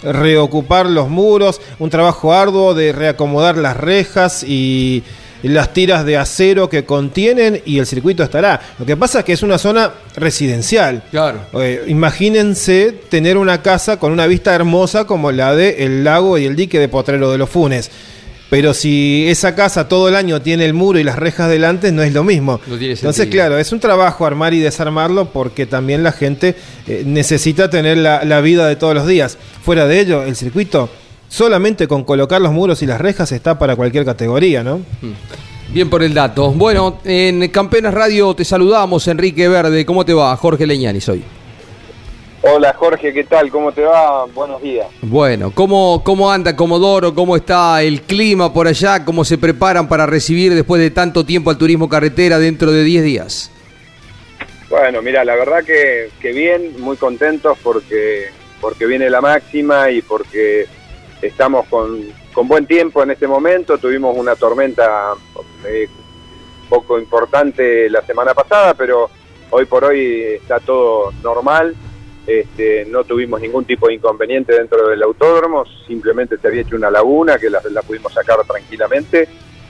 reocupar 0.03 0.85
los 0.85 1.09
muros, 1.09 1.59
un 1.79 1.89
trabajo 1.89 2.33
arduo 2.33 2.75
de 2.75 2.91
reacomodar 2.91 3.57
las 3.57 3.75
rejas 3.75 4.43
y 4.43 5.03
las 5.41 5.73
tiras 5.73 6.05
de 6.05 6.17
acero 6.17 6.69
que 6.69 6.85
contienen 6.85 7.61
y 7.65 7.79
el 7.79 7.85
circuito 7.85 8.23
estará. 8.23 8.61
Lo 8.79 8.85
que 8.85 8.95
pasa 8.95 9.19
es 9.19 9.25
que 9.25 9.33
es 9.33 9.43
una 9.43 9.57
zona 9.57 9.91
residencial. 10.15 11.03
Claro. 11.11 11.41
Eh, 11.53 11.83
imagínense 11.87 12.91
tener 13.09 13.37
una 13.37 13.61
casa 13.61 13.97
con 13.97 14.11
una 14.11 14.27
vista 14.27 14.53
hermosa 14.53 15.05
como 15.05 15.31
la 15.31 15.55
de 15.55 15.83
el 15.83 16.03
lago 16.03 16.37
y 16.37 16.45
el 16.45 16.55
dique 16.55 16.79
de 16.79 16.87
Potrero 16.87 17.31
de 17.31 17.37
los 17.37 17.49
Funes. 17.49 17.89
Pero 18.49 18.73
si 18.73 19.25
esa 19.27 19.55
casa 19.55 19.87
todo 19.87 20.07
el 20.07 20.15
año 20.15 20.41
tiene 20.41 20.65
el 20.65 20.73
muro 20.73 20.99
y 20.99 21.03
las 21.03 21.17
rejas 21.17 21.49
delante, 21.49 21.91
no 21.91 22.03
es 22.03 22.13
lo 22.13 22.23
mismo. 22.23 22.59
No 22.67 22.77
tiene 22.77 22.93
Entonces, 22.93 23.27
claro, 23.27 23.57
es 23.57 23.71
un 23.71 23.79
trabajo 23.79 24.25
armar 24.25 24.53
y 24.53 24.59
desarmarlo 24.59 25.31
porque 25.31 25.65
también 25.65 26.03
la 26.03 26.11
gente 26.11 26.55
eh, 26.87 27.03
necesita 27.05 27.69
tener 27.69 27.97
la, 27.97 28.23
la 28.23 28.41
vida 28.41 28.67
de 28.67 28.75
todos 28.75 28.93
los 28.93 29.07
días. 29.07 29.37
Fuera 29.63 29.87
de 29.87 29.99
ello, 29.99 30.23
el 30.23 30.35
circuito 30.35 30.89
solamente 31.27 31.87
con 31.87 32.03
colocar 32.03 32.41
los 32.41 32.53
muros 32.53 32.81
y 32.81 32.85
las 32.85 33.01
rejas 33.01 33.31
está 33.31 33.57
para 33.57 33.75
cualquier 33.75 34.05
categoría, 34.05 34.63
¿no? 34.63 34.81
Bien 35.73 35.89
por 35.89 36.03
el 36.03 36.13
dato. 36.13 36.51
Bueno, 36.51 36.99
en 37.03 37.47
Campeones 37.49 37.93
Radio 37.93 38.33
te 38.33 38.45
saludamos, 38.45 39.07
Enrique 39.07 39.47
Verde. 39.47 39.85
¿Cómo 39.85 40.05
te 40.05 40.13
va? 40.13 40.35
Jorge 40.37 40.65
Leñani 40.65 41.01
soy. 41.01 41.23
Hola 42.41 42.73
Jorge, 42.73 43.13
¿qué 43.13 43.23
tal? 43.23 43.49
¿Cómo 43.49 43.71
te 43.71 43.81
va? 43.81 44.25
Buenos 44.25 44.61
días. 44.61 44.87
Bueno, 45.01 45.51
¿cómo, 45.53 46.03
¿cómo 46.03 46.31
anda 46.31 46.55
Comodoro? 46.55 47.15
¿Cómo 47.15 47.35
está 47.35 47.81
el 47.81 48.01
clima 48.01 48.53
por 48.53 48.67
allá? 48.67 49.03
¿Cómo 49.03 49.25
se 49.25 49.37
preparan 49.37 49.87
para 49.87 50.05
recibir 50.05 50.53
después 50.53 50.81
de 50.81 50.91
tanto 50.91 51.25
tiempo 51.25 51.49
al 51.49 51.57
turismo 51.57 51.89
carretera 51.89 52.37
dentro 52.37 52.71
de 52.71 52.83
10 52.83 53.03
días? 53.03 53.51
Bueno, 54.69 55.01
mira, 55.01 55.23
la 55.23 55.35
verdad 55.35 55.63
que, 55.63 56.09
que 56.19 56.33
bien, 56.33 56.79
muy 56.79 56.97
contentos 56.97 57.57
porque, 57.63 58.27
porque 58.61 58.85
viene 58.85 59.09
la 59.09 59.21
máxima 59.21 59.89
y 59.89 60.01
porque 60.01 60.67
estamos 61.21 61.65
con, 61.67 61.99
con 62.33 62.47
buen 62.47 62.65
tiempo 62.65 63.01
en 63.01 63.11
este 63.11 63.27
momento. 63.27 63.77
Tuvimos 63.77 64.15
una 64.15 64.35
tormenta 64.35 65.13
eh, 65.67 65.87
poco 66.69 66.99
importante 66.99 67.89
la 67.89 68.01
semana 68.05 68.33
pasada, 68.33 68.73
pero 68.73 69.09
hoy 69.51 69.65
por 69.65 69.85
hoy 69.85 70.37
está 70.41 70.59
todo 70.59 71.11
normal. 71.23 71.75
Este, 72.27 72.85
no 72.85 73.03
tuvimos 73.03 73.39
ningún 73.39 73.65
tipo 73.65 73.87
de 73.87 73.95
inconveniente 73.95 74.53
dentro 74.53 74.87
del 74.87 75.01
autódromo, 75.03 75.63
simplemente 75.87 76.37
se 76.37 76.47
había 76.47 76.61
hecho 76.61 76.75
una 76.75 76.89
laguna 76.89 77.37
que 77.37 77.49
la, 77.49 77.61
pudimos 77.81 78.13
sacar 78.13 78.37
tranquilamente. 78.47 79.27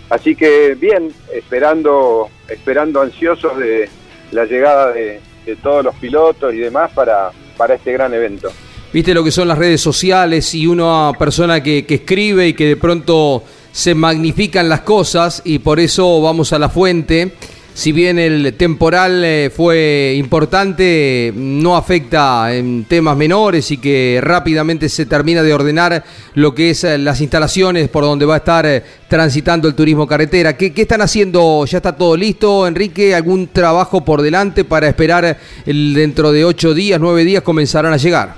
Así 0.09 0.35
que 0.35 0.75
bien, 0.75 1.11
esperando, 1.33 2.29
esperando 2.47 3.01
ansiosos 3.01 3.57
de 3.57 3.89
la 4.31 4.45
llegada 4.45 4.93
de, 4.93 5.19
de 5.45 5.55
todos 5.57 5.83
los 5.83 5.95
pilotos 5.95 6.53
y 6.53 6.57
demás 6.57 6.91
para, 6.93 7.31
para 7.57 7.75
este 7.75 7.91
gran 7.91 8.13
evento. 8.13 8.51
Viste 8.93 9.13
lo 9.13 9.23
que 9.23 9.31
son 9.31 9.47
las 9.47 9.57
redes 9.57 9.81
sociales 9.81 10.53
y 10.55 10.67
una 10.67 11.11
persona 11.19 11.61
que, 11.61 11.85
que 11.85 11.95
escribe 11.95 12.47
y 12.47 12.53
que 12.53 12.67
de 12.67 12.77
pronto 12.77 13.43
se 13.71 13.93
magnifican 13.93 14.69
las 14.69 14.81
cosas 14.81 15.41
y 15.43 15.59
por 15.59 15.81
eso 15.81 16.21
vamos 16.21 16.53
a 16.53 16.59
la 16.59 16.69
fuente. 16.69 17.33
Si 17.75 17.91
bien 17.91 18.17
el 18.19 18.53
temporal 18.53 19.21
eh, 19.25 19.51
fue 19.53 20.15
importante, 20.15 21.33
no 21.35 21.75
afecta 21.75 22.55
en 22.55 22.85
temas 22.85 23.17
menores 23.17 23.69
y 23.69 23.77
que 23.79 24.21
rápidamente 24.23 24.87
se 24.87 25.05
termina 25.05 25.43
de 25.43 25.53
ordenar 25.53 26.01
lo 26.35 26.55
que 26.55 26.69
es 26.69 26.85
eh, 26.85 26.97
las 26.97 27.19
instalaciones 27.19 27.89
por 27.89 28.05
donde 28.05 28.25
va 28.25 28.35
a 28.35 28.37
estar 28.37 28.65
eh, 28.65 28.81
transitando 29.09 29.67
el 29.67 29.75
turismo 29.75 30.07
carretera. 30.07 30.55
¿Qué, 30.55 30.73
qué 30.73 30.83
están 30.83 31.01
haciendo? 31.01 31.65
¿Ya 31.65 31.79
está 31.79 31.97
todo 31.97 32.15
listo, 32.15 32.65
Enrique? 32.65 33.13
¿Algún 33.13 33.49
trabajo 33.49 34.05
por 34.05 34.21
delante 34.21 34.63
para 34.63 34.87
esperar 34.87 35.37
el, 35.65 35.93
dentro 35.93 36.31
de 36.31 36.45
ocho 36.45 36.73
días, 36.73 36.97
nueve 36.97 37.25
días 37.25 37.43
comenzarán 37.43 37.91
a 37.91 37.97
llegar? 37.97 38.35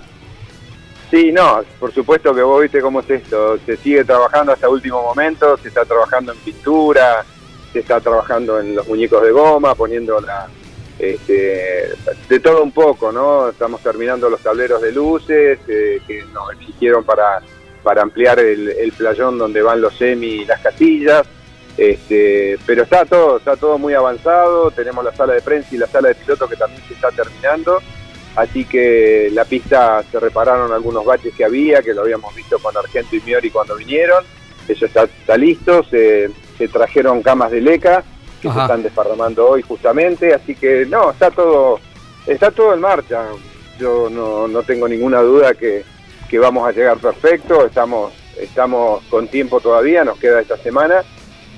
Sí, 1.12 1.32
no, 1.32 1.62
por 1.80 1.94
supuesto 1.94 2.34
que 2.34 2.42
vos 2.42 2.64
viste 2.64 2.82
cómo 2.82 3.02
es 3.02 3.10
esto. 3.12 3.60
Se 3.68 3.78
sigue 3.78 4.04
trabajando 4.04 4.52
hasta 4.52 4.68
último 4.68 5.04
momento, 5.04 5.56
se 5.58 5.68
está 5.68 5.86
trabajando 5.86 6.32
en 6.32 6.40
pintura, 6.40 7.24
se 7.72 7.80
está 7.80 8.00
trabajando 8.00 8.60
en 8.60 8.76
los 8.76 8.88
muñecos 8.88 9.22
de 9.24 9.32
goma, 9.32 9.76
poniendo 9.76 10.20
la, 10.20 10.48
este, 11.00 11.90
de 12.30 12.40
todo 12.40 12.64
un 12.64 12.72
poco, 12.72 13.12
¿no? 13.12 13.50
Estamos 13.50 13.82
terminando 13.82 14.30
los 14.30 14.42
tableros 14.42 14.82
de 14.82 14.92
luces 14.92 15.60
eh, 15.68 16.02
que 16.08 16.24
nos 16.34 16.52
exigieron 16.54 17.04
para, 17.04 17.42
para 17.84 18.02
ampliar 18.02 18.40
el, 18.40 18.92
playón 18.98 19.38
donde 19.38 19.62
van 19.62 19.82
los 19.82 19.96
semi 19.96 20.28
y 20.28 20.46
las 20.46 20.62
casillas. 20.62 21.28
Este, 21.78 22.58
pero 22.66 22.84
está 22.84 23.06
todo, 23.06 23.38
está 23.38 23.56
todo 23.56 23.78
muy 23.78 23.94
avanzado. 23.94 24.72
Tenemos 24.72 25.06
la 25.06 25.16
sala 25.16 25.34
de 25.34 25.42
prensa 25.42 25.70
y 25.76 25.78
la 25.78 25.88
sala 25.88 26.10
de 26.10 26.16
piloto 26.16 26.48
que 26.48 26.56
también 26.56 26.82
se 26.88 26.94
está 26.96 27.12
terminando 27.12 27.80
así 28.38 28.66
que 28.66 29.30
la 29.34 29.46
pista 29.46 30.04
se 30.12 30.20
repararon 30.20 30.72
algunos 30.72 31.04
baches 31.04 31.34
que 31.34 31.44
había, 31.44 31.82
que 31.82 31.94
lo 31.94 32.02
habíamos 32.02 32.34
visto 32.36 32.60
con 32.60 32.78
Argento 32.78 33.16
y 33.16 33.22
Miori 33.22 33.50
cuando 33.50 33.76
vinieron, 33.76 34.24
eso 34.68 34.86
está, 34.86 35.04
está 35.04 35.36
listo, 35.36 35.84
se, 36.58 36.68
trajeron 36.68 37.22
camas 37.22 37.52
de 37.52 37.62
leca 37.62 38.04
que 38.42 38.52
se 38.52 38.60
están 38.60 38.84
desparramando 38.84 39.48
hoy 39.50 39.62
justamente, 39.64 40.34
así 40.34 40.54
que 40.56 40.86
no, 40.86 41.12
está 41.12 41.32
todo, 41.32 41.80
está 42.26 42.52
todo 42.52 42.74
en 42.74 42.82
marcha, 42.82 43.26
yo 43.80 44.10
no, 44.10 44.48
no 44.48 44.62
tengo 44.64 44.88
ninguna 44.88 45.22
duda 45.22 45.54
que, 45.56 45.84
que 46.30 46.38
vamos 46.38 46.68
a 46.68 46.72
llegar 46.72 46.98
perfecto, 46.98 47.66
estamos, 47.66 48.14
estamos 48.40 49.04
con 49.06 49.28
tiempo 49.28 49.60
todavía, 49.60 50.04
nos 50.04 50.20
queda 50.20 50.42
esta 50.42 50.58
semana, 50.58 51.04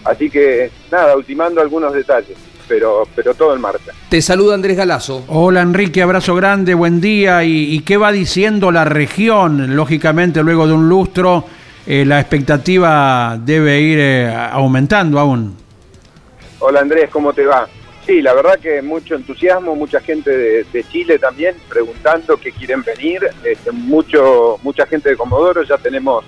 así 0.06 0.30
que 0.30 0.72
nada, 0.90 1.18
ultimando 1.18 1.60
algunos 1.60 1.94
detalles 1.94 2.38
pero, 2.70 3.08
pero 3.16 3.34
todo 3.34 3.56
en 3.56 3.62
marcha. 3.62 3.92
Te 4.10 4.22
saluda 4.22 4.54
Andrés 4.54 4.78
Galazo. 4.78 5.26
Hola 5.28 5.62
Enrique, 5.62 6.02
abrazo 6.02 6.36
grande, 6.36 6.76
buen 6.76 7.02
día. 7.02 7.44
¿Y, 7.44 7.74
y 7.74 7.80
qué 7.82 7.98
va 7.98 8.12
diciendo 8.12 8.72
la 8.72 8.86
región? 8.86 9.76
Lógicamente, 9.76 10.44
luego 10.44 10.68
de 10.68 10.74
un 10.74 10.88
lustro, 10.88 11.46
eh, 11.90 12.06
la 12.06 12.20
expectativa 12.20 13.36
debe 13.44 13.82
ir 13.82 13.98
eh, 14.00 14.32
aumentando 14.52 15.18
aún. 15.18 15.58
Hola 16.60 16.82
Andrés, 16.82 17.10
¿cómo 17.10 17.34
te 17.34 17.44
va? 17.48 17.68
Sí, 18.06 18.22
la 18.22 18.36
verdad 18.36 18.60
que 18.60 18.84
mucho 18.84 19.16
entusiasmo, 19.16 19.76
mucha 19.76 20.00
gente 20.00 20.30
de, 20.30 20.64
de 20.66 20.84
Chile 20.84 21.18
también 21.18 21.56
preguntando 21.68 22.38
que 22.38 22.52
quieren 22.52 22.84
venir, 22.84 23.28
este, 23.44 23.72
mucho, 23.72 24.60
mucha 24.62 24.86
gente 24.86 25.10
de 25.10 25.18
Comodoro, 25.18 25.64
ya 25.64 25.80
tenemos 25.80 26.24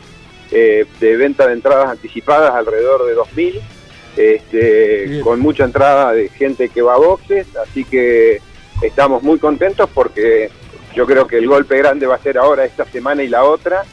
eh, 0.50 0.88
de 1.00 1.18
venta 1.18 1.46
de 1.46 1.54
entradas 1.54 1.90
anticipadas 1.90 2.56
alrededor 2.56 3.06
de 3.06 3.16
2.000 3.16 3.62
este, 4.18 5.22
con 5.22 5.40
mucha 5.40 5.66
entrada 5.66 6.12
de 6.12 6.30
gente 6.30 6.70
que 6.70 6.82
va 6.82 6.96
a 6.96 6.98
boxes, 6.98 7.46
así 7.58 7.86
que 7.86 8.42
estamos 8.82 9.22
muy 9.22 9.38
contentos 9.38 9.88
porque 9.94 10.50
yo 10.96 11.06
creo 11.06 11.28
que 11.28 11.38
el 11.38 11.48
golpe 11.48 11.78
grande 11.78 12.08
va 12.08 12.16
a 12.16 12.24
ser 12.24 12.40
ahora 12.40 12.66
esta 12.66 12.84
semana 12.86 13.22
y 13.22 13.28
la 13.28 13.44
otra, 13.44 13.84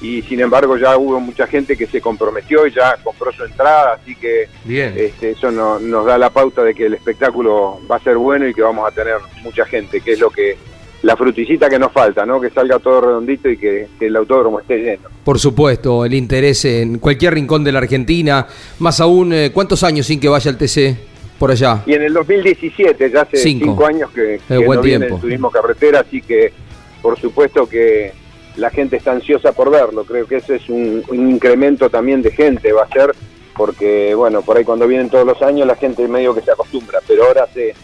y 0.00 0.22
sin 0.22 0.40
embargo 0.40 0.76
ya 0.76 0.96
hubo 0.96 1.20
mucha 1.20 1.46
gente 1.46 1.76
que 1.76 1.86
se 1.86 2.00
comprometió 2.00 2.66
y 2.66 2.72
ya 2.72 2.96
compró 3.02 3.32
su 3.32 3.44
entrada, 3.44 3.98
así 4.00 4.14
que 4.16 4.48
Este, 4.68 5.30
eso 5.30 5.50
no, 5.50 5.78
nos 5.78 6.06
da 6.06 6.18
la 6.18 6.30
pauta 6.30 6.62
de 6.62 6.74
que 6.74 6.86
el 6.86 6.94
espectáculo 6.94 7.80
va 7.90 7.96
a 7.96 8.00
ser 8.00 8.16
bueno 8.16 8.46
y 8.46 8.54
que 8.54 8.62
vamos 8.62 8.86
a 8.86 8.94
tener 8.94 9.16
mucha 9.42 9.64
gente, 9.66 10.00
que 10.00 10.12
es 10.12 10.20
lo 10.20 10.30
que 10.30 10.56
la 11.02 11.16
fruticita 11.16 11.68
que 11.68 11.78
nos 11.78 11.92
falta, 11.92 12.24
¿no? 12.24 12.40
Que 12.40 12.48
salga 12.48 12.78
todo 12.78 13.02
redondito 13.02 13.48
y 13.50 13.58
que, 13.58 13.88
que, 13.98 14.06
el 14.06 14.16
autódromo 14.16 14.60
esté 14.60 14.78
lleno. 14.78 15.08
Por 15.22 15.38
supuesto, 15.38 16.04
el 16.06 16.14
interés 16.14 16.64
en 16.64 16.98
cualquier 16.98 17.34
rincón 17.34 17.62
de 17.62 17.72
la 17.72 17.80
Argentina, 17.80 18.46
más 18.78 19.00
aún, 19.00 19.32
eh, 19.34 19.50
¿cuántos 19.52 19.84
años 19.84 20.06
sin 20.06 20.18
que 20.18 20.28
vaya 20.28 20.50
el 20.50 20.56
TC 20.56 20.96
por 21.38 21.50
allá? 21.50 21.82
Y 21.84 21.92
en 21.92 22.02
el 22.04 22.14
2017, 22.14 23.10
ya 23.10 23.20
hace 23.20 23.36
cinco, 23.36 23.66
cinco 23.66 23.86
años 23.86 24.10
que, 24.12 24.40
que 24.48 24.66
no 24.66 24.80
viene 24.80 25.06
el 25.06 25.20
turismo 25.20 25.50
carretera, 25.50 26.00
así 26.00 26.22
que 26.22 26.52
por 27.02 27.20
supuesto 27.20 27.68
que 27.68 28.12
la 28.56 28.70
gente 28.70 28.96
está 28.96 29.12
ansiosa 29.12 29.52
por 29.52 29.70
verlo, 29.70 30.04
creo 30.04 30.26
que 30.26 30.36
ese 30.36 30.56
es 30.56 30.68
un, 30.68 31.02
un 31.08 31.30
incremento 31.30 31.90
también 31.90 32.22
de 32.22 32.30
gente, 32.30 32.72
va 32.72 32.84
a 32.84 32.88
ser, 32.88 33.14
porque 33.56 34.14
bueno, 34.14 34.42
por 34.42 34.56
ahí 34.56 34.64
cuando 34.64 34.86
vienen 34.86 35.10
todos 35.10 35.26
los 35.26 35.40
años 35.42 35.66
la 35.66 35.76
gente 35.76 36.06
medio 36.08 36.34
que 36.34 36.42
se 36.42 36.52
acostumbra, 36.52 37.00
pero 37.06 37.24
ahora 37.24 37.46
se 37.52 37.74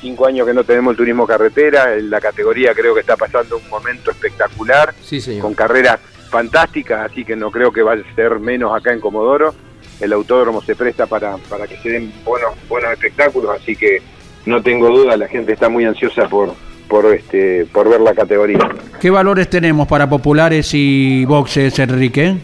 cinco 0.00 0.26
años 0.26 0.46
que 0.46 0.52
no 0.52 0.64
tenemos 0.64 0.92
el 0.92 0.96
turismo 0.98 1.26
carretera, 1.26 1.96
la 1.96 2.20
categoría 2.20 2.74
creo 2.74 2.94
que 2.94 3.00
está 3.00 3.16
pasando 3.16 3.56
un 3.56 3.68
momento 3.70 4.10
espectacular, 4.10 4.94
sí, 5.00 5.18
señor. 5.18 5.42
con 5.42 5.54
carreras 5.54 5.98
fantásticas, 6.28 7.10
así 7.10 7.24
que 7.24 7.36
no 7.36 7.50
creo 7.50 7.72
que 7.72 7.82
vaya 7.82 8.02
a 8.02 8.14
ser 8.14 8.38
menos 8.38 8.76
acá 8.76 8.92
en 8.92 9.00
Comodoro. 9.00 9.54
El 10.00 10.12
autódromo 10.12 10.60
se 10.60 10.74
presta 10.74 11.06
para, 11.06 11.36
para 11.48 11.66
que 11.66 11.76
se 11.76 11.88
den 11.88 12.12
buenos, 12.24 12.52
buenos 12.68 12.92
espectáculos, 12.92 13.56
así 13.58 13.76
que 13.76 14.02
no 14.44 14.62
tengo 14.62 14.88
duda, 14.90 15.16
la 15.16 15.28
gente 15.28 15.52
está 15.52 15.68
muy 15.68 15.84
ansiosa 15.86 16.28
por, 16.28 16.52
por, 16.94 17.12
este, 17.12 17.66
por 17.72 17.88
ver 17.88 18.00
la 18.00 18.14
categoría. 18.14 18.60
¿Qué 19.00 19.10
valores 19.10 19.50
tenemos 19.50 19.88
para 19.88 20.08
populares 20.08 20.70
y 20.74 21.24
boxes, 21.24 21.76
Enrique? 21.80 22.36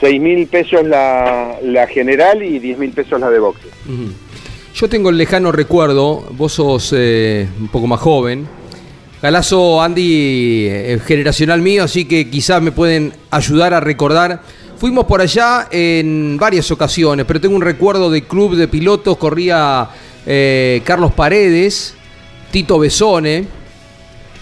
Seis 0.00 0.18
mil 0.18 0.46
pesos 0.46 0.82
la, 0.86 1.58
la 1.62 1.86
general 1.86 2.42
y 2.42 2.58
diez 2.58 2.78
mil 2.78 2.90
pesos 2.92 3.20
la 3.20 3.28
de 3.28 3.38
boxes. 3.38 3.70
Uh 3.86 3.90
-huh. 3.90 4.12
Yo 4.74 4.88
tengo 4.88 5.10
el 5.10 5.18
lejano 5.18 5.52
recuerdo, 5.52 6.24
vos 6.30 6.54
sos 6.54 6.94
eh, 6.96 7.46
un 7.60 7.68
poco 7.68 7.86
más 7.86 8.00
joven. 8.00 8.46
Galazo, 9.20 9.82
Andy, 9.82 10.68
eh, 10.68 10.98
generacional 11.04 11.60
mío, 11.60 11.84
así 11.84 12.06
que 12.06 12.30
quizás 12.30 12.62
me 12.62 12.72
pueden 12.72 13.12
ayudar 13.30 13.74
a 13.74 13.80
recordar. 13.80 14.40
Fuimos 14.78 15.04
por 15.04 15.20
allá 15.20 15.68
en 15.70 16.38
varias 16.38 16.70
ocasiones, 16.70 17.26
pero 17.26 17.42
tengo 17.42 17.54
un 17.56 17.62
recuerdo 17.62 18.10
de 18.10 18.22
club 18.22 18.56
de 18.56 18.68
pilotos, 18.68 19.18
corría 19.18 19.90
eh, 20.24 20.80
Carlos 20.82 21.12
Paredes, 21.12 21.94
Tito 22.50 22.78
Besone, 22.78 23.60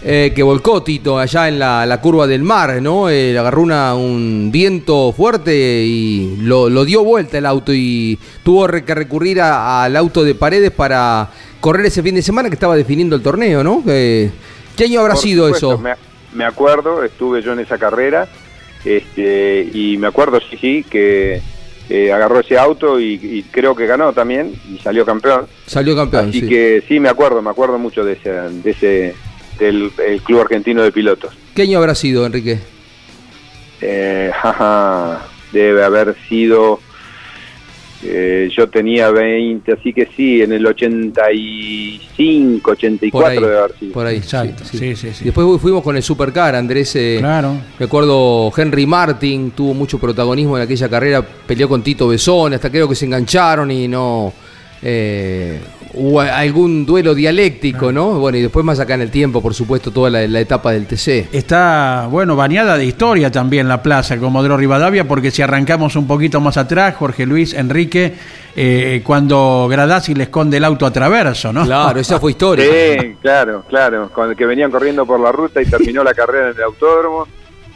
eh, 0.03 0.33
que 0.35 0.43
volcó 0.43 0.83
Tito 0.83 1.19
allá 1.19 1.49
en 1.49 1.59
la, 1.59 1.85
la 1.85 2.01
curva 2.01 2.27
del 2.27 2.43
mar, 2.43 2.81
¿no? 2.81 3.11
Eh, 3.11 3.37
agarró 3.39 3.63
una, 3.63 3.95
un 3.95 4.51
viento 4.51 5.13
fuerte 5.13 5.85
y 5.85 6.37
lo, 6.41 6.71
lo, 6.71 6.85
dio 6.85 7.05
vuelta 7.05 7.37
el 7.37 7.45
auto 7.45 7.73
y 7.75 8.19
tuvo 8.43 8.67
que 8.67 8.95
recurrir 8.95 9.43
al 9.43 9.95
auto 9.97 10.25
de 10.25 10.35
Paredes 10.35 10.71
para 10.71 11.29
correr 11.61 11.87
ese 11.87 12.03
fin 12.03 12.15
de 12.15 12.23
semana 12.23 12.49
que 12.49 12.55
estaba 12.55 12.77
definiendo 12.77 13.15
el 13.15 13.23
torneo, 13.23 13.63
¿no? 13.63 13.83
Eh, 13.87 14.31
¿Qué 14.75 14.85
año 14.85 15.01
habrá 15.01 15.15
Por 15.15 15.23
sido 15.23 15.45
supuesto, 15.47 15.73
eso? 15.75 15.79
Me, 15.79 15.95
me, 16.33 16.45
acuerdo, 16.45 17.05
estuve 17.05 17.43
yo 17.43 17.53
en 17.53 17.61
esa 17.61 17.77
carrera 17.77 18.27
este, 18.85 19.69
y 19.73 19.99
me 19.99 20.07
acuerdo, 20.07 20.41
sí, 20.41 20.57
sí, 20.57 20.87
que 20.89 21.43
eh, 21.91 22.13
agarró 22.13 22.41
ese 22.41 22.57
auto 22.57 22.99
y, 22.99 23.21
y, 23.21 23.43
creo 23.51 23.75
que 23.75 23.87
ganó 23.87 24.13
también 24.15 24.55
y 24.73 24.79
salió 24.79 25.05
campeón. 25.05 25.47
Salió 25.67 25.95
campeón, 25.95 26.31
Así 26.31 26.41
sí. 26.41 26.49
que 26.49 26.83
sí, 26.89 27.01
me 27.01 27.11
acuerdo, 27.11 27.43
me 27.43 27.51
acuerdo 27.51 27.79
mucho 27.79 28.05
de 28.05 28.15
ese, 28.15 28.31
de 28.31 28.71
ese 28.71 29.15
del 29.61 29.93
el 30.05 30.21
Club 30.23 30.41
Argentino 30.41 30.83
de 30.83 30.91
Pilotos. 30.91 31.33
¿Qué 31.55 31.63
año 31.63 31.79
habrá 31.79 31.95
sido, 31.95 32.27
Enrique? 32.27 32.59
Eh, 33.81 34.33
jaja, 34.43 35.25
debe 35.53 35.85
haber 35.85 36.17
sido. 36.29 36.81
Eh, 38.03 38.51
yo 38.57 38.67
tenía 38.71 39.11
20, 39.11 39.73
así 39.73 39.93
que 39.93 40.09
sí, 40.17 40.41
en 40.41 40.53
el 40.53 40.67
85, 40.67 42.71
84 42.71 43.11
por 43.11 43.31
ahí, 43.31 43.39
debe 43.39 43.59
haber 43.59 43.79
sido. 43.79 43.93
Por 43.93 44.07
ahí, 44.07 44.17
Exacto, 44.17 44.65
sí, 44.65 44.79
sí, 44.79 44.97
sí, 44.97 45.13
sí. 45.13 45.25
Después 45.27 45.61
fuimos 45.61 45.83
con 45.83 45.97
el 45.97 46.03
Supercar, 46.03 46.55
Andrés. 46.55 46.97
Eh, 46.97 47.17
claro. 47.19 47.59
Recuerdo 47.79 48.51
Henry 48.57 48.87
Martin, 48.87 49.51
tuvo 49.51 49.75
mucho 49.75 49.99
protagonismo 49.99 50.57
en 50.57 50.63
aquella 50.63 50.89
carrera, 50.89 51.23
peleó 51.23 51.69
con 51.69 51.83
Tito 51.83 52.09
Besón, 52.09 52.55
hasta 52.55 52.71
creo 52.71 52.89
que 52.89 52.95
se 52.95 53.05
engancharon 53.05 53.71
y 53.71 53.87
no. 53.87 54.33
Eh, 54.83 55.61
hubo 55.95 56.21
algún 56.21 56.87
duelo 56.87 57.15
dialéctico, 57.15 57.93
¿no? 57.93 58.19
Bueno, 58.19 58.39
y 58.39 58.43
después 58.43 58.65
más 58.65 58.79
acá 58.81 58.95
en 58.95 59.03
el 59.03 59.11
tiempo, 59.11 59.43
por 59.43 59.55
supuesto, 59.55 59.91
toda 59.91 60.11
la, 60.11 60.27
la, 60.27 60.41
etapa 60.41 60.73
del 60.73 60.87
TC. 60.87 61.29
Está, 61.33 62.07
bueno, 62.11 62.37
bañada 62.37 62.77
de 62.77 62.85
historia 62.85 63.31
también 63.31 63.69
la 63.69 63.83
plaza 63.83 64.19
Comodoro 64.19 64.57
Rivadavia, 64.57 65.07
porque 65.07 65.31
si 65.31 65.43
arrancamos 65.43 65.97
un 65.97 66.07
poquito 66.07 66.41
más 66.41 66.57
atrás, 66.57 66.95
Jorge 66.97 67.27
Luis, 67.27 67.55
Enrique, 67.55 68.15
eh, 68.57 69.03
cuando 69.05 69.69
Gradasi 69.71 70.15
le 70.15 70.25
esconde 70.25 70.57
el 70.57 70.65
auto 70.65 70.87
a 70.87 70.93
traverso, 70.93 71.53
¿no? 71.53 71.65
Claro, 71.65 71.99
esa 71.99 72.21
fue 72.21 72.31
historia. 72.33 72.65
Sí, 72.65 73.17
claro, 73.21 73.65
claro, 73.69 74.11
con 74.13 74.31
el 74.31 74.37
que 74.37 74.47
venían 74.47 74.71
corriendo 74.71 75.07
por 75.07 75.21
la 75.21 75.33
ruta 75.33 75.61
y 75.61 75.67
terminó 75.67 76.05
la 76.05 76.15
carrera 76.15 76.51
en 76.51 76.57
el 76.57 76.63
autódromo. 76.63 77.27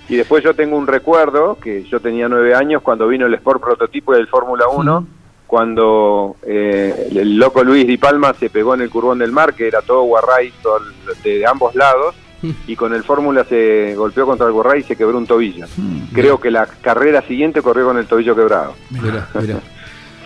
Y 0.09 0.17
después 0.17 0.45
yo 0.45 0.55
tengo 0.55 0.77
un 0.77 0.87
recuerdo, 0.87 1.59
que 1.59 1.83
yo 1.85 1.99
tenía 1.99 2.29
nueve 2.29 2.55
años 2.55 2.83
cuando 2.83 3.09
vino 3.09 3.27
el 3.27 3.35
Sport 3.35 3.63
Prototipo 3.63 4.13
del 4.13 4.27
Fórmula 4.29 4.69
1. 4.69 5.01
Mm 5.01 5.24
cuando 5.47 6.37
eh, 6.47 7.09
el 7.15 7.37
loco 7.39 7.63
Luis 7.63 7.87
Di 7.87 7.97
Palma 7.97 8.35
se 8.35 8.51
pegó 8.51 8.75
en 8.75 8.81
el 8.81 8.91
Curbón 8.91 9.19
del 9.19 9.33
Mar, 9.33 9.55
que 9.55 9.69
era 9.69 9.83
todo 9.83 10.03
guarray 10.03 10.53
todo 10.63 10.81
de, 11.23 11.39
de, 11.39 11.47
ambos 11.47 11.75
lados, 11.75 12.15
y 12.67 12.77
con 12.77 12.93
el 12.95 13.05
Fórmula 13.05 13.45
se 13.45 13.95
golpeó 13.95 14.27
contra 14.27 14.47
el 14.47 14.53
Borray 14.53 14.81
y 14.81 14.85
se 14.85 14.97
quebró 14.97 15.17
un 15.19 15.27
tobillo. 15.27 15.67
Creo 16.13 16.41
que 16.41 16.51
la 16.51 16.67
carrera 16.67 17.23
siguiente 17.23 17.63
corrió 17.63 17.87
con 17.87 17.99
el 17.99 18.07
tobillo 18.07 18.35
quebrado. 18.35 18.75
Mirá, 18.91 19.29
mirá. 19.41 19.61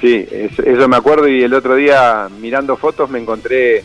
Sí, 0.00 0.28
es- 0.30 0.56
eso 0.60 0.86
me 0.86 0.96
acuerdo 0.96 1.26
y 1.26 1.42
el 1.42 1.52
otro 1.52 1.74
día 1.74 2.28
mirando 2.40 2.76
fotos 2.76 3.10
me 3.10 3.18
encontré 3.18 3.82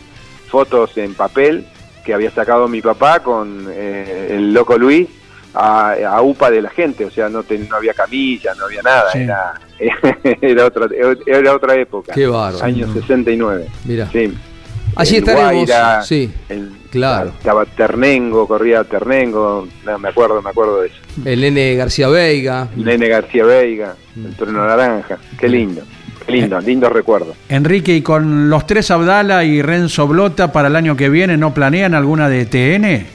fotos 0.48 0.96
en 0.96 1.12
papel 1.14 1.66
que 2.04 2.14
había 2.14 2.30
sacado 2.30 2.68
mi 2.68 2.80
papá 2.80 3.18
con 3.18 3.66
eh, 3.68 4.28
el 4.30 4.54
loco 4.54 4.78
Luis 4.78 5.08
a, 5.54 5.94
a 6.08 6.22
UPA 6.22 6.50
de 6.50 6.62
la 6.62 6.70
gente, 6.70 7.04
o 7.04 7.10
sea, 7.10 7.28
no, 7.28 7.42
ten- 7.42 7.68
no 7.68 7.76
había 7.76 7.94
camilla, 7.94 8.52
no 8.54 8.64
había 8.66 8.82
nada, 8.82 9.10
Sí. 9.12 9.18
era, 9.20 9.54
era, 10.40 10.66
otra, 10.66 10.86
era 11.26 11.54
otra 11.54 11.74
época, 11.76 12.12
Qué 12.12 12.26
bárbaro. 12.26 12.64
años 12.64 12.90
69. 12.92 13.66
Mira. 13.84 14.08
Sí. 14.12 14.32
Allí 14.96 15.16
El 15.16 15.22
estaremos. 15.22 15.52
Guaira, 15.52 16.02
Sí, 16.02 16.30
el- 16.48 16.70
claro. 16.90 17.30
Estaba 17.30 17.64
Ternengo, 17.64 18.46
corría 18.46 18.84
Ternengo, 18.84 19.66
no, 19.84 19.98
me 19.98 20.08
acuerdo, 20.08 20.40
me 20.42 20.50
acuerdo 20.50 20.82
de 20.82 20.88
eso. 20.88 20.96
El 21.24 21.40
nene 21.40 21.74
García 21.74 22.08
Veiga. 22.08 22.68
Nene 22.76 23.08
García 23.08 23.44
Veiga, 23.44 23.94
el 24.16 24.34
Trueno 24.36 24.64
Naranja, 24.66 25.18
qué 25.38 25.48
lindo, 25.48 25.82
qué 26.24 26.32
lindo, 26.32 26.60
lindos 26.60 26.92
recuerdos. 26.92 27.36
Enrique, 27.48 27.94
y 27.96 28.02
con 28.02 28.48
los 28.48 28.66
tres 28.68 28.90
Abdala 28.92 29.42
y 29.44 29.62
Renzo 29.62 30.06
Blota 30.06 30.52
para 30.52 30.68
el 30.68 30.76
año 30.76 30.96
que 30.96 31.08
viene, 31.08 31.36
¿no 31.36 31.52
planean 31.54 31.94
alguna 31.94 32.28
de 32.28 32.46
TN? 32.46 33.06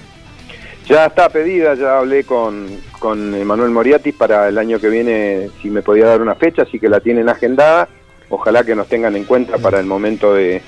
Ya 0.90 1.06
está 1.06 1.30
pedida, 1.30 1.76
ya 1.76 2.00
hablé 2.00 2.24
con, 2.24 2.68
con 2.98 3.46
Manuel 3.46 3.70
Moriatis 3.70 4.16
para 4.16 4.48
el 4.48 4.58
año 4.58 4.80
que 4.80 4.90
viene 4.90 5.52
si 5.62 5.70
me 5.70 5.84
podía 5.84 6.08
dar 6.08 6.20
una 6.20 6.34
fecha, 6.34 6.64
así 6.64 6.80
que 6.80 6.90
la 6.90 7.00
tienen 7.00 7.30
agendada. 7.30 7.88
Ojalá 8.30 8.64
que 8.64 8.76
nos 8.76 8.88
tengan 8.88 9.16
en 9.16 9.26
cuenta 9.26 9.60
para 9.60 9.80
el 9.80 9.86
momento 9.86 10.34
de, 10.34 10.64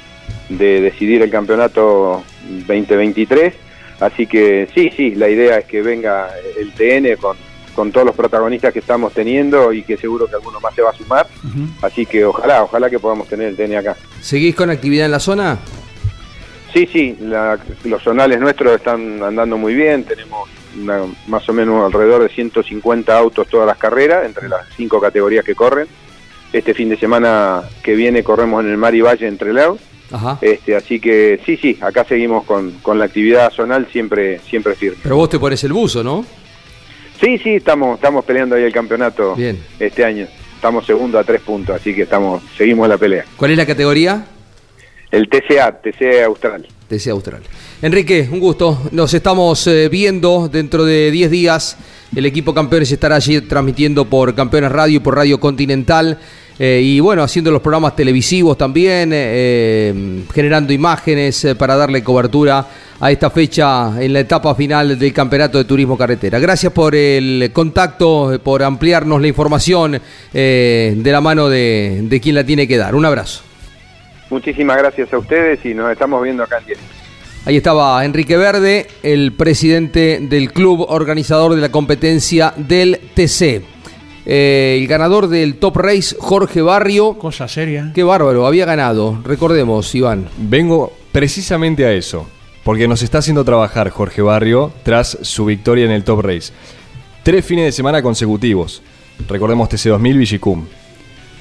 de 0.49 0.81
decidir 0.81 1.23
el 1.23 1.31
campeonato 1.31 2.23
2023. 2.67 3.55
Así 3.99 4.27
que 4.27 4.69
sí, 4.75 4.91
sí, 4.95 5.15
la 5.15 5.27
idea 5.27 5.57
es 5.57 5.65
que 5.65 5.81
venga 5.81 6.29
el 6.55 6.71
TN 6.73 7.19
con, 7.19 7.35
con 7.73 7.91
todos 7.91 8.05
los 8.05 8.15
protagonistas 8.15 8.71
que 8.71 8.79
estamos 8.79 9.13
teniendo 9.13 9.73
y 9.73 9.81
que 9.81 9.97
seguro 9.97 10.27
que 10.27 10.35
alguno 10.35 10.59
más 10.59 10.75
se 10.75 10.83
va 10.83 10.91
a 10.91 10.93
sumar. 10.93 11.27
Así 11.81 12.05
que 12.05 12.25
ojalá, 12.25 12.63
ojalá 12.63 12.91
que 12.91 12.99
podamos 12.99 13.27
tener 13.27 13.47
el 13.47 13.55
TN 13.55 13.75
acá. 13.75 13.95
¿Seguís 14.21 14.53
con 14.53 14.69
actividad 14.69 15.07
en 15.07 15.11
la 15.13 15.19
zona? 15.19 15.57
Sí, 16.73 16.87
sí, 16.91 17.17
la- 17.19 17.59
los 17.83 18.01
zonales 18.01 18.39
nuestros 18.39 18.75
están 18.75 19.21
andando 19.21 19.57
muy 19.57 19.73
bien, 19.75 20.03
tenemos 20.05 20.49
una- 20.81 21.01
más 21.27 21.47
o 21.49 21.53
menos 21.53 21.85
alrededor 21.85 22.23
de 22.23 22.29
150 22.29 23.17
autos 23.17 23.47
todas 23.47 23.67
las 23.67 23.77
carreras, 23.77 24.25
entre 24.25 24.47
las 24.47 24.61
cinco 24.77 25.01
categorías 25.01 25.43
que 25.43 25.53
corren. 25.55 25.87
Este 26.53 26.73
fin 26.73 26.89
de 26.89 26.97
semana 26.97 27.63
que 27.83 27.93
viene 27.95 28.23
corremos 28.23 28.63
en 28.63 28.71
el 28.71 28.77
Mar 28.77 28.95
y 28.95 29.01
Valle 29.01 29.27
entre 29.27 29.53
Leo. 29.53 29.77
Ajá. 30.11 30.37
Este, 30.41 30.75
así 30.75 30.99
que 30.99 31.39
sí, 31.45 31.55
sí, 31.57 31.77
acá 31.81 32.03
seguimos 32.03 32.43
con, 32.45 32.71
con 32.81 32.99
la 32.99 33.05
actividad 33.05 33.49
zonal 33.51 33.87
siempre, 33.91 34.39
siempre 34.39 34.75
firme. 34.75 34.97
Pero 35.03 35.15
vos 35.15 35.29
te 35.29 35.39
pones 35.39 35.63
el 35.63 35.71
buzo, 35.73 36.03
¿no? 36.03 36.25
Sí, 37.21 37.37
sí, 37.37 37.55
estamos, 37.55 37.95
estamos 37.95 38.25
peleando 38.25 38.55
ahí 38.55 38.63
el 38.63 38.73
campeonato 38.73 39.35
Bien. 39.35 39.57
este 39.79 40.03
año. 40.03 40.27
Estamos 40.55 40.85
segundo 40.85 41.17
a 41.17 41.23
tres 41.23 41.41
puntos, 41.41 41.75
así 41.75 41.93
que 41.95 42.01
estamos, 42.03 42.43
seguimos 42.57 42.87
la 42.89 42.97
pelea. 42.97 43.25
¿Cuál 43.37 43.51
es 43.51 43.57
la 43.57 43.65
categoría? 43.65 44.25
El 45.11 45.27
TCA, 45.27 45.81
TCA 45.81 46.25
Austral. 46.25 46.65
TC 46.87 47.07
Austral. 47.09 47.41
Enrique, 47.81 48.29
un 48.31 48.39
gusto. 48.39 48.83
Nos 48.91 49.13
estamos 49.13 49.65
eh, 49.67 49.89
viendo 49.89 50.47
dentro 50.47 50.85
de 50.85 51.11
10 51.11 51.31
días. 51.31 51.77
El 52.15 52.25
equipo 52.25 52.53
Campeones 52.53 52.91
estará 52.91 53.15
allí 53.15 53.41
transmitiendo 53.41 54.05
por 54.05 54.33
Campeones 54.35 54.71
Radio 54.71 54.97
y 54.97 54.99
por 54.99 55.15
Radio 55.15 55.39
Continental. 55.39 56.17
eh, 56.59 56.81
y 56.83 56.99
bueno, 56.99 57.23
haciendo 57.23 57.49
los 57.51 57.61
programas 57.61 57.95
televisivos 57.95 58.57
también, 58.57 59.11
eh, 59.13 60.23
generando 60.33 60.71
imágenes 60.73 61.47
para 61.57 61.75
darle 61.75 62.03
cobertura 62.03 62.67
a 62.99 63.11
esta 63.11 63.31
fecha 63.31 64.01
en 64.01 64.13
la 64.13 64.19
etapa 64.19 64.53
final 64.53 64.97
del 64.99 65.11
Campeonato 65.11 65.57
de 65.57 65.63
Turismo 65.65 65.97
Carretera. 65.97 66.37
Gracias 66.39 66.71
por 66.71 66.93
el 66.93 67.49
contacto, 67.51 68.39
por 68.43 68.61
ampliarnos 68.63 69.19
la 69.19 69.27
información 69.27 69.99
de 70.31 71.01
la 71.03 71.21
mano 71.21 71.49
de, 71.49 72.01
de 72.03 72.21
quien 72.21 72.35
la 72.35 72.43
tiene 72.45 72.67
que 72.67 72.77
dar. 72.77 72.93
Un 72.93 73.05
abrazo. 73.05 73.50
Muchísimas 74.31 74.77
gracias 74.77 75.13
a 75.13 75.17
ustedes 75.17 75.63
y 75.65 75.73
nos 75.73 75.91
estamos 75.91 76.23
viendo 76.23 76.41
acá 76.41 76.59
en 76.59 76.65
directo. 76.65 76.85
Ahí 77.43 77.57
estaba 77.57 78.05
Enrique 78.05 78.37
Verde, 78.37 78.87
el 79.03 79.33
presidente 79.33 80.19
del 80.21 80.53
club 80.53 80.85
organizador 80.87 81.53
de 81.53 81.61
la 81.61 81.69
competencia 81.69 82.53
del 82.55 82.99
TC. 83.13 83.61
Eh, 84.25 84.77
el 84.79 84.87
ganador 84.87 85.27
del 85.27 85.55
Top 85.55 85.75
Race, 85.77 86.15
Jorge 86.17 86.61
Barrio. 86.61 87.17
Cosa 87.17 87.47
seria. 87.47 87.91
Qué 87.93 88.03
bárbaro, 88.03 88.45
había 88.45 88.65
ganado. 88.65 89.19
Recordemos, 89.25 89.93
Iván. 89.95 90.29
Vengo 90.37 90.93
precisamente 91.11 91.85
a 91.85 91.91
eso, 91.91 92.25
porque 92.63 92.87
nos 92.87 93.01
está 93.01 93.17
haciendo 93.17 93.43
trabajar 93.43 93.89
Jorge 93.89 94.21
Barrio 94.21 94.71
tras 94.83 95.17
su 95.23 95.45
victoria 95.45 95.85
en 95.85 95.91
el 95.91 96.03
Top 96.03 96.21
Race. 96.21 96.53
Tres 97.23 97.43
fines 97.43 97.65
de 97.65 97.71
semana 97.71 98.01
consecutivos. 98.01 98.81
Recordemos 99.27 99.67
TC2000 99.69 100.17
Vigicum. 100.17 100.65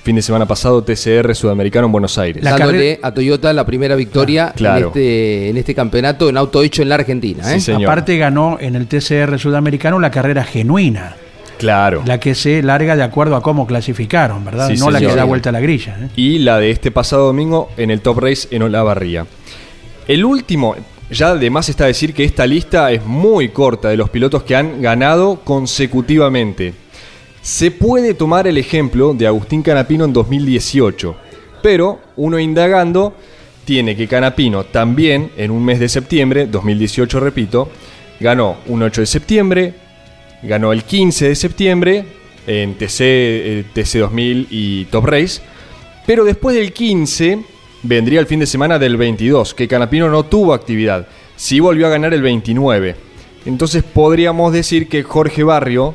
Fin 0.02 0.16
de 0.16 0.22
semana 0.22 0.46
pasado 0.46 0.82
TCR 0.82 1.34
Sudamericano 1.34 1.86
en 1.86 1.92
Buenos 1.92 2.16
Aires. 2.16 2.42
La 2.42 2.52
Dándole 2.56 2.98
a 3.02 3.12
Toyota 3.12 3.52
la 3.52 3.66
primera 3.66 3.94
victoria 3.96 4.52
Claro. 4.56 4.78
en, 4.78 4.86
este, 4.86 5.48
en 5.50 5.56
este 5.58 5.74
campeonato 5.74 6.28
en 6.30 6.38
auto 6.38 6.62
hecho 6.62 6.80
en 6.82 6.88
la 6.88 6.94
Argentina. 6.94 7.42
¿eh? 7.52 7.56
Sí, 7.56 7.66
señor. 7.66 7.82
Aparte 7.84 8.16
ganó 8.16 8.56
en 8.60 8.76
el 8.76 8.86
TCR 8.86 9.38
sudamericano 9.38 10.00
la 10.00 10.10
carrera 10.10 10.42
genuina, 10.44 11.16
Claro. 11.58 12.02
la 12.06 12.18
que 12.18 12.34
se 12.34 12.62
larga 12.62 12.96
de 12.96 13.02
acuerdo 13.02 13.36
a 13.36 13.42
cómo 13.42 13.66
clasificaron, 13.66 14.42
¿verdad? 14.42 14.68
Sí, 14.68 14.76
no 14.78 14.90
la 14.90 15.00
que 15.00 15.14
da 15.14 15.24
vuelta 15.24 15.50
a 15.50 15.52
la 15.52 15.60
grilla. 15.60 15.96
¿eh? 16.00 16.08
y 16.16 16.38
la 16.38 16.58
de 16.58 16.70
este 16.70 16.90
pasado 16.90 17.26
domingo 17.26 17.70
en 17.76 17.90
el 17.90 18.00
Top 18.00 18.20
Race 18.20 18.48
en 18.50 18.62
Olavarría. 18.62 19.26
El 20.08 20.24
último, 20.24 20.76
ya 21.10 21.28
además 21.32 21.68
está 21.68 21.84
decir 21.84 22.14
que 22.14 22.24
esta 22.24 22.46
lista 22.46 22.90
es 22.90 23.04
muy 23.04 23.50
corta 23.50 23.90
de 23.90 23.98
los 23.98 24.08
pilotos 24.08 24.44
que 24.44 24.56
han 24.56 24.80
ganado 24.80 25.40
consecutivamente. 25.44 26.72
Se 27.42 27.70
puede 27.70 28.12
tomar 28.12 28.46
el 28.46 28.58
ejemplo 28.58 29.14
de 29.14 29.26
Agustín 29.26 29.62
Canapino 29.62 30.04
en 30.04 30.12
2018, 30.12 31.16
pero 31.62 31.98
uno 32.16 32.38
indagando 32.38 33.14
tiene 33.64 33.96
que 33.96 34.06
Canapino 34.06 34.64
también 34.64 35.30
en 35.38 35.50
un 35.50 35.64
mes 35.64 35.80
de 35.80 35.88
septiembre, 35.88 36.46
2018 36.46 37.18
repito, 37.18 37.70
ganó 38.20 38.58
un 38.66 38.82
8 38.82 39.00
de 39.00 39.06
septiembre, 39.06 39.74
ganó 40.42 40.72
el 40.72 40.84
15 40.84 41.28
de 41.28 41.34
septiembre 41.34 42.04
en 42.46 42.74
TC, 42.74 43.00
eh, 43.00 43.64
TC2000 43.74 44.46
y 44.50 44.84
Top 44.86 45.06
Race, 45.06 45.40
pero 46.06 46.24
después 46.24 46.54
del 46.54 46.74
15 46.74 47.38
vendría 47.82 48.20
el 48.20 48.26
fin 48.26 48.40
de 48.40 48.46
semana 48.46 48.78
del 48.78 48.98
22, 48.98 49.54
que 49.54 49.66
Canapino 49.66 50.10
no 50.10 50.24
tuvo 50.24 50.52
actividad, 50.52 51.08
sí 51.36 51.58
volvió 51.58 51.86
a 51.86 51.90
ganar 51.90 52.12
el 52.12 52.20
29. 52.20 52.96
Entonces 53.46 53.82
podríamos 53.82 54.52
decir 54.52 54.90
que 54.90 55.02
Jorge 55.02 55.42
Barrio 55.42 55.94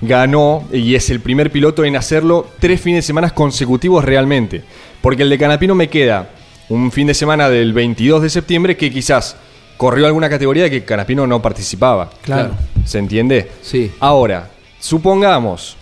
ganó 0.00 0.64
y 0.72 0.94
es 0.94 1.10
el 1.10 1.20
primer 1.20 1.50
piloto 1.50 1.84
en 1.84 1.96
hacerlo 1.96 2.46
tres 2.58 2.80
fines 2.80 2.98
de 2.98 3.06
semana 3.06 3.30
consecutivos 3.30 4.04
realmente. 4.04 4.62
Porque 5.00 5.22
el 5.22 5.30
de 5.30 5.38
Canapino 5.38 5.74
me 5.74 5.88
queda 5.88 6.30
un 6.68 6.92
fin 6.92 7.06
de 7.06 7.14
semana 7.14 7.48
del 7.48 7.72
22 7.72 8.22
de 8.22 8.30
septiembre 8.30 8.76
que 8.76 8.90
quizás 8.90 9.36
corrió 9.76 10.06
alguna 10.06 10.28
categoría 10.28 10.64
de 10.64 10.70
que 10.70 10.84
Canapino 10.84 11.26
no 11.26 11.42
participaba. 11.42 12.10
Claro. 12.22 12.52
¿Se 12.84 12.98
entiende? 12.98 13.50
Sí. 13.62 13.90
Ahora, 13.98 14.50
supongamos 14.78 15.76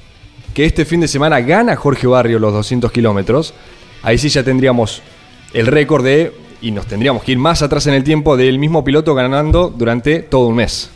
que 0.55 0.65
este 0.65 0.85
fin 0.85 1.01
de 1.01 1.09
semana 1.09 1.41
gana 1.41 1.77
Jorge 1.77 2.07
Barrio 2.07 2.39
los 2.39 2.53
200 2.53 2.91
kilómetros, 2.91 3.55
ahí 4.03 4.19
sí 4.19 4.29
ya 4.29 4.43
tendríamos 4.43 5.03
el 5.53 5.67
récord 5.67 6.05
de, 6.05 6.33
y 6.61 6.71
nos 6.71 6.87
tendríamos 6.87 7.23
que 7.23 7.33
ir 7.33 7.39
más 7.39 7.63
atrás 7.63 7.87
en 7.87 7.95
el 7.95 8.05
tiempo, 8.05 8.37
del 8.37 8.59
mismo 8.59 8.85
piloto 8.85 9.15
ganando 9.15 9.69
durante 9.69 10.21
todo 10.21 10.47
un 10.47 10.57
mes. 10.57 10.91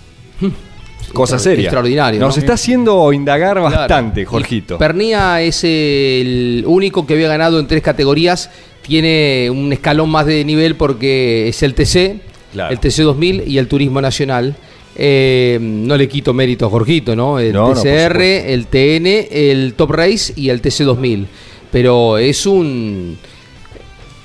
Cosa 1.12 1.38
seria. 1.38 1.64
extraordinario, 1.64 2.20
Nos 2.20 2.36
¿no? 2.36 2.40
está 2.40 2.54
haciendo 2.54 3.12
indagar 3.12 3.58
Claro. 3.58 3.76
bastante, 3.76 4.22
Y 4.22 4.24
Jorgito. 4.24 4.78
Pernía 4.78 5.40
es 5.42 5.62
el 5.64 6.64
único 6.66 7.06
que 7.06 7.14
había 7.14 7.28
ganado 7.28 7.58
en 7.60 7.66
tres 7.66 7.82
categorías. 7.82 8.50
Tiene 8.82 9.48
un 9.50 9.72
escalón 9.72 10.10
más 10.10 10.26
de 10.26 10.44
nivel 10.44 10.74
porque 10.76 11.48
es 11.48 11.62
el 11.62 11.74
TC, 11.74 12.20
Claro. 12.52 12.72
el 12.72 12.78
TC 12.80 13.02
2000 13.02 13.44
y 13.46 13.58
el 13.58 13.68
Turismo 13.68 14.00
Nacional. 14.00 14.56
Eh, 14.94 15.58
no 15.60 15.96
le 15.96 16.06
quito 16.08 16.34
mérito 16.34 16.66
a 16.66 16.70
Jorgito, 16.70 17.16
¿no? 17.16 17.38
El 17.38 17.52
No, 17.52 17.68
no, 17.68 17.74
por 17.74 17.82
TCR, 17.82 18.20
el 18.52 18.66
TN, 18.66 19.26
el 19.30 19.74
Top 19.74 19.90
Race 19.92 20.32
y 20.36 20.50
el 20.50 20.60
TC 20.60 20.84
2000. 20.84 21.26
Pero 21.70 22.18
es 22.18 22.44
un. 22.44 23.16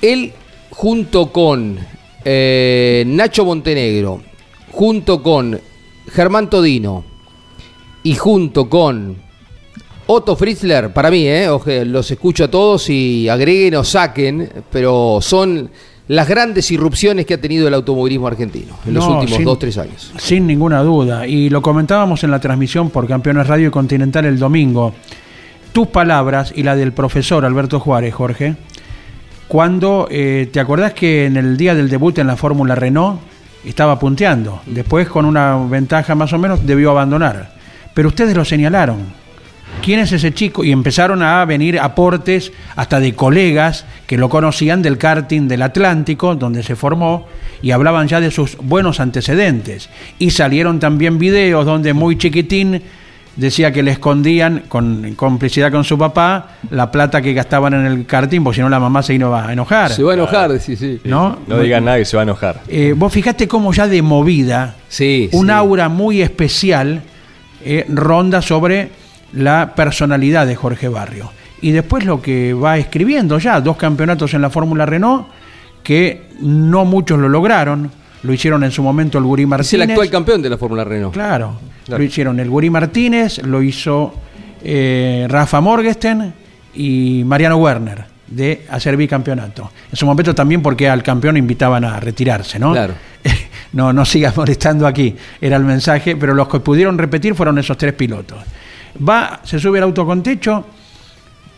Él, 0.02 0.32
junto 0.70 1.32
con 1.32 1.78
eh, 2.24 3.04
Nacho 3.06 3.44
Montenegro, 3.46 4.22
junto 4.70 5.22
con 5.22 5.58
Germán 6.12 6.48
Todino 6.50 7.04
y 8.02 8.14
junto 8.14 8.68
con 8.68 9.16
Otto 10.06 10.36
Fritzler, 10.36 10.92
para 10.92 11.10
mí, 11.10 11.26
¿eh? 11.26 11.48
Los 11.84 12.10
escucho 12.10 12.44
a 12.44 12.48
todos 12.48 12.88
y 12.88 13.28
agreguen 13.28 13.74
o 13.76 13.84
saquen, 13.84 14.48
pero 14.72 15.18
son 15.20 15.70
las 16.08 16.26
grandes 16.26 16.70
irrupciones 16.70 17.26
que 17.26 17.34
ha 17.34 17.40
tenido 17.40 17.68
el 17.68 17.74
automovilismo 17.74 18.26
argentino 18.26 18.74
en 18.86 18.94
los 18.94 19.06
últimos 19.06 19.36
sin- 19.36 19.44
dos, 19.44 19.58
tres 19.58 19.76
años. 19.76 20.10
Sin 20.16 20.46
ninguna 20.46 20.82
duda. 20.82 21.26
Y 21.26 21.50
lo 21.50 21.60
comentábamos 21.60 22.24
en 22.24 22.30
la 22.30 22.40
transmisión 22.40 22.88
por 22.88 23.06
Campeones 23.06 23.46
Radio 23.46 23.68
y 23.68 23.70
Continental 23.70 24.24
el 24.24 24.38
domingo. 24.38 24.94
Tus 25.72 25.88
palabras 25.88 26.54
y 26.56 26.62
la 26.62 26.74
del 26.74 26.92
profesor 26.92 27.44
Alberto 27.44 27.78
Juárez, 27.78 28.14
Jorge, 28.14 28.56
cuando 29.48 30.08
eh, 30.10 30.48
te 30.50 30.60
acordás 30.60 30.94
que 30.94 31.26
en 31.26 31.36
el 31.36 31.56
día 31.58 31.74
del 31.74 31.90
debut 31.90 32.18
en 32.18 32.26
la 32.26 32.36
Fórmula 32.36 32.74
Renault 32.74 33.20
estaba 33.64 33.98
punteando. 33.98 34.60
Después, 34.66 35.08
con 35.08 35.24
una 35.24 35.56
ventaja 35.68 36.14
más 36.14 36.32
o 36.32 36.38
menos, 36.38 36.66
debió 36.66 36.90
abandonar. 36.90 37.52
Pero 37.94 38.08
ustedes 38.08 38.36
lo 38.36 38.44
señalaron. 38.44 38.98
¿Quién 39.82 40.00
es 40.00 40.12
ese 40.12 40.34
chico? 40.34 40.64
Y 40.64 40.72
empezaron 40.72 41.22
a 41.22 41.44
venir 41.44 41.78
aportes 41.78 42.52
hasta 42.74 43.00
de 43.00 43.14
colegas 43.14 43.84
que 44.06 44.18
lo 44.18 44.28
conocían 44.28 44.82
del 44.82 44.98
karting 44.98 45.46
del 45.46 45.62
Atlántico, 45.62 46.34
donde 46.34 46.62
se 46.62 46.76
formó, 46.76 47.26
y 47.62 47.70
hablaban 47.70 48.08
ya 48.08 48.20
de 48.20 48.30
sus 48.30 48.56
buenos 48.56 49.00
antecedentes. 49.00 49.88
Y 50.18 50.30
salieron 50.30 50.80
también 50.80 51.18
videos 51.18 51.64
donde 51.64 51.92
muy 51.92 52.18
chiquitín 52.18 52.82
decía 53.38 53.72
que 53.72 53.82
le 53.82 53.92
escondían, 53.92 54.64
con 54.68 55.14
complicidad 55.14 55.70
con 55.72 55.84
su 55.84 55.96
papá, 55.96 56.56
la 56.70 56.90
plata 56.90 57.22
que 57.22 57.32
gastaban 57.32 57.72
en 57.72 57.86
el 57.86 58.04
karting, 58.04 58.42
porque 58.42 58.56
si 58.56 58.60
no 58.62 58.68
la 58.68 58.80
mamá 58.80 59.02
se 59.02 59.14
iba 59.14 59.46
a 59.48 59.52
enojar. 59.52 59.92
Se 59.92 60.02
va 60.02 60.10
a 60.10 60.14
enojar, 60.14 60.58
sí, 60.60 60.76
sí. 60.76 61.00
¿No? 61.04 61.38
No 61.46 61.58
digan 61.60 61.84
nada 61.84 61.98
que 61.98 62.04
se 62.04 62.16
va 62.16 62.22
a 62.22 62.24
enojar. 62.24 62.60
Eh, 62.68 62.94
vos 62.96 63.12
fijate 63.12 63.46
cómo 63.48 63.72
ya 63.72 63.86
de 63.86 64.02
movida, 64.02 64.74
Sí, 64.88 65.30
un 65.32 65.46
sí. 65.46 65.52
aura 65.52 65.88
muy 65.88 66.20
especial 66.20 67.02
eh, 67.64 67.86
ronda 67.88 68.42
sobre 68.42 68.90
la 69.32 69.72
personalidad 69.76 70.46
de 70.46 70.56
Jorge 70.56 70.88
Barrio. 70.88 71.30
Y 71.60 71.70
después 71.70 72.04
lo 72.04 72.20
que 72.20 72.54
va 72.54 72.76
escribiendo 72.78 73.38
ya, 73.38 73.60
dos 73.60 73.76
campeonatos 73.76 74.34
en 74.34 74.42
la 74.42 74.50
Fórmula 74.50 74.84
Renault, 74.84 75.26
que 75.82 76.26
no 76.40 76.84
muchos 76.84 77.18
lo 77.18 77.28
lograron, 77.28 77.90
lo 78.22 78.32
hicieron 78.32 78.64
en 78.64 78.70
su 78.70 78.82
momento 78.82 79.18
el 79.18 79.24
Guri 79.24 79.42
Es 79.44 79.48
Martínez. 79.48 79.84
el 79.84 79.90
actual 79.90 80.10
campeón 80.10 80.42
de 80.42 80.50
la 80.50 80.58
Fórmula 80.58 80.84
Renault. 80.84 81.14
Claro, 81.14 81.58
lo 81.88 82.02
hicieron 82.02 82.40
el 82.40 82.50
Guri 82.50 82.70
Martínez, 82.70 83.38
lo 83.44 83.62
hizo 83.62 84.14
eh, 84.62 85.26
Rafa 85.28 85.60
Morgesten 85.60 86.32
y 86.74 87.22
Mariano 87.24 87.56
Werner 87.56 88.04
de 88.26 88.66
hacer 88.70 88.96
bicampeonato. 88.96 89.70
En 89.90 89.96
su 89.96 90.04
momento 90.04 90.34
también 90.34 90.62
porque 90.62 90.88
al 90.88 91.02
campeón 91.02 91.36
invitaban 91.36 91.84
a 91.84 91.98
retirarse, 91.98 92.58
¿no? 92.58 92.72
Claro. 92.72 92.94
no, 93.72 93.92
no 93.92 94.04
sigas 94.04 94.36
molestando 94.36 94.86
aquí, 94.86 95.14
era 95.40 95.56
el 95.56 95.64
mensaje, 95.64 96.16
pero 96.16 96.34
los 96.34 96.48
que 96.48 96.60
pudieron 96.60 96.98
repetir 96.98 97.34
fueron 97.34 97.58
esos 97.58 97.76
tres 97.78 97.94
pilotos. 97.94 98.38
Va, 99.06 99.40
se 99.44 99.58
sube 99.58 99.78
al 99.78 99.84
auto 99.84 100.04
con 100.04 100.22
techo, 100.22 100.64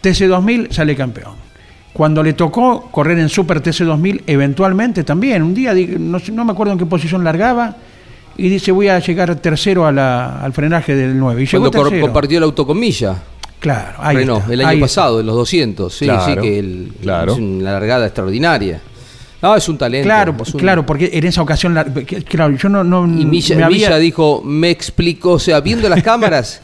TC2000 0.02 0.70
sale 0.70 0.94
campeón. 0.94 1.49
Cuando 1.92 2.22
le 2.22 2.34
tocó 2.34 2.82
correr 2.90 3.18
en 3.18 3.28
Super 3.28 3.60
TC2000, 3.62 4.22
eventualmente 4.26 5.02
también, 5.04 5.42
un 5.42 5.54
día, 5.54 5.74
no, 5.98 6.44
me 6.44 6.52
acuerdo 6.52 6.72
en 6.72 6.78
qué 6.78 6.86
posición 6.86 7.24
largaba, 7.24 7.76
y 8.36 8.48
dice 8.48 8.70
voy 8.72 8.88
a 8.88 8.98
llegar 9.00 9.34
tercero 9.36 9.86
a 9.86 9.92
la- 9.92 10.40
al 10.40 10.52
frenaje 10.52 10.94
del 10.94 11.18
9. 11.18 11.42
Y 11.42 11.46
Cuando 11.48 11.70
tercero. 11.70 12.00
compartió 12.00 12.38
el 12.38 12.44
auto 12.44 12.66
con 12.66 12.78
Milla. 12.78 13.16
Claro, 13.58 13.98
ahí 13.98 14.16
está, 14.18 14.52
el 14.52 14.60
ahí 14.60 14.66
año 14.66 14.72
está. 14.72 14.80
pasado, 15.02 15.20
en 15.20 15.26
los 15.26 15.34
200. 15.34 15.92
Sí, 15.94 16.06
Claro, 16.06 16.24
sí, 16.34 16.40
que 16.40 16.58
el, 16.58 16.92
claro. 17.02 17.32
es 17.32 17.38
una 17.38 17.72
largada 17.72 18.06
extraordinaria. 18.06 18.80
No, 19.42 19.56
es 19.56 19.68
un 19.68 19.76
talento. 19.76 20.06
Claro, 20.06 20.32
un- 20.38 20.58
claro, 20.60 20.86
porque 20.86 21.10
en 21.12 21.24
esa 21.26 21.42
ocasión, 21.42 21.74
la- 21.74 21.84
claro, 21.84 22.56
yo 22.56 22.68
no, 22.70 22.84
no 22.84 23.04
Y 23.06 23.26
Milla, 23.26 23.56
me 23.56 23.64
había- 23.64 23.88
Milla 23.88 23.98
dijo, 23.98 24.42
me 24.44 24.70
explicó, 24.70 25.32
o 25.32 25.38
sea, 25.38 25.60
viendo 25.60 25.88
las 25.88 26.02
cámaras, 26.04 26.62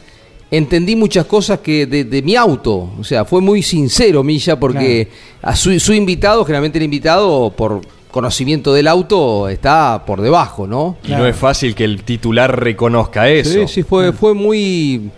entendí 0.51 0.95
muchas 0.95 1.25
cosas 1.25 1.59
que 1.59 1.85
de, 1.85 2.03
de 2.03 2.21
mi 2.21 2.35
auto. 2.35 2.91
O 2.99 3.03
sea, 3.03 3.25
fue 3.25 3.41
muy 3.41 3.61
sincero 3.61 4.23
Milla 4.23 4.59
porque 4.59 5.07
a 5.41 5.55
su, 5.55 5.77
su 5.79 5.93
invitado, 5.93 6.43
generalmente 6.45 6.77
el 6.77 6.85
invitado, 6.85 7.51
por 7.51 7.81
conocimiento 8.11 8.73
del 8.73 8.87
auto, 8.87 9.49
está 9.49 10.03
por 10.05 10.21
debajo, 10.21 10.65
¿no? 10.65 10.97
Y 11.03 11.11
no 11.11 11.27
es 11.27 11.35
fácil 11.35 11.75
que 11.75 11.83
el 11.83 12.03
titular 12.03 12.59
reconozca 12.59 13.29
eso. 13.29 13.67
Sí, 13.67 13.67
sí, 13.67 13.83
fue, 13.83 14.13
fue 14.13 14.33
muy 14.33 15.11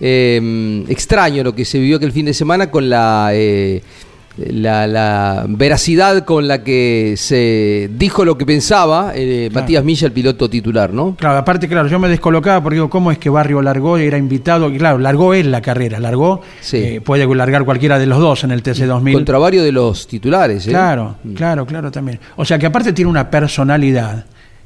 eh, 0.00 0.84
extraño 0.88 1.44
lo 1.44 1.54
que 1.54 1.64
se 1.64 1.78
vivió 1.78 1.96
aquel 1.96 2.12
fin 2.12 2.26
de 2.26 2.34
semana 2.34 2.70
con 2.70 2.90
la, 2.90 3.30
eh, 3.32 3.82
la, 4.36 4.86
la 4.86 5.44
veracidad 5.48 6.24
con 6.24 6.48
la 6.48 6.64
que 6.64 7.14
se 7.18 7.90
dijo 7.92 8.24
lo 8.24 8.38
que 8.38 8.46
pensaba 8.46 9.12
eh, 9.14 9.50
Matías 9.52 9.84
Milla, 9.84 10.06
el 10.06 10.12
piloto 10.12 10.48
titular, 10.48 10.92
¿no? 10.92 11.14
Claro, 11.16 11.36
aparte, 11.38 11.68
claro, 11.68 11.88
yo 11.88 11.98
me 11.98 12.08
descolocaba 12.08 12.62
porque 12.62 12.76
digo, 12.76 12.88
¿cómo 12.88 13.12
es 13.12 13.18
que 13.18 13.28
Barrio 13.28 13.60
largó 13.60 13.98
y 13.98 14.04
era 14.04 14.16
invitado? 14.16 14.70
Y 14.70 14.78
claro, 14.78 14.98
largó 14.98 15.34
él 15.34 15.50
la 15.50 15.60
carrera, 15.60 16.00
largó, 16.00 16.40
Sí. 16.60 16.76
eh, 16.78 17.00
puede 17.02 17.26
largar 17.34 17.64
cualquiera 17.64 17.98
de 17.98 18.06
los 18.06 18.18
dos 18.20 18.42
en 18.44 18.52
el 18.52 18.62
TC2000. 18.62 19.12
Contra 19.12 19.38
varios 19.38 19.64
de 19.64 19.72
los 19.72 20.06
titulares, 20.06 20.66
¿eh? 20.66 20.70
Claro, 20.70 21.16
claro, 21.34 21.66
claro 21.66 21.90
también. 21.90 22.18
O 22.36 22.44
sea 22.44 22.58
que 22.58 22.66
aparte 22.66 22.92
tiene 22.94 23.10
una 23.10 23.30
personalidad, 23.30 24.24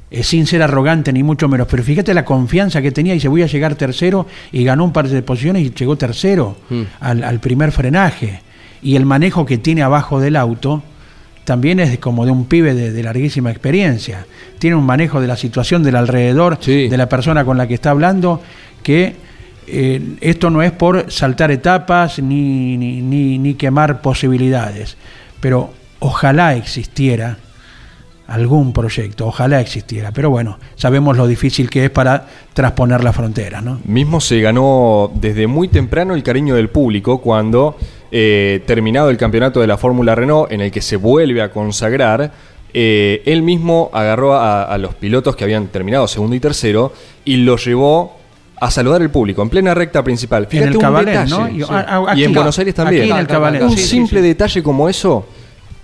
eh, 0.09 0.23
sin 0.23 0.47
ser 0.47 0.63
arrogante 0.63 1.11
ni 1.11 1.23
mucho 1.23 1.49
menos, 1.49 1.67
pero 1.69 1.83
fíjate 1.83 2.13
la 2.13 2.23
confianza 2.23 2.81
que 2.81 2.91
tenía 2.91 3.11
y 3.13 3.17
dice 3.17 3.27
voy 3.27 3.41
a 3.43 3.47
llegar 3.47 3.75
tercero 3.75 4.25
y 4.53 4.63
ganó 4.63 4.85
un 4.85 4.93
par 4.93 5.09
de 5.09 5.21
posiciones 5.21 5.63
y 5.63 5.71
llegó 5.71 5.97
tercero 5.97 6.55
Mm. 6.69 6.81
al, 7.01 7.23
al 7.25 7.39
primer 7.41 7.73
frenaje. 7.73 8.41
Y 8.81 8.95
el 8.95 9.05
manejo 9.05 9.45
que 9.45 9.57
tiene 9.57 9.83
abajo 9.83 10.19
del 10.19 10.35
auto 10.35 10.83
también 11.45 11.79
es 11.79 11.97
como 11.99 12.25
de 12.25 12.31
un 12.31 12.45
pibe 12.45 12.73
de, 12.73 12.91
de 12.91 13.03
larguísima 13.03 13.49
experiencia. 13.51 14.25
Tiene 14.59 14.75
un 14.75 14.85
manejo 14.85 15.21
de 15.21 15.27
la 15.27 15.37
situación 15.37 15.81
del 15.83 15.95
alrededor, 15.95 16.57
Sí. 16.59 16.87
de 16.89 16.97
la 16.97 17.07
persona 17.09 17.45
con 17.45 17.57
la 17.57 17.67
que 17.67 17.73
está 17.73 17.91
hablando, 17.91 18.41
que 18.83 19.15
eh, 19.67 20.01
esto 20.21 20.49
no 20.49 20.61
es 20.61 20.71
por 20.71 21.11
saltar 21.11 21.51
etapas 21.51 22.19
ni, 22.19 22.77
ni, 22.77 23.01
ni- 23.01 23.37
ni 23.37 23.53
quemar 23.55 24.01
posibilidades, 24.01 24.97
pero 25.39 25.71
ojalá 25.99 26.55
existiera 26.55 27.37
algún 28.27 28.73
proyecto, 28.73 29.25
ojalá 29.27 29.61
existiera, 29.61 30.11
pero 30.11 30.29
bueno, 30.29 30.59
sabemos 30.75 31.15
lo 31.15 31.27
difícil 31.27 31.69
que 31.69 31.85
es 31.85 31.89
para 31.89 32.25
transponer 32.53 33.01
la 33.03 33.13
frontera, 33.13 33.61
¿no? 33.61 33.79
Mismo 33.85 34.19
se 34.19 34.41
ganó 34.41 35.09
desde 35.15 35.47
muy 35.47 35.69
temprano 35.69 36.13
el 36.13 36.23
cariño 36.23 36.55
del 36.55 36.67
público 36.69 37.21
cuando, 37.21 37.77
eh, 38.11 38.61
terminado 38.65 39.09
el 39.09 39.17
campeonato 39.17 39.59
de 39.61 39.67
la 39.67 39.77
Fórmula 39.77 40.15
Renault, 40.15 40.51
en 40.51 40.61
el 40.61 40.71
que 40.71 40.81
se 40.81 40.95
vuelve 40.95 41.41
a 41.41 41.51
consagrar, 41.51 42.31
eh, 42.73 43.21
él 43.25 43.41
mismo 43.41 43.89
agarró 43.93 44.33
a, 44.35 44.63
a 44.63 44.77
los 44.77 44.93
pilotos 44.95 45.35
que 45.35 45.43
habían 45.43 45.67
terminado 45.67 46.07
segundo 46.07 46.35
y 46.35 46.39
tercero 46.39 46.93
y 47.25 47.37
los 47.37 47.65
llevó 47.65 48.15
a 48.59 48.71
saludar 48.71 49.01
al 49.01 49.09
público 49.11 49.41
en 49.41 49.49
plena 49.49 49.73
recta 49.73 50.03
principal. 50.03 50.47
Fíjate 50.47 50.69
el 50.69 50.75
un 50.77 50.81
Cabalén, 50.81 51.13
detalle. 51.13 51.29
¿no? 51.29 51.47
Y- 51.49 51.63
Sí. 52.17 52.23
en 52.23 52.33
Buenos 52.33 52.57
Aires 52.59 52.73
también. 52.75 53.03
aquí 53.03 53.11
en 53.11 53.17
el 53.17 53.27
Cabalén, 53.27 53.63
Un 53.63 53.71
sí, 53.71 53.77
sí, 53.77 53.87
simple 53.87 54.19
sí. 54.21 54.27
detalle 54.27 54.63
como 54.63 54.89
eso, 54.89 55.25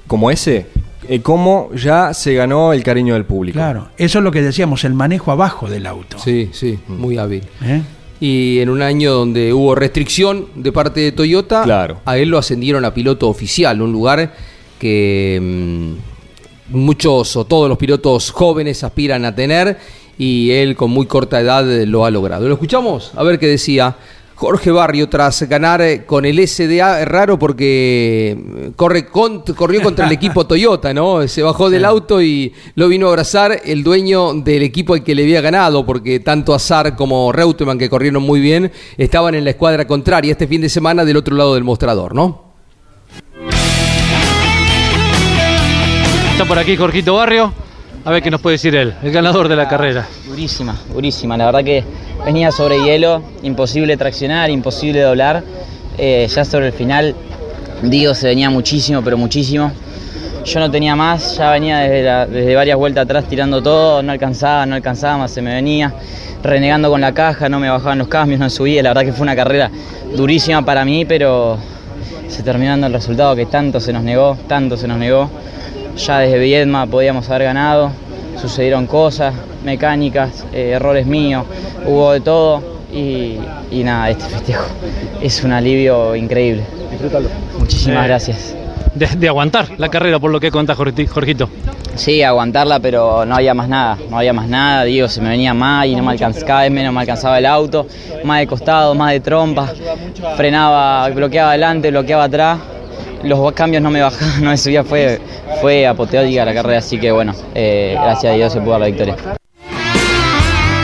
como 0.07 0.31
ese, 0.31 0.65
eh, 1.07 1.21
cómo 1.21 1.69
ya 1.75 2.13
se 2.13 2.33
ganó 2.33 2.73
el 2.73 2.83
cariño 2.83 3.13
del 3.13 3.25
público. 3.25 3.57
Claro, 3.59 3.89
eso 3.97 4.17
es 4.19 4.23
lo 4.23 4.31
que 4.31 4.41
decíamos, 4.41 4.83
el 4.85 4.93
manejo 4.93 5.31
abajo 5.31 5.69
del 5.69 5.85
auto. 5.85 6.17
Sí, 6.17 6.49
sí, 6.51 6.79
muy 6.87 7.17
hábil. 7.17 7.43
¿eh? 7.63 7.81
Y 8.19 8.59
en 8.59 8.69
un 8.69 8.81
año 8.81 9.11
donde 9.13 9.51
hubo 9.53 9.75
restricción 9.75 10.47
de 10.55 10.71
parte 10.71 11.01
de 11.01 11.11
Toyota, 11.11 11.63
Claro. 11.63 11.99
a 12.05 12.17
él 12.17 12.29
lo 12.29 12.37
ascendieron 12.37 12.85
a 12.85 12.93
piloto 12.93 13.27
oficial, 13.27 13.81
un 13.81 13.91
lugar 13.91 14.33
que 14.79 15.39
mm, 15.41 16.75
muchos 16.75 17.35
o 17.35 17.45
todos 17.45 17.67
los 17.69 17.77
pilotos 17.77 18.31
jóvenes 18.31 18.83
aspiran 18.83 19.25
a 19.25 19.35
tener 19.35 19.77
y 20.17 20.51
él 20.51 20.75
con 20.75 20.91
muy 20.91 21.05
corta 21.05 21.39
edad 21.41 21.65
lo 21.85 22.05
ha 22.05 22.11
logrado. 22.11 22.47
¿Lo 22.47 22.53
escuchamos? 22.53 23.11
A 23.15 23.23
ver 23.23 23.39
qué 23.39 23.47
decía 23.47 23.95
Jorge 24.35 24.71
Barrio 24.71 25.07
tras 25.09 25.43
ganar 25.43 25.81
eh, 25.81 26.05
con 26.05 26.25
el 26.25 26.45
SDA, 26.47 27.01
es 27.01 27.07
raro 27.07 27.37
porque 27.39 28.31
eh, 28.37 28.71
corre 28.75 29.05
con- 29.05 29.41
corrió 29.55 29.81
contra 29.81 30.05
el 30.07 30.11
equipo 30.13 30.45
Toyota, 30.47 30.93
¿no? 30.93 31.27
Se 31.27 31.43
bajó 31.43 31.69
del 31.69 31.85
auto 31.85 32.21
y 32.21 32.51
lo 32.75 32.87
vino 32.87 33.05
a 33.07 33.09
abrazar 33.09 33.61
el 33.63 33.83
dueño 33.83 34.33
del 34.33 34.63
equipo 34.63 34.95
al 34.95 35.03
que 35.03 35.13
le 35.15 35.23
había 35.23 35.39
ganado, 35.41 35.85
porque 35.85 36.19
tanto 36.19 36.53
Azar 36.53 36.95
como 36.95 37.31
Reutemann, 37.31 37.77
que 37.77 37.89
corrieron 37.89 38.23
muy 38.23 38.41
bien, 38.41 38.71
estaban 38.97 39.35
en 39.35 39.43
la 39.43 39.51
escuadra 39.51 39.85
contraria 39.87 40.31
este 40.31 40.47
fin 40.47 40.61
de 40.61 40.69
semana 40.69 41.05
del 41.05 41.17
otro 41.17 41.35
lado 41.35 41.53
del 41.53 41.63
mostrador, 41.63 42.15
¿no? 42.15 42.53
Está 46.31 46.45
por 46.45 46.57
aquí 46.57 46.75
Jorgito 46.75 47.13
Barrio. 47.15 47.53
A 48.05 48.11
ver 48.11 48.21
qué 48.21 48.29
nos 48.29 48.41
puede 48.41 48.55
decir 48.55 48.75
él, 48.75 48.93
el 49.01 49.11
ganador 49.11 49.47
de 49.47 49.55
la 49.55 49.69
carrera. 49.69 50.05
Durísima, 50.27 50.75
durísima. 50.93 51.37
La 51.37 51.45
verdad 51.45 51.63
que 51.63 51.83
venía 52.25 52.51
sobre 52.51 52.81
hielo, 52.83 53.21
imposible 53.43 53.97
traccionar, 53.97 54.49
imposible 54.49 55.01
doblar. 55.01 55.43
Eh, 55.97 56.27
ya 56.33 56.45
sobre 56.45 56.67
el 56.67 56.73
final, 56.73 57.15
Diego 57.81 58.13
se 58.13 58.27
venía 58.27 58.49
muchísimo, 58.49 59.01
pero 59.03 59.17
muchísimo. 59.17 59.71
Yo 60.45 60.59
no 60.59 60.69
tenía 60.69 60.95
más, 60.95 61.37
ya 61.37 61.51
venía 61.51 61.79
desde, 61.79 62.25
desde 62.33 62.55
varias 62.55 62.77
vueltas 62.77 63.05
atrás 63.05 63.25
tirando 63.29 63.61
todo, 63.61 64.03
no 64.03 64.11
alcanzaba, 64.11 64.65
no 64.65 64.75
alcanzaba 64.75 65.17
más, 65.19 65.31
se 65.31 65.41
me 65.41 65.53
venía 65.53 65.93
renegando 66.43 66.89
con 66.89 66.99
la 66.99 67.13
caja, 67.13 67.47
no 67.47 67.59
me 67.59 67.69
bajaban 67.69 67.97
los 67.97 68.09
cambios, 68.09 68.39
no 68.39 68.49
subía. 68.49 68.83
La 68.83 68.89
verdad 68.89 69.03
que 69.03 69.13
fue 69.13 69.23
una 69.23 69.35
carrera 69.35 69.71
durísima 70.15 70.63
para 70.63 70.83
mí, 70.83 71.05
pero 71.05 71.57
se 72.27 72.43
terminó 72.43 72.71
dando 72.71 72.87
el 72.87 72.93
resultado 72.93 73.35
que 73.35 73.45
tanto 73.45 73.79
se 73.79 73.93
nos 73.93 74.03
negó, 74.03 74.37
tanto 74.47 74.75
se 74.75 74.87
nos 74.87 74.97
negó. 74.97 75.29
Ya 75.95 76.19
desde 76.19 76.39
Viedma 76.39 76.87
podíamos 76.87 77.29
haber 77.29 77.43
ganado, 77.43 77.91
sucedieron 78.39 78.87
cosas, 78.87 79.33
mecánicas, 79.63 80.45
eh, 80.53 80.71
errores 80.75 81.05
míos, 81.05 81.45
hubo 81.85 82.11
de 82.11 82.19
todo 82.21 82.61
y, 82.91 83.37
y 83.71 83.83
nada, 83.83 84.09
este 84.09 84.25
festejo 84.25 84.65
es 85.21 85.43
un 85.43 85.51
alivio 85.51 86.15
increíble. 86.15 86.63
Disfrútalo. 86.91 87.29
Muchísimas 87.57 88.05
Eh, 88.05 88.07
gracias. 88.07 88.55
De, 88.93 89.07
de 89.07 89.27
aguantar 89.27 89.69
la 89.77 89.89
carrera, 89.89 90.19
por 90.19 90.29
lo 90.31 90.39
que 90.39 90.51
cuenta 90.51 90.75
Jorgito. 90.75 91.49
Sí, 91.95 92.23
aguantarla, 92.23 92.79
pero 92.79 93.23
no 93.25 93.35
había 93.35 93.53
más 93.53 93.67
nada, 93.69 93.97
no 94.09 94.17
había 94.17 94.33
más 94.33 94.47
nada, 94.47 94.83
Diego 94.83 95.07
se 95.07 95.21
me 95.21 95.29
venía 95.29 95.53
más 95.53 95.85
y 95.85 95.95
no 95.95 96.03
me 96.03 96.11
alcanzaba, 96.11 96.45
cada 96.45 96.61
vez 96.61 96.71
menos 96.71 96.91
me 96.93 96.99
alcanzaba 97.01 97.37
el 97.37 97.45
auto, 97.45 97.87
más 98.23 98.39
de 98.39 98.47
costado, 98.47 98.95
más 98.95 99.11
de 99.11 99.19
trompa, 99.19 99.71
frenaba, 100.35 101.07
bloqueaba 101.09 101.49
adelante, 101.51 101.91
bloqueaba 101.91 102.23
atrás, 102.23 102.59
los 103.23 103.51
cambios 103.53 103.81
no 103.81 103.89
me 103.89 104.01
bajaban, 104.01 104.43
no 104.43 104.49
me 104.49 104.57
subía, 104.57 104.83
fue, 104.83 105.19
fue 105.61 105.87
apoteótica 105.87 106.45
la 106.45 106.53
carrera, 106.53 106.79
así 106.79 106.99
que 106.99 107.11
bueno, 107.11 107.33
eh, 107.55 107.95
gracias 107.95 108.33
a 108.33 108.35
Dios 108.35 108.53
se 108.53 108.59
pudo 108.59 108.71
dar 108.71 108.81
la 108.81 108.87
victoria. 108.87 109.15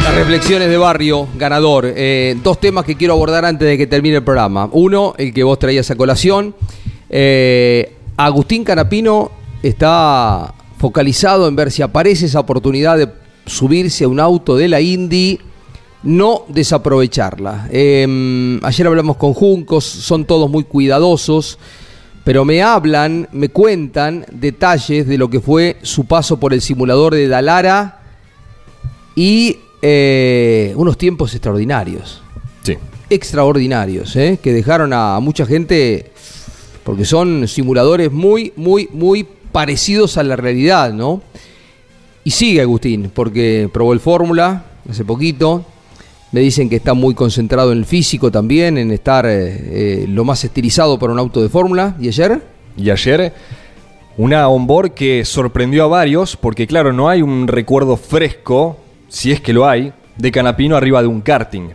Las 0.03 0.15
reflexiones 0.15 0.69
de 0.69 0.77
barrio, 0.77 1.27
ganador. 1.35 1.85
Eh, 1.95 2.35
dos 2.43 2.59
temas 2.59 2.85
que 2.85 2.95
quiero 2.95 3.13
abordar 3.13 3.45
antes 3.45 3.67
de 3.67 3.77
que 3.77 3.85
termine 3.85 4.17
el 4.17 4.23
programa. 4.23 4.67
Uno, 4.71 5.13
el 5.17 5.33
que 5.33 5.43
vos 5.43 5.59
traías 5.59 5.91
a 5.91 5.95
colación. 5.95 6.55
Eh, 7.09 7.93
Agustín 8.17 8.63
Canapino 8.63 9.31
está 9.61 10.53
focalizado 10.77 11.47
en 11.47 11.55
ver 11.55 11.71
si 11.71 11.81
aparece 11.81 12.25
esa 12.25 12.39
oportunidad 12.39 12.97
de 12.97 13.09
subirse 13.45 14.05
a 14.05 14.07
un 14.07 14.19
auto 14.19 14.55
de 14.55 14.67
la 14.67 14.81
Indy, 14.81 15.39
no 16.03 16.43
desaprovecharla. 16.47 17.65
Ayer 17.65 18.87
hablamos 18.87 19.17
con 19.17 19.33
Juncos, 19.33 19.83
son 19.83 20.25
todos 20.25 20.49
muy 20.49 20.63
cuidadosos, 20.63 21.59
pero 22.23 22.45
me 22.45 22.61
hablan, 22.61 23.27
me 23.31 23.49
cuentan 23.49 24.25
detalles 24.31 25.07
de 25.07 25.17
lo 25.17 25.29
que 25.29 25.39
fue 25.39 25.77
su 25.81 26.05
paso 26.05 26.39
por 26.39 26.53
el 26.53 26.61
simulador 26.61 27.15
de 27.15 27.27
Dalara 27.27 28.01
y 29.15 29.57
eh, 29.81 30.73
unos 30.75 30.97
tiempos 30.97 31.33
extraordinarios. 31.33 32.21
Sí. 32.63 32.75
Extraordinarios, 33.09 34.15
¿eh? 34.15 34.39
que 34.41 34.53
dejaron 34.53 34.93
a 34.93 35.19
mucha 35.19 35.45
gente, 35.45 36.11
porque 36.83 37.05
son 37.05 37.47
simuladores 37.47 38.11
muy, 38.11 38.53
muy, 38.55 38.89
muy 38.91 39.25
parecidos 39.51 40.17
a 40.17 40.23
la 40.23 40.35
realidad, 40.35 40.93
¿no? 40.93 41.21
Y 42.23 42.31
sigue 42.31 42.61
Agustín, 42.61 43.11
porque 43.13 43.69
probó 43.71 43.93
el 43.93 43.99
Fórmula 43.99 44.65
hace 44.87 45.03
poquito. 45.05 45.65
Me 46.31 46.41
dicen 46.41 46.69
que 46.69 46.75
está 46.75 46.93
muy 46.93 47.15
concentrado 47.15 47.71
en 47.71 47.79
el 47.79 47.85
físico 47.85 48.31
también, 48.31 48.77
en 48.77 48.91
estar 48.91 49.25
eh, 49.25 50.03
eh, 50.03 50.05
lo 50.07 50.23
más 50.23 50.43
estilizado 50.43 50.99
para 50.99 51.11
un 51.11 51.19
auto 51.19 51.41
de 51.41 51.49
Fórmula. 51.49 51.95
¿Y 51.99 52.07
ayer? 52.07 52.41
Y 52.77 52.89
ayer 52.89 53.33
una 54.19 54.49
onboard 54.49 54.91
que 54.91 55.23
sorprendió 55.23 55.85
a 55.85 55.87
varios, 55.87 56.35
porque 56.35 56.67
claro, 56.67 56.91
no 56.91 57.07
hay 57.07 57.21
un 57.21 57.47
recuerdo 57.47 57.95
fresco, 57.95 58.77
si 59.07 59.31
es 59.31 59.39
que 59.39 59.53
lo 59.53 59.65
hay, 59.65 59.93
de 60.17 60.29
Canapino 60.29 60.75
arriba 60.75 61.01
de 61.01 61.07
un 61.07 61.21
karting. 61.21 61.69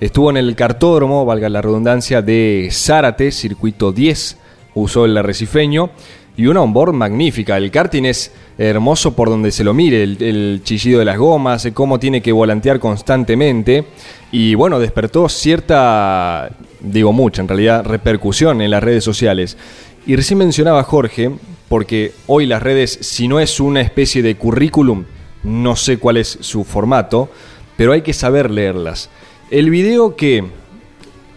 Estuvo 0.00 0.30
en 0.30 0.38
el 0.38 0.56
cartódromo, 0.56 1.26
valga 1.26 1.50
la 1.50 1.60
redundancia, 1.60 2.22
de 2.22 2.70
Zárate, 2.72 3.30
circuito 3.30 3.92
10, 3.92 4.38
usó 4.74 5.04
el 5.04 5.14
arrecifeño, 5.14 5.90
y 6.38 6.46
una 6.46 6.62
onboard 6.62 6.94
magnífica. 6.94 7.58
El 7.58 7.70
karting 7.70 8.04
es 8.06 8.32
hermoso 8.68 9.16
por 9.16 9.30
donde 9.30 9.52
se 9.52 9.64
lo 9.64 9.72
mire, 9.72 10.02
el, 10.02 10.60
chillido 10.62 10.98
de 10.98 11.06
las 11.06 11.16
gomas, 11.16 11.66
cómo 11.72 11.98
tiene 11.98 12.20
que 12.20 12.30
volantear 12.30 12.78
constantemente. 12.78 13.86
Y 14.32 14.54
bueno, 14.54 14.78
despertó 14.78 15.30
cierta, 15.30 16.50
digo 16.80 17.10
mucha 17.14 17.40
en 17.40 17.48
realidad, 17.48 17.84
repercusión 17.86 18.60
en 18.60 18.70
las 18.70 18.82
redes 18.82 19.02
sociales. 19.02 19.56
Y 20.06 20.14
recién 20.14 20.38
mencionaba 20.38 20.82
Jorge, 20.82 21.30
porque 21.70 22.12
hoy 22.26 22.44
las 22.44 22.62
redes, 22.62 22.98
si 23.00 23.28
no 23.28 23.40
es 23.40 23.60
una 23.60 23.80
especie 23.80 24.22
de 24.22 24.34
currículum, 24.34 25.04
no 25.42 25.74
sé 25.74 25.96
cuál 25.96 26.18
es 26.18 26.36
su 26.42 26.64
formato, 26.64 27.30
pero 27.78 27.92
hay 27.92 28.02
que 28.02 28.12
saber 28.12 28.50
leerlas. 28.50 29.08
El 29.50 29.70
video 29.70 30.16
que 30.16 30.44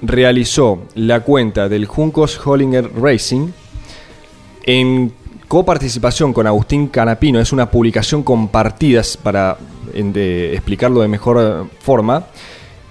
realizó 0.02 0.84
la 0.96 1.22
cuenta 1.22 1.70
del 1.70 1.86
Juncos 1.86 2.38
Hollinger 2.46 2.92
Racing 3.02 3.48
en 4.66 5.14
coparticipación 5.54 6.34
con 6.34 6.47
Agustín 6.47 6.88
Canapino, 6.88 7.39
es 7.39 7.54
una 7.54 7.70
publicación 7.70 8.24
compartida 8.24 9.04
para 9.22 9.56
explicarlo 9.93 11.01
de 11.01 11.08
mejor 11.08 11.38
eh, 11.39 11.70
forma. 11.80 12.26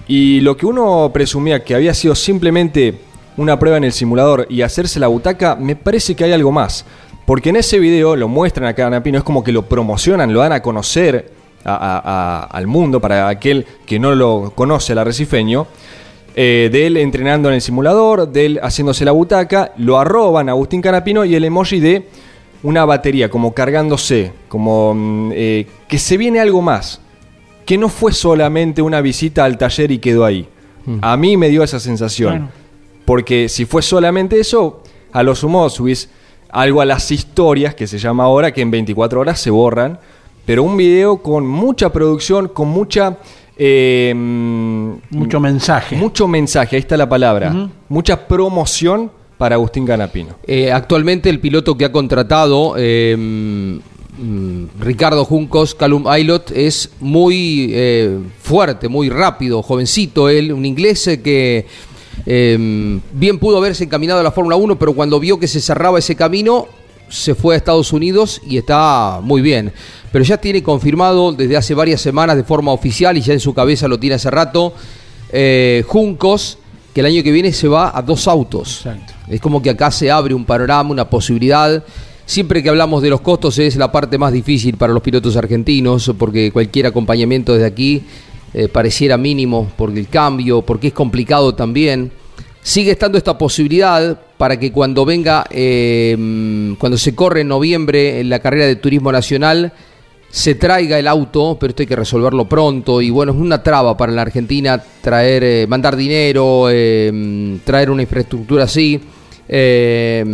Y 0.06 0.38
lo 0.42 0.56
que 0.56 0.66
uno 0.66 1.10
presumía 1.12 1.64
que 1.64 1.74
había 1.74 1.92
sido 1.92 2.14
simplemente 2.14 3.00
una 3.36 3.58
prueba 3.58 3.78
en 3.78 3.82
el 3.82 3.92
simulador 3.92 4.46
y 4.48 4.62
hacerse 4.62 5.00
la 5.00 5.08
butaca, 5.08 5.56
me 5.56 5.74
parece 5.74 6.14
que 6.14 6.22
hay 6.22 6.30
algo 6.30 6.52
más. 6.52 6.84
Porque 7.26 7.48
en 7.48 7.56
ese 7.56 7.80
video 7.80 8.14
lo 8.14 8.28
muestran 8.28 8.68
a 8.68 8.74
Canapino, 8.74 9.18
es 9.18 9.24
como 9.24 9.42
que 9.42 9.50
lo 9.50 9.68
promocionan, 9.68 10.32
lo 10.32 10.38
dan 10.38 10.52
a 10.52 10.62
conocer 10.62 11.32
al 11.64 12.66
mundo 12.68 13.00
para 13.00 13.26
aquel 13.26 13.66
que 13.84 13.98
no 13.98 14.14
lo 14.14 14.52
conoce, 14.54 14.92
el 14.92 15.00
arrecifeño. 15.00 15.66
eh, 16.36 16.70
de 16.70 16.86
él 16.86 16.96
entrenando 16.96 17.48
en 17.48 17.56
el 17.56 17.60
simulador, 17.60 18.28
de 18.28 18.46
él 18.46 18.60
haciéndose 18.62 19.04
la 19.04 19.10
butaca, 19.10 19.72
lo 19.78 19.98
arroban 19.98 20.48
a 20.48 20.52
Agustín 20.52 20.80
Canapino 20.80 21.24
y 21.24 21.34
el 21.34 21.44
emoji 21.44 21.80
de 21.80 22.06
una 22.62 22.84
batería, 22.84 23.28
como 23.30 23.52
cargándose, 23.54 24.32
como 24.48 24.94
mm, 24.94 25.30
eh, 25.34 25.66
que 25.88 25.98
se 25.98 26.16
viene 26.16 26.40
algo 26.40 26.62
más, 26.62 27.00
que 27.66 27.76
no 27.78 27.88
fue 27.88 28.12
solamente 28.12 28.82
una 28.82 29.00
visita 29.00 29.44
al 29.44 29.58
taller 29.58 29.90
y 29.92 29.98
quedó 29.98 30.24
ahí. 30.24 30.48
A 31.00 31.16
mí 31.16 31.36
me 31.36 31.48
dio 31.48 31.62
esa 31.62 31.78
sensación. 31.78 32.50
Porque 33.04 33.48
si 33.48 33.64
fue 33.66 33.82
solamente 33.82 34.38
eso, 34.40 34.82
a 35.12 35.22
lo 35.22 35.34
sumo 35.36 35.68
subís 35.70 36.08
algo 36.50 36.80
a 36.80 36.84
las 36.84 37.10
historias, 37.10 37.74
que 37.74 37.86
se 37.86 37.98
llama 37.98 38.24
ahora, 38.24 38.52
que 38.52 38.62
en 38.62 38.70
24 38.70 39.20
horas 39.20 39.40
se 39.40 39.50
borran. 39.50 39.98
Pero 40.44 40.64
un 40.64 40.76
video 40.76 41.18
con 41.18 41.46
mucha 41.46 41.92
producción, 41.92 42.48
con 42.48 42.68
mucha... 42.68 43.18
eh, 43.56 44.12
Mucho 45.10 45.38
mensaje. 45.40 45.96
Mucho 45.96 46.26
mensaje, 46.26 46.74
ahí 46.76 46.80
está 46.80 46.96
la 46.96 47.08
palabra. 47.08 47.70
Mucha 47.88 48.26
promoción 48.26 49.10
para 49.42 49.56
Agustín 49.56 49.84
Canapino. 49.84 50.36
Eh, 50.46 50.70
actualmente 50.70 51.28
el 51.28 51.40
piloto 51.40 51.76
que 51.76 51.84
ha 51.84 51.90
contratado 51.90 52.74
eh, 52.78 53.16
mm, 53.18 54.66
Ricardo 54.78 55.24
Juncos, 55.24 55.74
Calum 55.74 56.06
Aylot, 56.06 56.52
es 56.52 56.90
muy 57.00 57.72
eh, 57.72 58.20
fuerte, 58.40 58.88
muy 58.88 59.08
rápido, 59.08 59.60
jovencito 59.60 60.28
él, 60.28 60.52
un 60.52 60.64
inglés 60.64 61.18
que 61.24 61.66
bien 62.24 63.38
pudo 63.40 63.58
haberse 63.58 63.82
encaminado 63.82 64.20
a 64.20 64.22
la 64.22 64.30
Fórmula 64.30 64.54
1, 64.54 64.78
pero 64.78 64.92
cuando 64.92 65.18
vio 65.18 65.40
que 65.40 65.48
se 65.48 65.60
cerraba 65.60 65.98
ese 65.98 66.14
camino, 66.14 66.68
se 67.08 67.34
fue 67.34 67.56
a 67.56 67.58
Estados 67.58 67.92
Unidos 67.92 68.40
y 68.46 68.58
está 68.58 69.18
muy 69.24 69.42
bien. 69.42 69.72
Pero 70.12 70.22
ya 70.22 70.36
tiene 70.36 70.62
confirmado 70.62 71.32
desde 71.32 71.56
hace 71.56 71.74
varias 71.74 72.00
semanas 72.00 72.36
de 72.36 72.44
forma 72.44 72.70
oficial 72.70 73.16
y 73.16 73.22
ya 73.22 73.32
en 73.32 73.40
su 73.40 73.54
cabeza 73.54 73.88
lo 73.88 73.98
tiene 73.98 74.14
hace 74.14 74.30
rato, 74.30 74.72
Juncos, 75.88 76.58
que 76.92 77.00
el 77.00 77.06
año 77.06 77.22
que 77.22 77.32
viene 77.32 77.52
se 77.52 77.68
va 77.68 77.96
a 77.96 78.02
dos 78.02 78.28
autos. 78.28 78.84
Es 79.28 79.40
como 79.40 79.62
que 79.62 79.70
acá 79.70 79.90
se 79.90 80.10
abre 80.10 80.34
un 80.34 80.44
panorama, 80.44 80.90
una 80.90 81.08
posibilidad. 81.08 81.82
Siempre 82.26 82.62
que 82.62 82.68
hablamos 82.68 83.02
de 83.02 83.10
los 83.10 83.20
costos 83.20 83.58
es 83.58 83.76
la 83.76 83.90
parte 83.90 84.18
más 84.18 84.32
difícil 84.32 84.76
para 84.76 84.92
los 84.92 85.02
pilotos 85.02 85.36
argentinos, 85.36 86.12
porque 86.18 86.52
cualquier 86.52 86.86
acompañamiento 86.86 87.54
desde 87.54 87.66
aquí 87.66 88.02
eh, 88.54 88.68
pareciera 88.68 89.16
mínimo 89.16 89.70
por 89.76 89.90
el 89.96 90.08
cambio, 90.08 90.62
porque 90.62 90.88
es 90.88 90.92
complicado 90.92 91.54
también. 91.54 92.12
Sigue 92.62 92.92
estando 92.92 93.18
esta 93.18 93.36
posibilidad 93.38 94.20
para 94.36 94.58
que 94.58 94.70
cuando 94.70 95.04
venga, 95.04 95.44
eh, 95.50 96.74
cuando 96.78 96.98
se 96.98 97.14
corre 97.14 97.40
en 97.40 97.48
noviembre 97.48 98.20
en 98.20 98.28
la 98.28 98.38
carrera 98.38 98.66
de 98.66 98.76
turismo 98.76 99.10
nacional, 99.10 99.72
se 100.32 100.54
traiga 100.54 100.98
el 100.98 101.06
auto, 101.06 101.58
pero 101.60 101.72
esto 101.72 101.82
hay 101.82 101.86
que 101.86 101.94
resolverlo 101.94 102.46
pronto 102.46 103.02
y 103.02 103.10
bueno, 103.10 103.32
es 103.32 103.38
una 103.38 103.62
traba 103.62 103.98
para 103.98 104.12
la 104.12 104.22
Argentina 104.22 104.82
traer, 105.02 105.44
eh, 105.44 105.66
mandar 105.68 105.94
dinero, 105.94 106.68
eh, 106.70 107.58
traer 107.64 107.90
una 107.90 108.00
infraestructura 108.00 108.64
así. 108.64 108.98
Eh, 109.46 110.24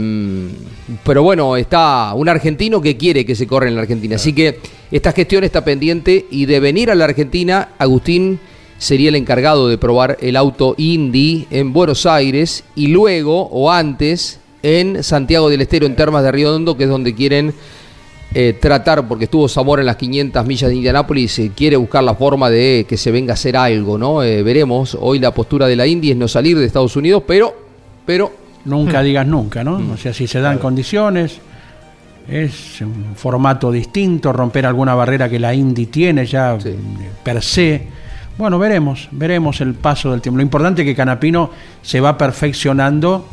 pero 1.03 1.25
bueno, 1.25 1.57
está 1.57 2.15
un 2.15 2.29
argentino 2.29 2.81
que 2.81 2.97
quiere 2.97 3.27
que 3.27 3.35
se 3.35 3.49
corra 3.49 3.67
en 3.67 3.75
la 3.75 3.81
Argentina. 3.83 4.15
Así 4.15 4.33
que 4.33 4.61
esta 4.93 5.11
gestión 5.11 5.43
está 5.43 5.65
pendiente 5.65 6.27
y 6.31 6.47
de 6.47 6.61
venir 6.61 6.93
a 6.93 6.95
la 6.95 7.07
Argentina, 7.07 7.71
Agustín 7.77 8.39
sería 8.79 9.09
el 9.09 9.17
encargado 9.17 9.67
de 9.67 9.79
probar 9.79 10.17
el 10.21 10.37
auto 10.37 10.77
Indy 10.79 11.49
en 11.51 11.73
Buenos 11.73 12.07
Aires 12.07 12.63
y 12.77 12.87
luego 12.87 13.49
o 13.51 13.73
antes 13.73 14.39
en 14.63 15.03
Santiago 15.03 15.51
del 15.51 15.63
Estero, 15.63 15.87
en 15.87 15.97
Termas 15.97 16.23
de 16.23 16.31
Río 16.31 16.55
Hondo, 16.55 16.77
que 16.77 16.85
es 16.85 16.91
donde 16.91 17.17
quieren 17.17 17.53
eh, 18.35 18.57
tratar, 18.61 19.07
porque 19.09 19.25
estuvo 19.25 19.49
Zamora 19.49 19.83
en 19.83 19.87
las 19.87 19.97
500 19.97 20.47
millas 20.47 20.71
de 20.71 20.77
Indianápolis, 20.77 21.39
eh, 21.39 21.53
quiere 21.55 21.77
buscar 21.77 22.05
la 22.05 22.15
forma 22.15 22.51
de 22.51 22.87
que 22.89 22.97
se 22.97 23.11
venga 23.11 23.33
a 23.33 23.35
hacer 23.35 23.57
algo, 23.57 23.99
¿no? 23.99 24.23
Eh, 24.23 24.43
veremos. 24.43 24.97
Hoy 25.01 25.19
la 25.19 25.33
postura 25.33 25.67
de 25.67 25.77
la 25.77 25.87
Indy 25.87 26.11
es 26.11 26.17
no 26.17 26.29
salir 26.29 26.59
de 26.59 26.67
Estados 26.67 26.97
Unidos, 26.97 27.23
pero, 27.27 27.55
pero 28.05 28.33
Nunca 28.65 29.03
digas 29.03 29.27
nunca, 29.27 29.65
¿no? 29.65 29.81
O 29.93 29.97
sea, 29.97 30.13
si 30.13 30.27
se 30.27 30.41
dan 30.41 30.59
condiciones, 30.59 31.41
es 32.29 32.81
un 32.83 33.15
formato 33.17 33.73
distinto, 33.73 34.33
romper 34.33 34.67
alguna 34.67 34.95
barrera 34.95 35.29
que 35.29 35.39
la 35.39 35.55
Indy 35.55 35.87
tiene 35.87 36.27
ya 36.27 36.59
eh, 36.63 36.77
per 37.23 37.43
se. 37.43 37.87
Bueno, 38.37 38.59
veremos, 38.59 39.09
veremos 39.11 39.61
el 39.63 39.75
paso 39.75 40.11
del 40.11 40.21
tiempo. 40.21 40.37
Lo 40.37 40.43
importante 40.43 40.83
es 40.83 40.87
que 40.87 40.95
Canapino 40.95 41.51
se 41.83 42.01
va 42.01 42.19
perfeccionando, 42.19 43.27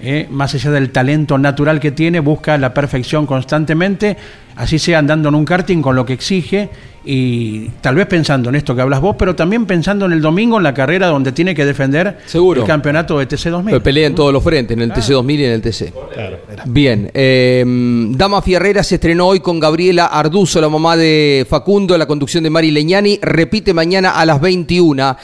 eh, 0.00 0.26
más 0.30 0.54
allá 0.54 0.70
del 0.70 0.90
talento 0.90 1.38
natural 1.38 1.80
que 1.80 1.90
tiene, 1.90 2.20
busca 2.20 2.58
la 2.58 2.74
perfección 2.74 3.26
constantemente, 3.26 4.16
así 4.56 4.78
sea 4.78 4.98
andando 4.98 5.28
en 5.30 5.34
un 5.34 5.44
karting 5.44 5.80
con 5.80 5.96
lo 5.96 6.04
que 6.04 6.12
exige 6.12 6.68
y 7.06 7.68
tal 7.80 7.94
vez 7.94 8.06
pensando 8.06 8.48
en 8.48 8.56
esto 8.56 8.74
que 8.74 8.82
hablas 8.82 9.00
vos, 9.00 9.14
pero 9.16 9.36
también 9.36 9.64
pensando 9.64 10.06
en 10.06 10.12
el 10.12 10.20
domingo 10.20 10.58
en 10.58 10.64
la 10.64 10.74
carrera 10.74 11.06
donde 11.06 11.30
tiene 11.32 11.54
que 11.54 11.64
defender 11.64 12.18
Seguro. 12.26 12.62
el 12.62 12.66
campeonato 12.66 13.18
de 13.18 13.28
TC2000. 13.28 13.64
Pero 13.64 13.82
pelea 13.82 14.08
en 14.08 14.14
todos 14.14 14.32
los 14.32 14.42
frentes, 14.42 14.76
en 14.76 14.82
el 14.82 14.92
TC2000 14.92 15.38
y 15.38 15.44
en 15.44 15.52
el 15.52 15.62
TC. 15.62 15.92
Bien, 16.66 17.10
eh, 17.14 17.64
Dama 18.10 18.42
Fierrera 18.42 18.82
se 18.82 18.96
estrenó 18.96 19.28
hoy 19.28 19.40
con 19.40 19.60
Gabriela 19.60 20.06
Arduzo, 20.06 20.60
la 20.60 20.68
mamá 20.68 20.96
de 20.96 21.46
Facundo, 21.48 21.96
la 21.96 22.06
conducción 22.06 22.42
de 22.42 22.50
Mari 22.50 22.72
Leñani. 22.72 23.20
Repite 23.22 23.72
mañana 23.72 24.10
a 24.10 24.26
las 24.26 24.40
21. 24.40 25.16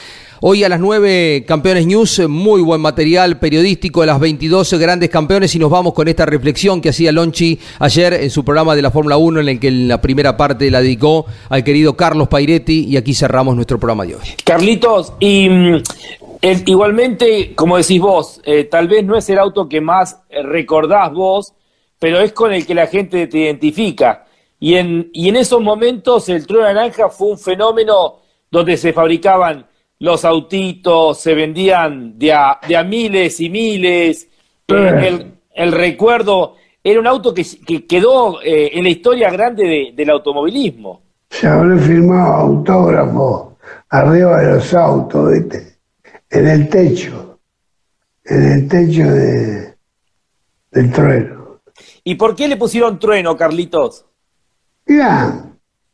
Hoy 0.44 0.64
a 0.64 0.68
las 0.68 0.80
9, 0.80 1.44
Campeones 1.46 1.86
News, 1.86 2.28
muy 2.28 2.62
buen 2.62 2.80
material 2.80 3.38
periodístico, 3.38 4.02
a 4.02 4.06
las 4.06 4.18
22 4.18 4.72
grandes 4.72 5.08
campeones 5.08 5.54
y 5.54 5.60
nos 5.60 5.70
vamos 5.70 5.92
con 5.92 6.08
esta 6.08 6.26
reflexión 6.26 6.80
que 6.80 6.88
hacía 6.88 7.12
Lonchi 7.12 7.60
ayer 7.78 8.14
en 8.14 8.28
su 8.28 8.44
programa 8.44 8.74
de 8.74 8.82
la 8.82 8.90
Fórmula 8.90 9.18
1 9.18 9.38
en 9.38 9.48
el 9.50 9.60
que 9.60 9.68
en 9.68 9.86
la 9.86 10.00
primera 10.00 10.36
parte 10.36 10.68
la 10.68 10.82
dedicó 10.82 11.26
al 11.48 11.62
querido 11.62 11.96
Carlos 11.96 12.26
Pairetti 12.26 12.86
y 12.88 12.96
aquí 12.96 13.14
cerramos 13.14 13.54
nuestro 13.54 13.78
programa 13.78 14.04
de 14.04 14.16
hoy. 14.16 14.22
Carlitos, 14.42 15.12
y 15.20 15.48
mm, 15.48 15.82
igualmente, 16.66 17.54
como 17.54 17.76
decís 17.76 18.00
vos, 18.00 18.40
eh, 18.44 18.64
tal 18.64 18.88
vez 18.88 19.04
no 19.04 19.16
es 19.16 19.30
el 19.30 19.38
auto 19.38 19.68
que 19.68 19.80
más 19.80 20.22
eh, 20.28 20.42
recordás 20.42 21.12
vos, 21.12 21.54
pero 22.00 22.18
es 22.18 22.32
con 22.32 22.52
el 22.52 22.66
que 22.66 22.74
la 22.74 22.88
gente 22.88 23.28
te 23.28 23.38
identifica. 23.38 24.26
Y 24.58 24.74
en, 24.74 25.08
y 25.12 25.28
en 25.28 25.36
esos 25.36 25.60
momentos 25.60 26.28
el 26.28 26.44
Trueno 26.48 26.66
Naranja 26.66 27.10
fue 27.10 27.28
un 27.28 27.38
fenómeno 27.38 28.16
donde 28.50 28.76
se 28.76 28.92
fabricaban 28.92 29.66
los 30.02 30.24
autitos, 30.24 31.20
se 31.20 31.32
vendían 31.32 32.18
de 32.18 32.32
a, 32.32 32.58
de 32.66 32.76
a 32.76 32.82
miles 32.82 33.38
y 33.40 33.48
miles. 33.48 34.28
Eh, 34.66 35.06
el, 35.08 35.34
el 35.54 35.70
recuerdo 35.72 36.56
era 36.82 36.98
un 36.98 37.06
auto 37.06 37.32
que, 37.32 37.46
que 37.64 37.86
quedó 37.86 38.42
eh, 38.42 38.70
en 38.74 38.82
la 38.82 38.90
historia 38.90 39.30
grande 39.30 39.62
de- 39.64 39.92
del 39.94 40.10
automovilismo. 40.10 41.02
Se 41.30 41.46
habré 41.46 41.78
firmado 41.78 42.32
autógrafos 42.32 43.52
arriba 43.90 44.40
de 44.42 44.54
los 44.56 44.74
autos, 44.74 45.32
¿viste? 45.32 45.76
En 46.28 46.48
el 46.48 46.68
techo. 46.68 47.38
En 48.24 48.42
el 48.52 48.68
techo 48.68 49.02
de, 49.08 49.74
del 50.72 50.90
trueno. 50.92 51.60
¿Y 52.02 52.16
por 52.16 52.34
qué 52.34 52.48
le 52.48 52.56
pusieron 52.56 52.98
trueno, 52.98 53.36
Carlitos? 53.36 54.04
Mirá, 54.86 55.44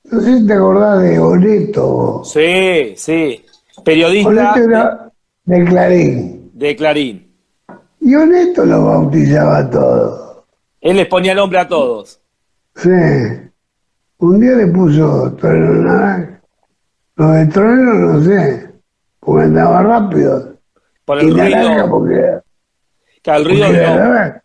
no 0.04 0.20
sé 0.20 0.38
si 0.38 0.46
te 0.46 0.54
acordás 0.54 1.02
de 1.02 1.18
Oneto. 1.18 2.22
Sí, 2.24 2.94
sí. 2.96 3.44
Periodista 3.84 4.54
era 4.56 5.12
de 5.44 5.64
Clarín. 5.64 6.50
de 6.54 6.76
Clarín. 6.76 7.34
Y 8.00 8.14
Oneto 8.14 8.64
lo 8.64 8.84
bautizaba 8.84 9.58
a 9.58 9.70
todos. 9.70 10.38
Él 10.80 10.96
les 10.96 11.06
ponía 11.06 11.34
nombre 11.34 11.58
a 11.58 11.66
todos. 11.68 12.20
Sí. 12.76 12.90
Un 14.18 14.40
día 14.40 14.52
le 14.52 14.66
puso 14.68 15.34
trueno 15.34 15.74
naranja. 15.82 16.40
Lo 17.16 17.30
de 17.30 17.46
trueno 17.46 17.94
no 17.94 18.22
sé, 18.22 18.70
porque 19.20 19.44
andaba 19.44 19.82
rápido. 19.82 20.54
Por 21.04 21.22
y 21.22 21.26
el 21.26 21.36
naranja 21.36 21.68
ruido, 21.82 21.90
porque, 21.90 22.38
que 23.22 23.30
el 23.30 23.44
ruido, 23.44 23.66
porque 23.66 23.78
de 23.78 23.84
era 23.84 23.94
lo- 23.94 24.00
naranja. 24.04 24.42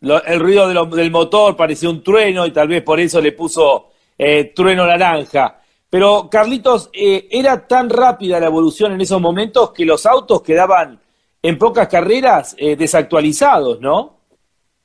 lo- 0.00 0.24
el 0.24 0.40
ruido 0.40 0.68
de 0.68 0.74
lo- 0.74 0.86
del 0.86 1.10
motor 1.10 1.56
parecía 1.56 1.88
un 1.90 2.02
trueno 2.02 2.44
y 2.46 2.50
tal 2.52 2.68
vez 2.68 2.82
por 2.82 2.98
eso 2.98 3.20
le 3.20 3.32
puso 3.32 3.90
eh, 4.18 4.52
trueno 4.54 4.86
naranja. 4.86 5.58
Pero 5.88 6.28
Carlitos, 6.30 6.90
eh, 6.92 7.28
era 7.30 7.66
tan 7.66 7.88
rápida 7.88 8.40
la 8.40 8.46
evolución 8.46 8.92
en 8.92 9.00
esos 9.00 9.20
momentos 9.20 9.72
que 9.72 9.84
los 9.84 10.04
autos 10.04 10.42
quedaban 10.42 11.00
en 11.42 11.58
pocas 11.58 11.86
carreras 11.88 12.56
eh, 12.58 12.76
desactualizados, 12.76 13.80
¿no? 13.80 14.16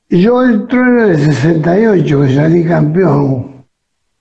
Yo 0.08 0.42
el 0.42 0.66
trueno 0.68 1.08
del 1.08 1.18
68, 1.18 2.22
que 2.22 2.34
salí 2.34 2.64
campeón, 2.64 3.66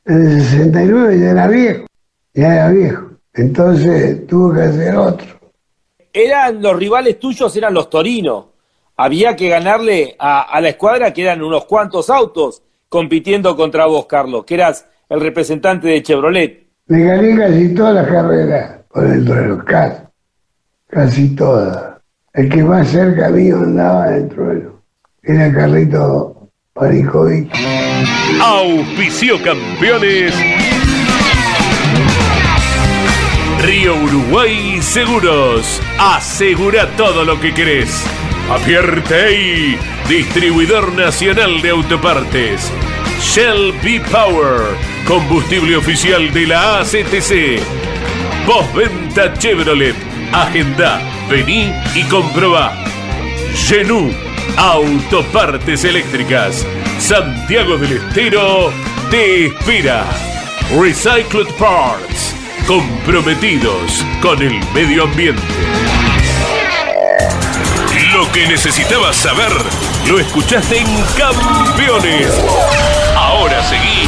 en 0.05 0.21
el 0.21 0.41
69 0.41 1.19
ya 1.19 1.31
era 1.31 1.47
viejo, 1.47 1.85
ya 2.33 2.53
era 2.55 2.69
viejo. 2.69 3.11
Entonces 3.33 4.25
tuve 4.25 4.55
que 4.55 4.61
hacer 4.63 4.95
otro. 4.95 5.27
Eran 6.13 6.61
los 6.61 6.75
rivales 6.75 7.19
tuyos, 7.19 7.55
eran 7.55 7.73
los 7.73 7.89
Torinos. 7.89 8.45
Había 8.97 9.35
que 9.35 9.49
ganarle 9.49 10.15
a, 10.17 10.41
a 10.41 10.61
la 10.61 10.69
escuadra 10.69 11.13
que 11.13 11.21
eran 11.21 11.41
unos 11.41 11.65
cuantos 11.65 12.09
autos 12.09 12.63
compitiendo 12.89 13.55
contra 13.55 13.85
vos, 13.85 14.05
Carlos, 14.05 14.45
que 14.45 14.55
eras 14.55 14.87
el 15.09 15.21
representante 15.21 15.87
de 15.87 16.03
Chevrolet. 16.03 16.70
Me 16.91 17.05
gané 17.05 17.37
casi 17.37 17.69
todas 17.69 17.95
las 17.95 18.07
carreras 18.07 18.79
por 18.89 19.05
el 19.05 19.23
trueno, 19.23 19.63
casi, 19.63 20.01
casi 20.89 21.35
todas. 21.37 22.01
El 22.33 22.49
que 22.49 22.65
más 22.65 22.89
cerca 22.89 23.29
mío 23.29 23.59
andaba 23.59 24.09
en 24.09 24.13
el 24.15 24.27
trueno 24.27 24.81
era 25.23 25.53
Carlito 25.53 26.49
Panicovic. 26.73 27.49
Auspicio 28.41 29.41
campeones. 29.41 30.35
Río 33.61 33.95
Uruguay 34.03 34.81
Seguros. 34.81 35.81
Asegura 35.97 36.89
todo 36.97 37.23
lo 37.23 37.39
que 37.39 37.53
querés. 37.53 38.05
Apierte 38.51 39.77
distribuidor 40.09 40.91
nacional 40.91 41.61
de 41.61 41.69
autopartes. 41.69 42.69
Shell 43.21 43.71
B 43.81 44.01
Power, 44.11 44.75
combustible 45.07 45.77
oficial 45.77 46.31
de 46.33 46.47
la 46.47 46.79
ACTC. 46.79 47.61
Postventa 48.45 49.33
Chevrolet. 49.37 49.95
Agenda, 50.31 51.01
vení 51.29 51.71
y 51.93 52.03
comprobá. 52.03 52.73
Genú, 53.53 54.11
autopartes 54.57 55.83
eléctricas. 55.83 56.65
Santiago 56.99 57.77
del 57.77 57.97
Estero 57.97 58.71
te 59.09 59.47
espera. 59.47 60.05
Recycled 60.79 61.53
Parts, 61.57 62.33
comprometidos 62.65 64.05
con 64.21 64.41
el 64.41 64.57
medio 64.73 65.03
ambiente. 65.03 65.41
Lo 68.13 68.31
que 68.31 68.47
necesitabas 68.47 69.15
saber, 69.15 69.51
lo 70.07 70.19
escuchaste 70.19 70.77
en 70.77 70.87
Campeones. 71.17 72.29
Ahora 73.15 73.63
seguí 73.63 74.07